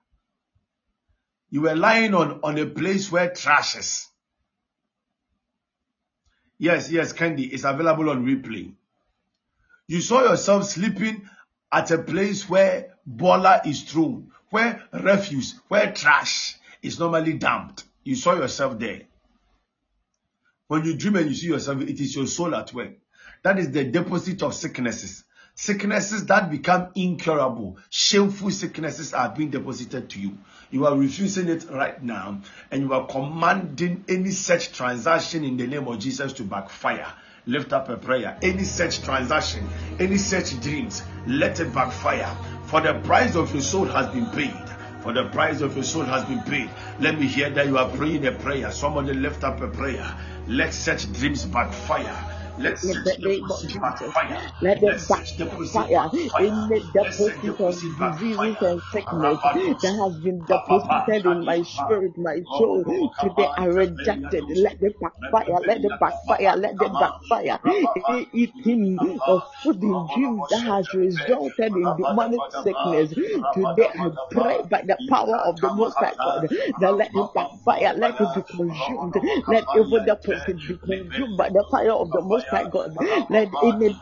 You 1.50 1.62
were 1.62 1.76
lying 1.76 2.14
on, 2.14 2.41
on 2.44 2.58
a 2.58 2.66
place 2.66 3.10
where 3.10 3.30
trash 3.30 3.78
is. 3.78 4.10
Yes, 6.58 6.91
yes, 6.91 7.14
Candy, 7.14 7.46
it's 7.46 7.64
available 7.64 8.10
on 8.10 8.26
replay. 8.26 8.74
You 9.88 10.02
saw 10.02 10.22
yourself 10.24 10.66
sleeping 10.66 11.30
at 11.72 11.91
a 11.91 12.00
place 12.00 12.50
where 12.50 12.98
bola 13.06 13.62
is 13.66 13.84
thrown, 13.84 14.30
where 14.50 14.84
refuse, 14.91 15.58
where 15.70 15.94
trash 15.94 16.58
is 16.82 17.00
normally 17.00 17.36
dumped. 17.36 17.86
You 18.04 18.18
saw 18.18 18.34
yourself 18.34 18.78
there. 18.80 19.04
When 20.68 20.84
you 20.84 20.98
dream 20.98 21.16
and 21.16 21.30
you 21.30 21.36
see 21.36 21.48
yourself, 21.48 21.80
it 21.84 22.02
is 22.02 22.14
your 22.18 22.28
soul 22.28 22.54
at 22.54 22.74
work. 22.74 22.96
That 23.44 23.60
is 23.60 23.72
the 23.72 23.86
deposit 23.86 24.44
of 24.44 24.54
sicknesses. 24.54 25.24
Sicknesses 25.56 26.26
that 26.26 26.49
become 26.49 26.88
incurable, 26.95 27.78
shameful 27.91 28.49
sicknesses 28.49 29.14
are 29.14 29.30
being 29.30 29.51
deposited 29.51 30.10
to 30.10 30.20
you. 30.20 30.36
You 30.72 30.88
are 30.88 30.97
refusing 30.97 31.47
it 31.47 31.70
right 31.70 32.01
now, 32.04 32.41
and 32.72 32.82
you 32.82 32.91
are 32.91 33.06
commanding 33.06 34.04
any 34.10 34.32
such 34.32 34.74
transaction 34.74 35.43
in 35.43 35.56
the 35.58 35.68
name 35.68 35.88
of 35.88 35.99
Jesus 35.99 36.34
to 36.34 36.43
backfire. 36.43 37.14
Lift 37.45 37.72
up 37.72 37.88
a 37.89 37.97
prayer. 37.97 38.36
Any 38.41 38.64
such 38.64 39.04
transaction, 39.04 39.70
any 39.99 40.18
such 40.18 40.60
dreams, 40.60 41.04
let 41.28 41.60
it 41.60 41.72
backfire. 41.72 42.36
For 42.66 42.82
the 42.82 42.99
price 43.01 43.36
of 43.36 43.54
your 43.54 43.62
soul 43.62 43.86
has 43.86 44.08
been 44.08 44.26
paid. 44.32 44.70
For 45.04 45.14
the 45.14 45.30
price 45.30 45.62
of 45.62 45.76
your 45.76 45.84
soul 45.84 46.06
has 46.06 46.26
been 46.26 46.41
paid. 46.41 46.72
Let 46.99 47.20
me 47.20 47.28
hear 47.28 47.51
that 47.51 47.68
you 47.68 47.78
are 47.78 47.89
praying 47.89 48.26
a 48.26 48.32
prayer. 48.32 48.72
Somebody 48.72 49.14
lift 49.14 49.43
up 49.43 49.62
a 49.62 49.68
prayer. 49.68 50.18
Let 50.47 50.74
such 50.74 51.14
dreams 51.14 51.45
backfire 51.45 52.33
Let 52.58 52.82
the 52.82 53.16
name 53.20 53.51
of 53.51 53.68
Jesus. 53.68 54.14
Let 54.62 54.84
Let 54.84 54.84
it 54.84 54.99
such 54.99 55.36
deposit 55.38 55.74
backfire 55.74 56.12
in 56.38 56.68
the 56.70 56.82
deposit 56.93 57.60
of 57.60 57.76
diseases 57.97 58.58
and 58.62 58.84
sickness 58.84 59.39
that 59.82 59.95
has 60.04 60.20
been 60.22 60.45
deposited 60.45 61.26
in 61.26 61.45
my 61.45 61.64
spirit, 61.64 62.14
my 62.18 62.41
soul. 62.58 62.86
Today 63.20 63.49
I 63.58 63.66
reject 63.66 64.34
it. 64.34 64.49
Tepeliatus, 64.49 64.56
Let 64.56 64.78
it 64.82 64.99
backfire. 64.99 65.62
Let 65.66 65.82
Repepelia, 65.84 65.99
backfire. 65.99 66.58
Let 66.58 66.80
Kama, 66.80 66.99
backfire. 66.99 67.60
Eating 68.34 69.01
of 69.28 69.43
food 69.64 69.84
in 69.84 70.06
dreams 70.08 70.47
that 70.49 70.62
has 70.62 70.93
resulted 70.93 71.76
in 71.78 71.95
demonic 71.95 72.43
sickness. 72.51 73.14
Today 73.54 73.89
I 73.97 74.12
pray 74.32 74.62
by 74.70 74.84
the 74.88 74.99
power 75.10 75.38
of 75.38 75.62
the 75.62 75.70
Most 75.72 75.99
High 75.99 76.16
God 76.24 76.47
that 76.78 76.95
let 76.95 77.16
it 77.16 77.34
backfire. 77.34 77.93
Let 77.97 78.20
it 78.22 78.34
be 78.34 78.43
consumed. 78.43 79.16
Let 79.47 79.68
evil 79.74 79.99
deposit 80.06 80.68
be 80.68 80.76
consumed 80.84 81.38
by 81.38 81.49
the 81.49 81.66
fire 81.72 81.93
of 81.93 82.14
the 82.14 82.22
Most 82.22 82.43
High 82.50 82.66
God. 82.66 82.98
Let 83.30 83.52
any 83.62 84.00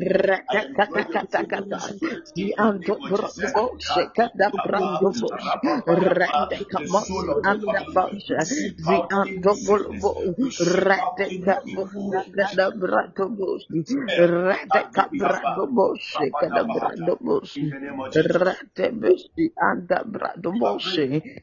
I 0.50 0.56
raka 0.56 0.62
employ 0.68 1.02
kata 1.02 1.10
the 1.10 1.14
kata 1.14 1.40
fruit 1.40 1.52
of 1.58 1.68
the 1.70 1.80
kata, 1.80 1.80
spirit 1.80 2.28
zi 2.36 2.54
the 2.56 2.56
anto 2.58 2.94
name 3.04 3.10
brato 3.10 3.48
boshe, 3.54 4.12
kada 4.16 4.50
brato 4.64 5.12
boshe, 5.14 5.52
rende 5.86 6.58
kama 6.70 7.04
soul 7.06 7.30
zi 7.30 7.42
the 7.48 7.58
anda 7.58 7.80
family. 7.86 7.96
boshe, 7.96 8.36
We 8.38 8.46
sweep 8.46 8.80
zi 8.80 8.96
out 8.96 9.12
anto 9.12 9.54
any 9.58 9.66
bolbo, 9.66 10.36
We 10.36 10.50
sweep 10.50 10.90
out 10.98 11.20
rende 11.20 11.30
any 11.30 11.46
kaboshe, 11.46 11.82
evil 11.82 12.24
kada 12.36 12.70
brato 12.72 13.28
boshe, 13.38 13.84
spell. 13.84 14.30
rende 14.52 14.80
Kadibiapa, 14.94 15.54
boshe, 15.76 16.36
kada 16.38 16.64
Rapadabahata. 16.64 16.64
brato 16.64 17.18
boshe, 17.22 17.68
the 17.70 17.80
name 17.80 18.00
of 18.00 18.12
Jesus. 18.12 18.62
rende 18.78 18.86
boshe, 19.00 19.50
anda 19.60 20.04
brato 20.04 20.52
You 20.52 20.62
boshe, 20.62 20.75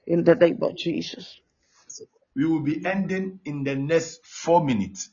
in 0.08 0.24
the 0.24 0.36
name 0.36 0.62
of 0.62 0.76
Jesus. 0.76 1.40
We 2.36 2.46
will 2.46 2.62
be 2.62 2.86
ending 2.86 3.40
in 3.46 3.64
the 3.64 3.76
next 3.76 4.26
four 4.26 4.64
minutes. 4.64 5.10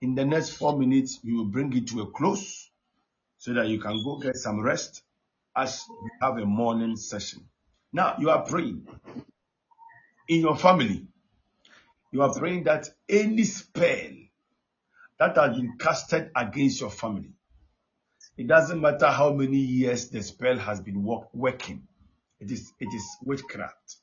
In 0.00 0.14
the 0.14 0.24
next 0.24 0.50
four 0.50 0.78
minutes, 0.78 1.20
we 1.24 1.32
will 1.32 1.46
bring 1.46 1.74
it 1.76 1.88
to 1.88 2.02
a 2.02 2.06
close 2.10 2.70
so 3.38 3.54
that 3.54 3.68
you 3.68 3.80
can 3.80 4.02
go 4.04 4.18
get 4.18 4.36
some 4.36 4.60
rest 4.60 5.02
as 5.56 5.84
we 6.02 6.10
have 6.20 6.36
a 6.38 6.44
morning 6.44 6.96
session. 6.96 7.48
Now, 7.92 8.16
you 8.18 8.30
are 8.30 8.42
praying 8.42 8.86
in 10.28 10.40
your 10.40 10.56
family. 10.56 11.06
You 12.12 12.22
are 12.22 12.32
praying 12.32 12.64
that 12.64 12.88
any 13.08 13.44
spell 13.44 14.10
that 15.18 15.36
has 15.36 15.56
been 15.56 15.76
casted 15.78 16.30
against 16.36 16.80
your 16.80 16.90
family, 16.90 17.30
it 18.36 18.46
doesn't 18.48 18.80
matter 18.80 19.06
how 19.06 19.32
many 19.32 19.58
years 19.58 20.08
the 20.10 20.22
spell 20.22 20.58
has 20.58 20.80
been 20.80 21.04
work, 21.04 21.32
working, 21.32 21.86
it 22.44 22.52
is, 22.52 22.72
it 22.80 22.94
is 22.94 23.04
witchcraft. 23.24 23.96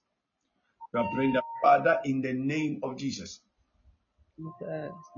You 0.93 1.01
are 1.01 1.09
praying 1.15 1.33
that, 1.33 1.43
Father, 1.63 1.99
in 2.05 2.21
the 2.21 2.33
name 2.33 2.79
of 2.83 2.97
Jesus, 2.97 3.41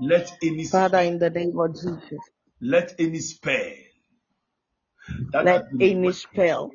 let 0.00 0.30
any 0.42 0.64
Father, 0.64 0.98
spell, 0.98 1.06
in 1.06 1.18
the 1.18 1.30
name 1.30 1.58
of 1.58 1.74
Jesus, 1.74 2.20
let 2.60 2.94
any 2.98 3.20
spell 3.20 3.72
that 5.32 5.46
has 5.46 5.62
let 5.62 5.70
been 5.72 5.82
any 5.82 6.00
working, 6.06 6.12
spell 6.12 6.70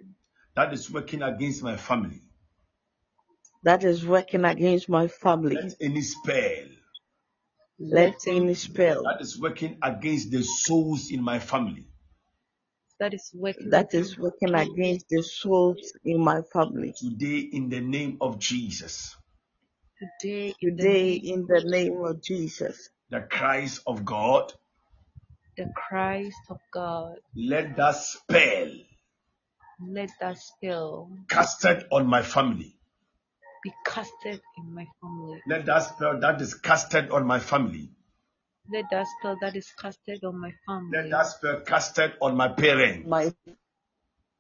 that 0.55 0.73
is 0.73 0.91
working 0.91 1.21
against 1.21 1.63
my 1.63 1.77
family, 1.77 2.21
that 3.63 3.83
is 3.83 4.05
working 4.05 4.45
against 4.45 4.89
my 4.89 5.07
family, 5.07 5.55
let 5.55 5.75
any 5.81 6.01
spell 6.01 6.65
let 7.79 8.27
any 8.27 8.55
spell 8.55 9.03
that 9.03 9.21
is 9.21 9.39
working 9.39 9.77
against 9.81 10.31
the 10.31 10.43
souls 10.43 11.11
in 11.11 11.23
my 11.23 11.39
family, 11.39 11.87
that 12.99 13.13
is 13.13 13.31
working 13.35 13.69
that 13.71 13.93
is 13.93 14.17
working 14.17 14.55
against 14.55 15.07
the 15.09 15.23
souls 15.23 15.93
in 16.05 16.19
my 16.23 16.41
family, 16.53 16.95
today 16.95 17.39
in 17.53 17.69
the 17.69 17.81
name 17.81 18.17
of 18.21 18.39
Jesus, 18.39 19.15
today 19.99 20.55
in 20.61 20.77
the 20.77 20.83
today 20.83 20.87
name 20.87 21.23
in 21.23 21.47
the 21.47 21.61
name 21.65 22.03
of 22.05 22.21
Jesus, 22.23 22.89
the 23.09 23.21
Christ 23.21 23.81
of 23.87 24.05
God, 24.05 24.53
the 25.57 25.67
Christ 25.75 26.37
of 26.49 26.59
God. 26.73 27.17
let 27.35 27.75
that 27.77 27.95
spell 27.97 28.69
Let 29.87 30.11
that 30.21 30.37
spell 30.39 31.09
casted 31.29 31.85
on 31.91 32.07
my 32.07 32.23
family, 32.23 32.75
be 33.63 33.73
casted 33.85 34.41
in 34.57 34.73
my 34.75 34.87
family. 35.01 35.41
let 35.47 35.65
that 35.67 35.79
spell 35.79 36.19
that 36.19 36.41
is 36.41 36.55
casted 36.55 37.11
on 37.11 37.25
my 37.27 37.39
family, 37.39 37.91
Let 38.71 38.85
that 38.91 39.07
spell 39.19 39.37
that 39.41 39.55
is 39.55 39.71
casted 39.81 40.23
on 40.23 40.39
my 40.39 40.51
family. 40.67 40.97
let 40.97 41.09
that 41.11 41.27
spell 41.27 41.61
casted 41.61 42.13
on 42.21 42.37
my 42.37 42.49
parents, 42.49 43.07
my 43.07 43.33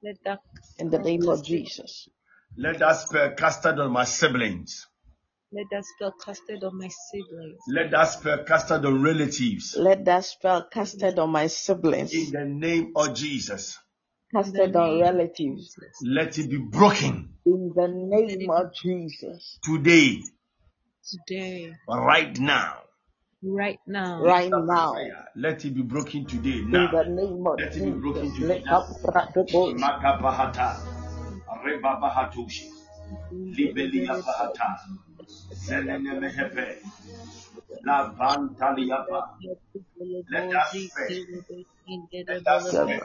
Let 0.03 0.17
that 0.25 0.39
in 0.77 0.89
the 0.89 0.99
name 0.99 1.27
of 1.27 1.43
Jesus, 1.43 2.07
let 2.57 2.79
that 2.79 2.93
spell 2.97 3.31
casted 3.31 3.79
on 3.79 3.91
my 3.91 4.05
siblings, 4.05 4.87
Let 5.51 5.65
that 5.71 5.83
spell 5.85 6.13
casted 6.23 6.63
on 6.63 6.77
my 6.77 6.89
siblings. 7.11 7.57
let 7.67 7.91
that 7.91 8.05
spell 8.05 8.43
casted 8.43 8.85
on 8.85 9.01
relatives, 9.01 9.75
let 9.77 10.05
that 10.05 10.25
spell 10.25 10.67
casted 10.71 11.17
on 11.19 11.31
my 11.31 11.47
siblings. 11.47 12.13
in 12.13 12.31
the 12.31 12.45
name 12.45 12.93
of 12.95 13.15
Jesus, 13.15 13.79
casted 14.31 14.75
on 14.75 14.99
relatives, 15.01 15.75
let 16.03 16.37
it 16.37 16.49
be 16.49 16.57
broken. 16.57 17.33
In 17.45 17.71
the 17.75 17.87
name 17.87 18.49
of 18.51 18.73
Jesus, 18.75 19.59
today, 19.63 20.21
Today, 21.03 21.73
right 21.87 22.37
now. 22.39 22.83
Right 23.43 23.79
now, 23.87 24.25
right 24.25 24.53
now, 24.55 25.07
Let 25.35 25.65
it 25.65 25.75
be 25.75 25.81
broken 25.83 26.25
today 26.25 26.61
in 26.71 26.71
now. 26.71 26.91
the 26.91 27.05
name 27.07 27.45
of 27.47 27.59
Let 27.59 27.75
it 27.77 27.83
be 27.83 27.91
broken 27.91 28.33
Jesus, 28.33 28.33
today 28.33 28.61
let 28.61 28.65
now. 28.65 28.77
up 28.77 29.01
Bratobos, 29.03 29.79
Magabahata, 29.79 30.77
Rebabahatushi, 31.65 32.67
Libelia 33.53 34.21
Bahata, 34.25 34.69
Zenenemehepe, 35.53 36.77
La 37.85 38.13
Vantaliapa. 38.15 39.23
Let 40.29 40.55
us 40.55 40.89
pray. 40.93 41.11
Let 42.27 42.47
us 42.47 42.79
pray. 42.85 43.01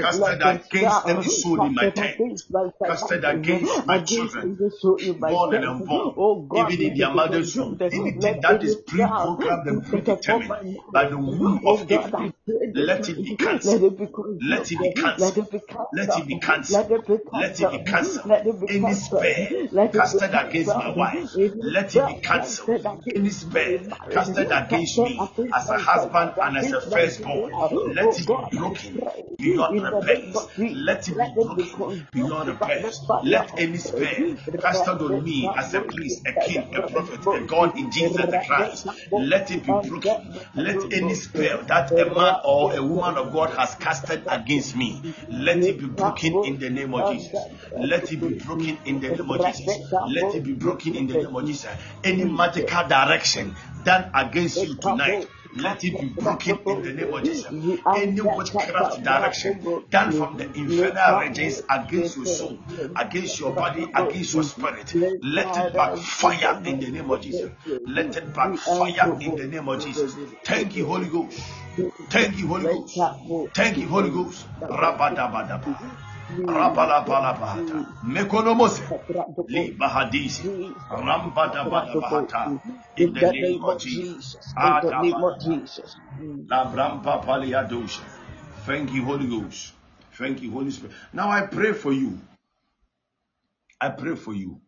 casted 0.00 0.42
against 0.42 1.08
any 1.08 1.22
soul 1.24 1.66
in 1.66 1.74
my 1.74 1.90
tent, 1.90 2.42
casted 2.86 3.24
against 3.24 3.86
my 3.86 3.98
children, 4.02 4.56
the 4.56 4.96
in 5.00 5.20
my 5.20 5.30
born 5.30 5.54
and 5.54 5.64
unborn, 5.64 6.14
oh 6.16 6.48
even 6.54 6.92
in 6.92 6.98
their 6.98 7.10
mother's 7.14 7.56
womb, 7.56 7.78
anything 7.80 8.40
that 8.40 8.62
is 8.62 8.76
pre-programmed 8.86 9.66
and 9.66 9.84
predetermined 9.84 10.78
by 10.92 11.08
the 11.08 11.16
womb 11.18 11.60
oh 11.66 11.80
of 11.80 11.88
God, 11.88 12.06
April, 12.06 12.22
I 12.22 12.32
pray 12.46 12.72
this 12.72 12.86
let 12.86 13.08
it 13.08 13.16
be 13.22 13.36
cancelled. 13.36 13.82
let 13.82 13.92
it 13.92 13.98
be 13.98 14.06
consumed, 14.06 14.42
Let 14.42 14.70
it 14.70 14.78
be 14.78 14.92
let 14.92 15.62
cancelled. 15.66 16.03
Let 16.08 16.18
it 16.18 16.26
be 16.26 16.38
cancelled, 16.38 16.90
let 16.90 16.90
it 16.90 17.06
be 17.06 17.18
Let 17.34 17.60
it 17.60 17.70
be 17.70 17.78
cancelled, 17.90 18.30
Any 18.68 18.94
spell 18.94 19.20
cancelled, 19.20 19.72
let 19.72 19.88
it 19.88 19.92
be 19.92 19.98
casted 19.98 20.34
against 20.34 20.68
my 20.68 20.88
wife, 20.96 21.30
let 21.36 21.96
it 21.96 22.06
be 22.06 22.14
cancelled. 22.20 22.70
Any 23.14 23.30
spell 23.30 23.78
casted 24.10 24.50
against 24.52 24.98
me 24.98 25.18
as 25.54 25.70
a 25.70 25.78
husband 25.78 26.32
and 26.40 26.56
as 26.58 26.72
a 26.72 26.80
firstborn, 26.80 27.52
let 27.94 28.04
oh 28.04 28.10
it 28.10 28.26
be 28.26 28.58
broken 28.58 29.00
beyond 29.38 29.76
in 29.76 29.82
the 29.82 29.90
name 29.90 30.00
repairs. 30.00 30.36
of 30.36 30.54
Jesus, 30.56 30.84
Let 30.86 31.08
it 31.08 31.14
be 31.14 31.14
let 31.14 31.38
it 31.48 31.56
be 31.56 31.64
broken 31.76 32.08
beyond 32.12 32.48
consumed 32.48 32.58
by 32.58 32.68
the 32.68 32.72
repairs. 32.72 32.98
fire 33.06 33.22
Let 33.24 33.58
any 33.58 33.76
spell 33.78 34.36
casted 34.60 35.00
on 35.00 35.24
me 35.24 35.50
as 35.56 35.74
a 35.74 35.80
priest, 35.80 36.26
a 36.26 36.32
king, 36.32 36.74
a 36.74 36.82
prophet, 36.82 37.26
a 37.26 37.46
God 37.46 37.76
in 37.78 37.90
Jesus 37.90 38.46
Christ, 38.46 38.86
let 39.12 39.50
it 39.50 39.64
be 39.64 39.72
broken. 39.72 40.40
Let 40.54 40.92
any 40.92 41.14
spell 41.14 41.62
that 41.64 41.90
a 41.92 42.14
man 42.14 42.36
or 42.44 42.74
a 42.74 42.82
woman 42.82 43.16
of 43.16 43.32
God 43.32 43.50
has 43.50 43.74
casted 43.74 44.24
against 44.28 44.76
me, 44.76 45.02
let 45.30 45.58
it 45.58 45.78
be 45.78 45.86
broken 45.96 46.44
in 46.44 46.58
the 46.58 46.70
name 46.70 46.94
of 46.94 47.08
Jesus. 47.12 47.46
Let 47.76 48.12
it 48.12 48.20
be 48.20 48.34
broken 48.44 48.78
in 48.84 49.00
the 49.00 49.10
name 49.10 49.30
of 49.30 49.40
Jesus. 49.44 49.78
Let 50.06 50.34
it 50.34 50.44
be 50.44 50.52
broken 50.52 50.94
in 50.94 51.06
the 51.06 51.14
name 51.16 51.36
of 51.36 51.46
Jesus. 51.46 51.70
Any 52.02 52.24
magical 52.24 52.88
direction 52.88 53.56
done 53.84 54.10
against 54.14 54.62
you 54.62 54.74
tonight. 54.76 55.26
Let 55.56 55.84
it 55.84 56.00
be 56.00 56.06
broken 56.06 56.58
in 56.66 56.82
the 56.82 56.92
name 56.92 57.12
of 57.12 57.24
Jesus. 57.24 57.46
Any 57.94 58.20
witchcraft 58.20 59.04
direction 59.04 59.60
done 59.90 60.12
from 60.12 60.36
the 60.36 60.44
infernal 60.58 61.18
regions 61.20 61.62
against 61.70 62.16
your 62.16 62.26
soul, 62.26 62.58
against 62.96 63.38
your 63.40 63.52
body, 63.52 63.84
against 63.94 64.34
your 64.34 64.42
spirit, 64.42 64.94
let 65.22 65.56
it 65.56 65.72
backfire 65.76 66.60
in 66.64 66.80
the 66.80 66.90
name 66.90 67.10
of 67.10 67.20
Jesus. 67.20 67.50
Let 67.86 68.16
it 68.16 68.34
backfire 68.34 69.16
in 69.20 69.36
the 69.36 69.46
name 69.46 69.68
of 69.68 69.80
Jesus. 69.80 70.16
Thank 70.44 70.76
you, 70.76 70.86
Holy 70.86 71.06
Ghost. 71.08 71.40
Thank 72.10 72.38
you, 72.38 72.48
Holy 72.48 72.66
Ghost. 72.66 72.96
Thank 73.54 73.78
you, 73.78 73.88
Holy 73.88 74.10
Ghost. 74.10 74.46
Rabadabadaba. 74.70 75.78
Mm. 76.30 76.46
Rabalabalabalata. 76.46 77.56
Mm. 77.56 77.86
Mekonomose. 78.04 78.82
Libahadisi. 79.48 80.42
Mm. 80.44 80.74
Rambadabadabahata. 80.90 82.60
In 82.96 83.12
the 83.14 83.26
name 83.26 83.64
of 83.64 83.80
Jesus. 83.80 84.54
In 84.62 84.78
the 84.80 84.92
name 84.98 85.22
of 85.24 85.40
Jesus. 85.40 85.96
Mm. 86.20 86.46
Labrampa 86.48 87.24
paliadosha. 87.24 88.02
Thank 88.66 88.92
you, 88.92 89.04
Holy 89.04 89.26
Ghost. 89.26 89.72
Thank 90.12 90.42
you, 90.42 90.50
Holy 90.52 90.70
Spirit. 90.70 90.94
Now 91.12 91.30
I 91.30 91.42
pray 91.46 91.72
for 91.72 91.92
you. 91.92 92.20
I 93.80 93.90
pray 93.90 94.14
for 94.16 94.34
you. 94.34 94.60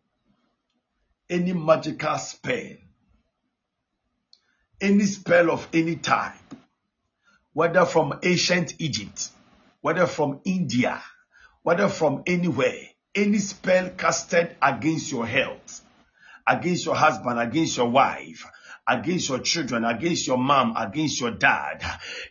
Any 1.29 1.53
magical 1.53 2.17
spell, 2.19 2.77
any 4.81 5.05
spell 5.05 5.51
of 5.51 5.67
any 5.73 5.97
type, 5.97 6.55
whether 7.57 7.87
from 7.87 8.19
ancient 8.21 8.75
Egypt, 8.77 9.29
whether 9.81 10.05
from 10.05 10.39
India, 10.45 11.01
whether 11.63 11.89
from 11.89 12.21
anywhere, 12.27 12.83
any 13.15 13.39
spell 13.39 13.89
casted 13.97 14.55
against 14.61 15.11
your 15.11 15.25
health, 15.25 15.81
against 16.47 16.85
your 16.85 16.93
husband, 16.93 17.39
against 17.39 17.75
your 17.75 17.89
wife, 17.89 18.45
against 18.87 19.29
your 19.29 19.39
children, 19.39 19.83
against 19.83 20.27
your 20.27 20.37
mom, 20.37 20.73
against 20.77 21.19
your 21.19 21.31
dad, 21.31 21.83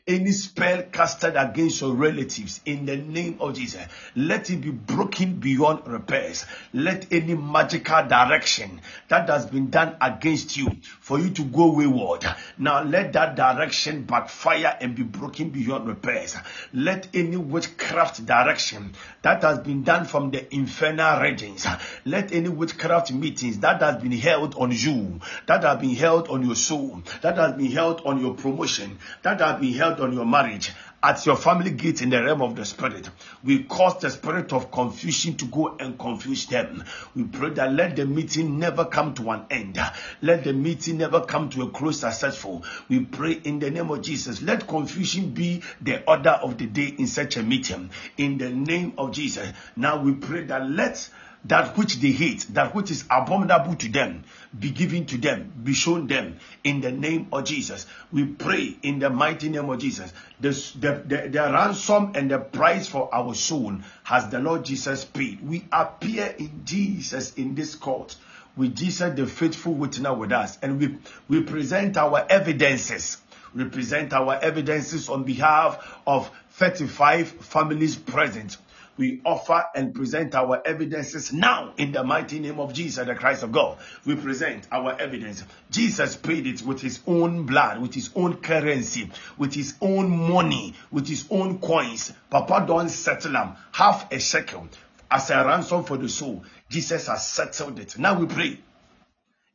any 0.07 0.33
spell 0.33 0.83
casted 0.85 1.37
against 1.37 1.81
your 1.81 1.95
relatives 1.95 2.61
in 2.65 2.87
the 2.87 2.97
name 2.97 3.37
of 3.41 3.55
Jesus, 3.55 3.85
let 4.15 4.49
it 4.51 4.61
be 4.61 4.71
broken 4.71 5.35
beyond 5.35 5.87
repairs. 5.87 6.47
Let 6.73 7.13
any 7.13 7.35
magical 7.35 8.07
direction 8.07 8.81
that 9.09 9.29
has 9.29 9.47
been 9.47 9.69
done 9.71 9.97
against 10.01 10.57
you 10.57 10.71
for 11.01 11.19
you 11.19 11.31
to 11.31 11.43
go 11.43 11.73
wayward, 11.73 12.25
now 12.57 12.83
let 12.83 13.13
that 13.13 13.37
direction 13.37 14.05
backfire 14.05 14.77
and 14.81 14.95
be 14.95 15.03
broken 15.03 15.51
beyond 15.51 15.87
repairs. 15.87 16.37
Let 16.73 17.09
any 17.15 17.37
witchcraft 17.37 18.25
direction 18.25 18.95
that 19.23 19.43
has 19.43 19.59
been 19.59 19.83
done 19.83 20.07
from 20.07 20.31
the 20.31 20.53
infernal 20.55 21.21
regions, 21.21 21.67
let 22.05 22.33
any 22.33 22.49
witchcraft 22.49 23.13
meetings 23.13 23.59
that 23.59 23.83
has 23.83 24.03
been 24.03 24.13
held 24.13 24.55
on 24.55 24.71
you, 24.73 25.21
that 25.47 25.65
have 25.65 25.81
been 25.81 25.95
held 25.95 26.29
on 26.29 26.46
your 26.47 26.57
soul, 26.57 27.03
that 27.23 27.37
has 27.37 27.55
been 27.55 27.71
held 27.71 28.03
on 28.05 28.21
your 28.21 28.35
promotion, 28.35 28.99
that 29.23 29.41
has 29.41 29.61
been 29.61 29.75
held 29.75 30.01
on 30.01 30.13
your 30.13 30.27
marriage, 30.27 30.73
at 31.03 31.25
your 31.25 31.37
family 31.37 31.71
gate 31.71 32.03
in 32.03 32.11
the 32.11 32.23
realm 32.23 32.43
of 32.43 32.57
the 32.57 32.65
spirit. 32.65 33.09
We 33.45 33.63
cause 33.63 34.01
the 34.01 34.11
spirit 34.11 34.53
of 34.53 34.73
confusion 34.73 35.37
to 35.37 35.45
go 35.45 35.77
and 35.79 35.99
confuse 35.99 36.47
them. 36.47 36.83
We 37.15 37.25
pray 37.25 37.51
that 37.51 37.73
let 37.73 37.97
the 37.97 38.07
meeting 38.07 38.59
never 38.59 38.85
come 38.87 39.15
to 39.15 39.31
an 39.31 39.45
end. 39.51 39.79
Let 40.23 40.45
the 40.45 40.53
meeting 40.53 40.99
never 40.99 41.21
come 41.21 41.51
to 41.51 41.63
a 41.63 41.71
close 41.71 42.01
successful. 42.01 42.65
We 42.89 43.01
pray 43.01 43.33
in 43.33 43.61
the 43.61 43.71
name 43.71 43.91
of 43.91 44.03
Jesus. 44.03 44.43
Let 44.43 44.67
confusion 44.67 45.31
be 45.31 45.63
the 45.81 46.05
order 46.09 46.31
of 46.31 46.59
the 46.59 46.67
day 46.67 46.95
in 46.99 47.07
such 47.07 47.37
a 47.37 47.43
meeting. 47.43 47.91
In 48.17 48.39
the 48.39 48.51
name 48.51 48.95
of 48.99 49.13
Jesus. 49.13 49.49
Now 49.77 50.03
we 50.03 50.13
pray 50.13 50.45
that 50.45 50.69
let 50.69 51.09
that 51.49 51.77
which 51.77 51.97
they 51.97 52.11
hate, 52.11 52.47
that 52.51 52.75
which 52.75 52.91
is 52.91 53.05
abominable 53.11 53.75
to 53.77 53.89
them, 53.89 54.25
be 54.59 54.71
given 54.71 55.07
to 55.07 55.19
them, 55.19 55.53
be 55.63 55.75
shown 55.75 56.07
them 56.07 56.39
in 56.65 56.81
the 56.81 56.91
name 56.91 57.29
of 57.33 57.45
Jesus. 57.45 57.87
We 58.13 58.25
pray 58.25 58.77
in 58.83 58.99
the 58.99 59.11
mighty 59.11 59.49
name 59.49 59.69
of 59.69 59.79
Jesus. 59.79 60.13
The, 60.41 60.51
the, 60.79 61.03
the, 61.07 61.29
the 61.29 61.53
ransom 61.53 62.13
and 62.15 62.31
the 62.31 62.39
price 62.39 62.89
for 62.89 63.15
our 63.15 63.35
soul 63.35 63.77
has 64.05 64.29
the 64.29 64.39
Lord 64.39 64.65
Jesus 64.65 65.05
paid. 65.05 65.47
We 65.47 65.65
appear 65.73 66.35
in 66.39 66.63
Jesus 66.65 67.35
in 67.35 67.55
this 67.55 67.75
court 67.75 68.17
with 68.57 68.75
Jesus, 68.75 69.15
the 69.15 69.27
faithful 69.27 69.75
witness 69.75 70.17
with 70.17 70.33
us, 70.33 70.59
and 70.63 70.81
we, 70.81 70.97
we 71.29 71.43
present 71.43 71.97
our 71.99 72.27
evidences. 72.29 73.19
We 73.55 73.65
present 73.65 74.15
our 74.15 74.35
evidences 74.35 75.09
on 75.11 75.25
behalf 75.25 76.01
of 76.07 76.31
35 76.53 77.29
families 77.29 77.97
present 77.97 78.57
we 78.97 79.21
offer 79.25 79.67
and 79.75 79.95
present 79.95 80.35
our 80.35 80.63
evidences 80.67 81.33
now 81.33 81.73
in 81.77 81.93
the 81.93 82.03
mighty 82.03 82.39
name 82.39 82.59
of 82.59 82.73
Jesus, 82.73 83.07
the 83.07 83.15
Christ 83.15 83.43
of 83.43 83.53
God. 83.53 83.79
We 84.05 84.17
present 84.17 84.67
our 84.73 84.99
evidence. 84.99 85.45
Jesus 85.71 86.17
paid 86.17 86.47
it 86.47 86.63
with 86.63 86.81
his 86.81 87.01
own 87.07 87.45
blood, 87.45 87.81
with 87.81 87.95
his 87.95 88.11
own 88.15 88.37
currency, 88.39 89.11
with 89.37 89.55
his 89.55 89.75
own 89.81 90.11
money, 90.11 90.75
with 90.91 91.07
his 91.07 91.27
own 91.31 91.59
coins. 91.59 92.13
Papa 92.31 92.65
don't 92.67 92.89
settle 92.89 93.33
them 93.33 93.57
half 93.73 94.11
a 94.13 94.19
shekel 94.19 94.69
as 95.11 95.31
a 95.31 95.45
ransom 95.45 95.85
for 95.85 95.97
the 95.97 96.09
soul. 96.09 96.45
Jesus 96.69 97.07
has 97.07 97.27
settled 97.27 97.79
it. 97.79 97.99
Now 97.99 98.19
we 98.19 98.27
pray. 98.27 98.61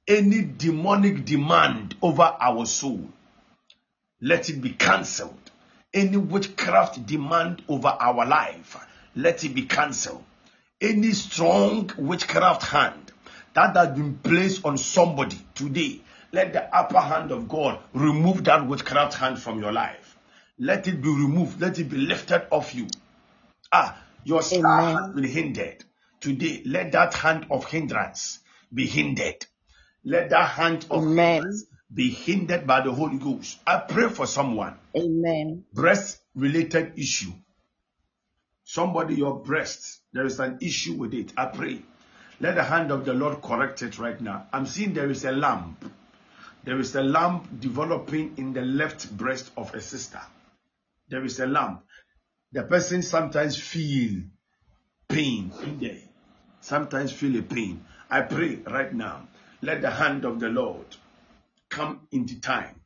Any 0.08 0.44
demonic 0.44 1.26
demand 1.26 1.96
over 2.02 2.36
our 2.40 2.66
soul, 2.66 3.10
let 4.22 4.50
it 4.50 4.62
be 4.62 4.72
cancelled. 4.72 5.38
Any 5.94 6.18
witchcraft 6.18 7.06
demand 7.06 7.64
over 7.68 7.90
our 7.90 8.26
life, 8.26 8.78
let 9.16 9.44
it 9.44 9.54
be 9.54 9.64
cancelled. 9.64 10.24
Any 10.80 11.12
strong 11.12 11.92
witchcraft 11.98 12.64
hand 12.64 13.12
that 13.54 13.76
has 13.76 13.90
been 13.90 14.18
placed 14.18 14.66
on 14.66 14.78
somebody 14.78 15.38
today, 15.54 16.02
let 16.32 16.54
the 16.54 16.76
upper 16.76 17.00
hand 17.00 17.32
of 17.32 17.48
God 17.48 17.80
remove 17.94 18.46
that 18.46 18.66
witchcraft 18.68 19.16
hand 19.16 19.40
from 19.40 19.60
your 19.62 19.72
life. 19.72 20.18
Let 20.58 20.88
it 20.88 21.02
be 21.02 21.10
removed. 21.10 21.60
Let 21.60 21.80
it 21.80 21.86
be 21.86 21.98
lifted 21.98 22.48
off 22.52 22.74
you. 22.74 22.88
Ah, 23.72 24.02
your 24.24 24.42
star 24.42 25.02
has 25.02 25.16
been 25.16 25.24
hindered. 25.24 25.84
Today, 26.20 26.62
let 26.66 26.92
that 26.92 27.14
hand 27.14 27.48
of 27.50 27.66
hindrance 27.66 28.40
be 28.74 28.86
hindered. 28.86 29.46
Let 30.04 30.30
that 30.30 30.50
hand 30.50 30.86
of 30.90 31.04
Amen. 31.04 31.44
be 31.94 32.10
hindered 32.10 32.66
by 32.68 32.82
the 32.82 32.92
Holy 32.92 33.18
Ghost. 33.18 33.60
I 33.66 33.78
pray 33.80 34.10
for 34.10 34.26
someone. 34.28 34.78
Amen. 34.96 35.66
Breast 35.74 36.20
related 36.36 36.94
issue. 36.98 37.32
Somebody, 38.72 39.16
your 39.16 39.38
breast, 39.38 40.00
there 40.14 40.26
is 40.26 40.40
an 40.40 40.60
issue 40.62 40.94
with 40.94 41.14
it. 41.14 41.34
I 41.36 41.48
pray. 41.48 41.82
Let 42.40 42.56
the 42.56 42.64
hand 42.64 42.90
of 42.90 43.04
the 43.04 43.14
Lord 43.14 43.42
correct 43.42 43.82
it 43.82 44.00
right 44.00 44.22
now. 44.22 44.48
I'm 44.54 44.66
seeing 44.66 44.94
there 44.94 45.12
is 45.12 45.26
a 45.26 45.34
lump. 45.34 45.84
There 46.64 46.80
is 46.80 46.96
a 46.96 47.04
lump 47.04 47.60
developing 47.60 48.36
in 48.38 48.54
the 48.54 48.62
left 48.62 49.12
breast 49.18 49.52
of 49.58 49.76
a 49.76 49.82
sister. 49.82 50.22
There 51.10 51.26
is 51.26 51.42
a 51.42 51.48
lump. 51.48 51.84
The 52.54 52.64
person 52.64 53.02
sometimes 53.02 53.58
feel 53.58 54.22
pain 55.10 55.52
in 55.64 55.80
there. 55.80 56.04
Sometimes 56.62 57.12
feel 57.12 57.38
a 57.40 57.44
pain. 57.44 57.84
I 58.10 58.22
pray 58.22 58.56
right 58.66 58.94
now. 58.94 59.28
Let 59.62 59.82
the 59.82 59.92
hand 59.92 60.24
of 60.24 60.40
the 60.40 60.48
Lord 60.48 60.86
come 61.70 62.08
into 62.14 62.40
time. 62.40 62.80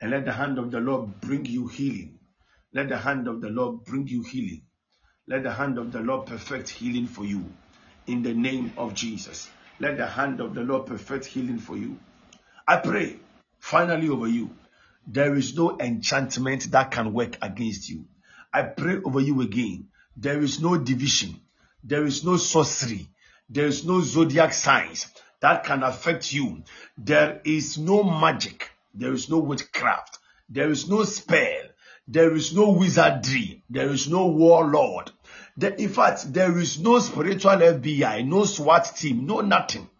And 0.00 0.10
let 0.10 0.24
the 0.24 0.32
hand 0.32 0.58
of 0.58 0.72
the 0.72 0.80
Lord 0.80 1.20
bring 1.20 1.46
you 1.46 1.68
healing. 1.68 2.18
Let 2.74 2.88
the 2.88 2.98
hand 2.98 3.28
of 3.28 3.40
the 3.40 3.50
Lord 3.50 3.84
bring 3.84 4.08
you 4.08 4.24
healing. 4.24 4.62
Let 5.28 5.42
the 5.42 5.52
hand 5.52 5.76
of 5.76 5.92
the 5.92 6.00
Lord 6.00 6.24
perfect 6.24 6.70
healing 6.70 7.06
for 7.06 7.22
you. 7.22 7.44
In 8.06 8.22
the 8.22 8.32
name 8.32 8.72
of 8.78 8.94
Jesus. 8.94 9.50
Let 9.78 9.98
the 9.98 10.06
hand 10.06 10.40
of 10.40 10.54
the 10.54 10.62
Lord 10.62 10.86
perfect 10.86 11.26
healing 11.26 11.58
for 11.58 11.76
you. 11.76 11.98
I 12.66 12.76
pray 12.78 13.16
finally 13.58 14.08
over 14.08 14.26
you. 14.26 14.48
There 15.06 15.34
is 15.34 15.54
no 15.54 15.78
enchantment 15.78 16.70
that 16.70 16.92
can 16.92 17.12
work 17.12 17.36
against 17.42 17.90
you. 17.90 18.06
I 18.54 18.62
pray 18.62 19.00
over 19.04 19.20
you 19.20 19.42
again. 19.42 19.88
There 20.16 20.40
is 20.40 20.62
no 20.62 20.78
division. 20.78 21.38
There 21.84 22.06
is 22.06 22.24
no 22.24 22.38
sorcery. 22.38 23.10
There 23.50 23.66
is 23.66 23.84
no 23.84 24.00
zodiac 24.00 24.54
signs 24.54 25.08
that 25.40 25.62
can 25.62 25.82
affect 25.82 26.32
you. 26.32 26.62
There 26.96 27.42
is 27.44 27.76
no 27.76 28.02
magic. 28.02 28.70
There 28.94 29.12
is 29.12 29.28
no 29.28 29.40
witchcraft. 29.40 30.20
There 30.48 30.70
is 30.70 30.88
no 30.88 31.04
spell. 31.04 31.64
There 32.10 32.34
is 32.34 32.54
no 32.54 32.70
wizardry. 32.70 33.62
There 33.68 33.90
is 33.90 34.08
no 34.08 34.28
warlord. 34.28 35.10
The, 35.58 35.74
in 35.82 35.88
fact, 35.88 36.32
there 36.32 36.56
is 36.56 36.78
no 36.78 37.00
spiritual 37.00 37.56
FBI, 37.56 38.24
no 38.24 38.44
SWAT 38.44 38.94
team, 38.96 39.26
no 39.26 39.40
nothing. 39.40 39.90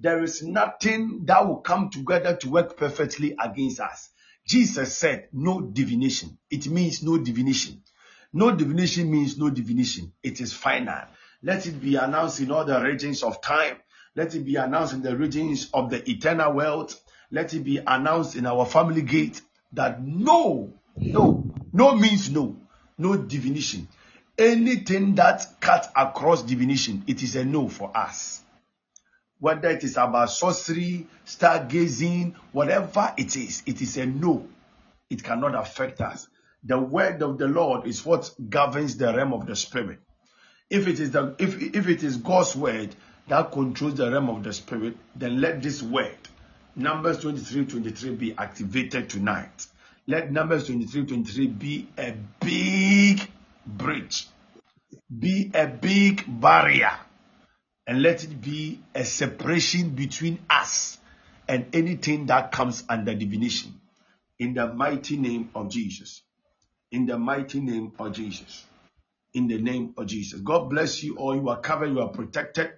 There 0.00 0.20
is 0.24 0.42
nothing 0.42 1.26
that 1.26 1.46
will 1.46 1.58
come 1.58 1.90
together 1.90 2.34
to 2.34 2.50
work 2.50 2.76
perfectly 2.76 3.36
against 3.40 3.78
us. 3.78 4.10
Jesus 4.44 4.96
said, 4.96 5.28
no 5.32 5.60
divination. 5.60 6.36
It 6.50 6.66
means 6.66 7.04
no 7.04 7.18
divination. 7.18 7.84
No 8.32 8.50
divination 8.50 9.08
means 9.12 9.38
no 9.38 9.48
divination. 9.48 10.12
It 10.24 10.40
is 10.40 10.52
final. 10.52 11.02
Let 11.40 11.66
it 11.66 11.80
be 11.80 11.94
announced 11.94 12.40
in 12.40 12.50
all 12.50 12.64
the 12.64 12.82
regions 12.82 13.22
of 13.22 13.40
time. 13.40 13.76
Let 14.16 14.34
it 14.34 14.44
be 14.44 14.56
announced 14.56 14.92
in 14.92 15.02
the 15.02 15.16
regions 15.16 15.70
of 15.72 15.90
the 15.90 16.10
eternal 16.10 16.52
world. 16.52 16.96
Let 17.30 17.54
it 17.54 17.60
be 17.60 17.78
announced 17.78 18.34
in 18.34 18.44
our 18.44 18.66
family 18.66 19.02
gate 19.02 19.40
that 19.72 20.02
no, 20.02 20.72
no, 20.96 21.44
no 21.72 21.94
means 21.94 22.28
no, 22.28 22.56
no 22.98 23.16
divination. 23.16 23.86
Anything 24.40 25.14
that 25.16 25.46
cuts 25.60 25.88
across 25.94 26.42
divination, 26.42 27.04
it 27.06 27.22
is 27.22 27.36
a 27.36 27.44
no 27.44 27.68
for 27.68 27.94
us. 27.96 28.42
Whether 29.38 29.70
it 29.70 29.84
is 29.84 29.96
about 29.96 30.30
sorcery, 30.30 31.06
stargazing, 31.26 32.34
whatever 32.52 33.14
it 33.16 33.36
is, 33.36 33.62
it 33.66 33.80
is 33.80 33.96
a 33.96 34.06
no. 34.06 34.48
It 35.08 35.22
cannot 35.22 35.54
affect 35.54 36.00
us. 36.00 36.26
The 36.64 36.78
word 36.78 37.22
of 37.22 37.38
the 37.38 37.48
Lord 37.48 37.86
is 37.86 38.04
what 38.04 38.30
governs 38.48 38.96
the 38.96 39.14
realm 39.14 39.32
of 39.32 39.46
the 39.46 39.56
spirit. 39.56 40.00
If 40.68 40.86
it 40.86 41.00
is 41.00 41.10
the 41.10 41.34
if 41.38 41.60
if 41.74 41.88
it 41.88 42.02
is 42.02 42.18
God's 42.18 42.54
word 42.54 42.94
that 43.28 43.50
controls 43.50 43.94
the 43.94 44.10
realm 44.10 44.28
of 44.28 44.44
the 44.44 44.52
spirit, 44.52 44.96
then 45.16 45.40
let 45.40 45.62
this 45.62 45.82
word, 45.82 46.18
Numbers 46.76 47.20
23, 47.20 47.64
23, 47.64 48.10
be 48.14 48.34
activated 48.36 49.08
tonight. 49.08 49.66
Let 50.06 50.30
Numbers 50.30 50.66
23, 50.66 51.06
23 51.06 51.46
be 51.46 51.88
a 51.96 52.14
big 52.40 53.26
bridge, 53.76 54.28
be 55.16 55.50
a 55.54 55.66
big 55.66 56.24
barrier, 56.26 56.92
and 57.86 58.02
let 58.02 58.24
it 58.24 58.40
be 58.40 58.80
a 58.94 59.04
separation 59.04 59.90
between 59.90 60.38
us 60.48 60.98
and 61.48 61.66
anything 61.74 62.26
that 62.26 62.52
comes 62.52 62.84
under 62.88 63.14
divination. 63.14 63.80
In 64.38 64.54
the 64.54 64.72
mighty 64.72 65.16
name 65.16 65.50
of 65.54 65.68
Jesus. 65.68 66.22
In 66.92 67.06
the 67.06 67.18
mighty 67.18 67.60
name 67.60 67.92
of 67.98 68.12
Jesus. 68.12 68.64
In 69.34 69.48
the 69.48 69.58
name 69.58 69.94
of 69.96 70.06
Jesus. 70.06 70.40
God 70.40 70.70
bless 70.70 71.02
you 71.02 71.16
all. 71.16 71.34
You 71.34 71.48
are 71.48 71.60
covered, 71.60 71.90
you 71.90 72.00
are 72.00 72.08
protected. 72.08 72.70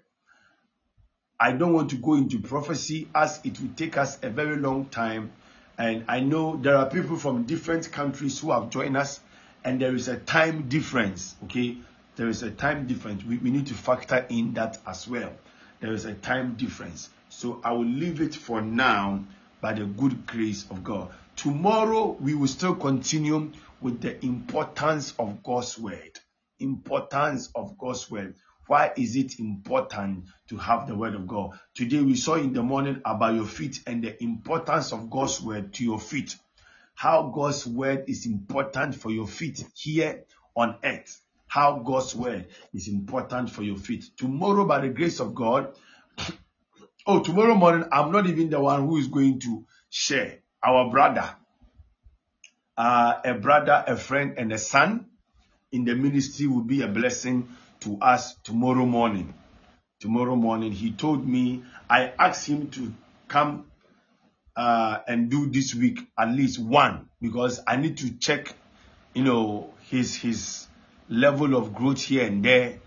I 1.38 1.52
don't 1.52 1.72
want 1.72 1.90
to 1.90 1.96
go 1.96 2.14
into 2.14 2.38
prophecy 2.38 3.08
as 3.14 3.40
it 3.42 3.60
will 3.60 3.70
take 3.76 3.96
us 3.96 4.18
a 4.22 4.30
very 4.30 4.56
long 4.56 4.86
time. 4.86 5.32
And 5.76 6.04
I 6.08 6.20
know 6.20 6.56
there 6.56 6.76
are 6.76 6.88
people 6.88 7.16
from 7.16 7.44
different 7.44 7.90
countries 7.90 8.38
who 8.38 8.52
have 8.52 8.70
joined 8.70 8.96
us, 8.96 9.20
and 9.64 9.80
there 9.80 9.94
is 9.94 10.08
a 10.08 10.16
time 10.16 10.68
difference. 10.68 11.34
Okay, 11.44 11.78
there 12.16 12.28
is 12.28 12.42
a 12.42 12.50
time 12.50 12.86
difference. 12.86 13.24
We, 13.24 13.38
we 13.38 13.50
need 13.50 13.66
to 13.68 13.74
factor 13.74 14.26
in 14.28 14.54
that 14.54 14.78
as 14.86 15.08
well. 15.08 15.32
There 15.80 15.92
is 15.92 16.04
a 16.04 16.14
time 16.14 16.54
difference. 16.54 17.08
So 17.28 17.60
I 17.64 17.72
will 17.72 17.86
leave 17.86 18.20
it 18.20 18.34
for 18.34 18.60
now 18.60 19.24
by 19.60 19.72
the 19.72 19.84
good 19.84 20.26
grace 20.26 20.64
of 20.70 20.84
God. 20.84 21.10
Tomorrow 21.36 22.16
we 22.20 22.34
will 22.34 22.48
still 22.48 22.74
continue 22.74 23.50
with 23.80 24.00
the 24.00 24.24
importance 24.24 25.14
of 25.18 25.42
God's 25.42 25.78
word. 25.78 26.18
Importance 26.60 27.50
of 27.54 27.76
God's 27.78 28.10
word. 28.10 28.34
Why 28.66 28.92
is 28.96 29.16
it 29.16 29.40
important 29.40 30.26
to 30.48 30.56
have 30.56 30.86
the 30.86 30.94
word 30.94 31.14
of 31.14 31.26
God? 31.26 31.58
Today 31.74 32.00
we 32.00 32.14
saw 32.14 32.34
in 32.34 32.52
the 32.52 32.62
morning 32.62 33.00
about 33.04 33.34
your 33.34 33.46
feet 33.46 33.80
and 33.86 34.04
the 34.04 34.22
importance 34.22 34.92
of 34.92 35.10
God's 35.10 35.40
word 35.40 35.72
to 35.74 35.84
your 35.84 35.98
feet. 35.98 36.36
How 37.02 37.32
God's 37.34 37.66
word 37.66 38.04
is 38.06 38.26
important 38.26 38.94
for 38.94 39.10
your 39.10 39.26
feet 39.26 39.64
here 39.74 40.22
on 40.54 40.76
earth. 40.84 41.20
How 41.48 41.80
God's 41.80 42.14
word 42.14 42.46
is 42.72 42.86
important 42.86 43.50
for 43.50 43.64
your 43.64 43.76
feet. 43.76 44.04
Tomorrow, 44.16 44.66
by 44.66 44.82
the 44.82 44.88
grace 44.90 45.18
of 45.18 45.34
God, 45.34 45.74
oh, 47.08 47.20
tomorrow 47.20 47.56
morning, 47.56 47.88
I'm 47.90 48.12
not 48.12 48.28
even 48.28 48.50
the 48.50 48.60
one 48.60 48.86
who 48.86 48.98
is 48.98 49.08
going 49.08 49.40
to 49.40 49.64
share. 49.90 50.38
Our 50.62 50.92
brother, 50.92 51.28
uh, 52.78 53.14
a 53.24 53.34
brother, 53.34 53.82
a 53.84 53.96
friend, 53.96 54.34
and 54.38 54.52
a 54.52 54.58
son 54.58 55.06
in 55.72 55.84
the 55.84 55.96
ministry 55.96 56.46
will 56.46 56.62
be 56.62 56.82
a 56.82 56.88
blessing 56.88 57.48
to 57.80 57.98
us 58.00 58.36
tomorrow 58.44 58.86
morning. 58.86 59.34
Tomorrow 59.98 60.36
morning, 60.36 60.70
he 60.70 60.92
told 60.92 61.26
me, 61.26 61.64
I 61.90 62.12
asked 62.16 62.46
him 62.46 62.70
to 62.70 62.92
come 63.26 63.71
uh, 64.56 64.98
and 65.06 65.30
do 65.30 65.46
this 65.50 65.74
week 65.74 66.00
at 66.18 66.30
least 66.30 66.58
one 66.58 67.08
because 67.20 67.60
I 67.66 67.76
need 67.76 67.98
to 67.98 68.12
check, 68.18 68.54
you 69.14 69.24
know, 69.24 69.72
his 69.88 70.14
his 70.14 70.66
level 71.08 71.54
of 71.56 71.74
growth 71.74 72.02
here 72.02 72.26
and 72.26 72.44
there. 72.44 72.78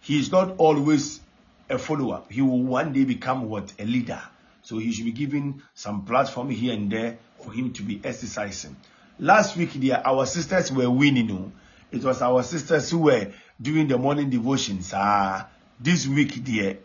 He 0.00 0.18
is 0.18 0.30
not 0.30 0.56
always 0.58 1.20
a 1.68 1.78
follower. 1.78 2.22
He 2.30 2.42
will 2.42 2.62
one 2.62 2.92
day 2.92 3.04
become 3.04 3.48
what 3.48 3.72
a 3.78 3.84
leader. 3.84 4.22
So 4.62 4.78
he 4.78 4.92
should 4.92 5.04
be 5.04 5.12
given 5.12 5.62
some 5.74 6.04
platform 6.04 6.50
here 6.50 6.74
and 6.74 6.90
there 6.90 7.18
for 7.40 7.52
him 7.52 7.72
to 7.74 7.82
be 7.82 8.00
exercising. 8.02 8.76
Last 9.18 9.56
week, 9.56 9.72
there 9.74 10.06
our 10.06 10.26
sisters 10.26 10.70
were 10.70 10.90
winning. 10.90 11.28
Know. 11.28 11.52
It 11.90 12.04
was 12.04 12.20
our 12.20 12.42
sisters 12.42 12.90
who 12.90 12.98
were 12.98 13.32
doing 13.60 13.88
the 13.88 13.96
morning 13.96 14.28
devotions. 14.28 14.92
Ah, 14.94 15.48
this 15.80 16.06
week, 16.06 16.42
dear, 16.44 16.78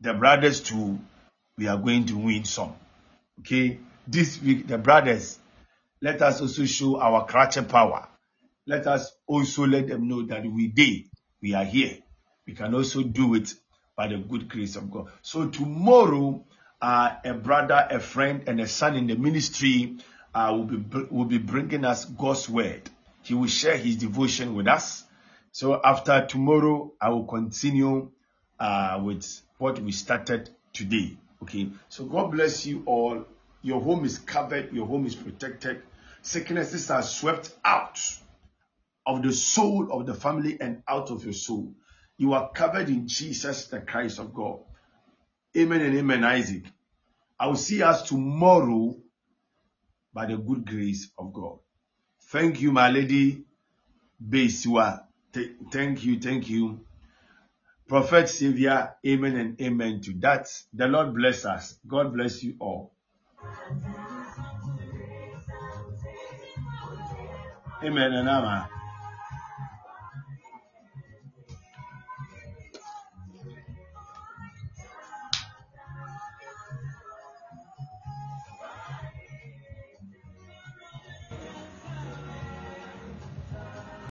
the 0.00 0.12
brothers 0.12 0.60
too, 0.60 0.98
we 1.56 1.66
are 1.68 1.78
going 1.78 2.06
to 2.06 2.16
win 2.16 2.44
some. 2.44 2.74
Okay, 3.40 3.78
this 4.06 4.40
week, 4.40 4.66
the 4.66 4.78
brothers, 4.78 5.38
let 6.00 6.22
us 6.22 6.40
also 6.40 6.64
show 6.64 7.00
our 7.00 7.26
crutch 7.26 7.56
power. 7.68 8.08
Let 8.66 8.86
us 8.86 9.12
also 9.26 9.66
let 9.66 9.88
them 9.88 10.08
know 10.08 10.22
that 10.26 10.44
we 10.44 10.68
did, 10.68 11.04
we 11.42 11.54
are 11.54 11.64
here. 11.64 11.98
We 12.46 12.54
can 12.54 12.74
also 12.74 13.02
do 13.02 13.34
it 13.34 13.54
by 13.96 14.08
the 14.08 14.18
good 14.18 14.48
grace 14.48 14.76
of 14.76 14.90
God. 14.90 15.08
So 15.22 15.48
tomorrow, 15.48 16.44
uh, 16.80 17.16
a 17.24 17.34
brother, 17.34 17.86
a 17.90 18.00
friend, 18.00 18.44
and 18.46 18.60
a 18.60 18.68
son 18.68 18.96
in 18.96 19.06
the 19.06 19.16
ministry 19.16 19.96
uh, 20.34 20.52
will 20.52 20.64
be 20.64 21.06
will 21.10 21.24
be 21.24 21.38
bringing 21.38 21.84
us 21.84 22.04
God's 22.04 22.48
word. 22.48 22.88
He 23.22 23.34
will 23.34 23.46
share 23.46 23.76
his 23.76 23.96
devotion 23.96 24.54
with 24.54 24.68
us. 24.68 25.04
So 25.52 25.80
after 25.82 26.26
tomorrow, 26.26 26.92
I 27.00 27.10
will 27.10 27.24
continue 27.24 28.10
uh, 28.58 29.00
with 29.02 29.40
what 29.58 29.78
we 29.80 29.92
started 29.92 30.50
today. 30.72 31.16
Okay. 31.44 31.68
So 31.90 32.06
God 32.06 32.30
bless 32.30 32.64
you 32.64 32.82
all. 32.86 33.26
Your 33.60 33.82
home 33.82 34.06
is 34.06 34.18
covered. 34.18 34.72
Your 34.72 34.86
home 34.86 35.04
is 35.04 35.14
protected. 35.14 35.82
Sicknesses 36.22 36.90
are 36.90 37.02
swept 37.02 37.54
out 37.64 38.00
of 39.04 39.22
the 39.22 39.32
soul 39.32 39.92
of 39.92 40.06
the 40.06 40.14
family 40.14 40.58
and 40.58 40.82
out 40.88 41.10
of 41.10 41.22
your 41.22 41.34
soul. 41.34 41.74
You 42.16 42.32
are 42.32 42.50
covered 42.50 42.88
in 42.88 43.08
Jesus, 43.08 43.66
the 43.66 43.80
Christ 43.80 44.18
of 44.18 44.32
God. 44.32 44.60
Amen 45.54 45.82
and 45.82 45.96
amen, 45.98 46.24
Isaac. 46.24 46.64
I 47.38 47.48
will 47.48 47.56
see 47.56 47.82
us 47.82 48.08
tomorrow 48.08 48.96
by 50.14 50.24
the 50.24 50.38
good 50.38 50.66
grace 50.66 51.10
of 51.18 51.34
God. 51.34 51.58
Thank 52.30 52.62
you, 52.62 52.72
my 52.72 52.88
lady. 52.88 53.44
Thank 55.70 56.04
you, 56.04 56.18
thank 56.20 56.48
you. 56.48 56.80
Prophet 57.88 58.28
Savior, 58.28 58.94
amen 59.06 59.36
and 59.36 59.60
amen 59.60 60.00
to 60.02 60.14
that. 60.20 60.48
The 60.72 60.86
Lord 60.88 61.14
bless 61.14 61.44
us. 61.44 61.78
God 61.86 62.14
bless 62.14 62.42
you 62.42 62.56
all. 62.58 62.92
Amen 67.82 68.12
and 68.12 68.28
amen. 68.28 68.68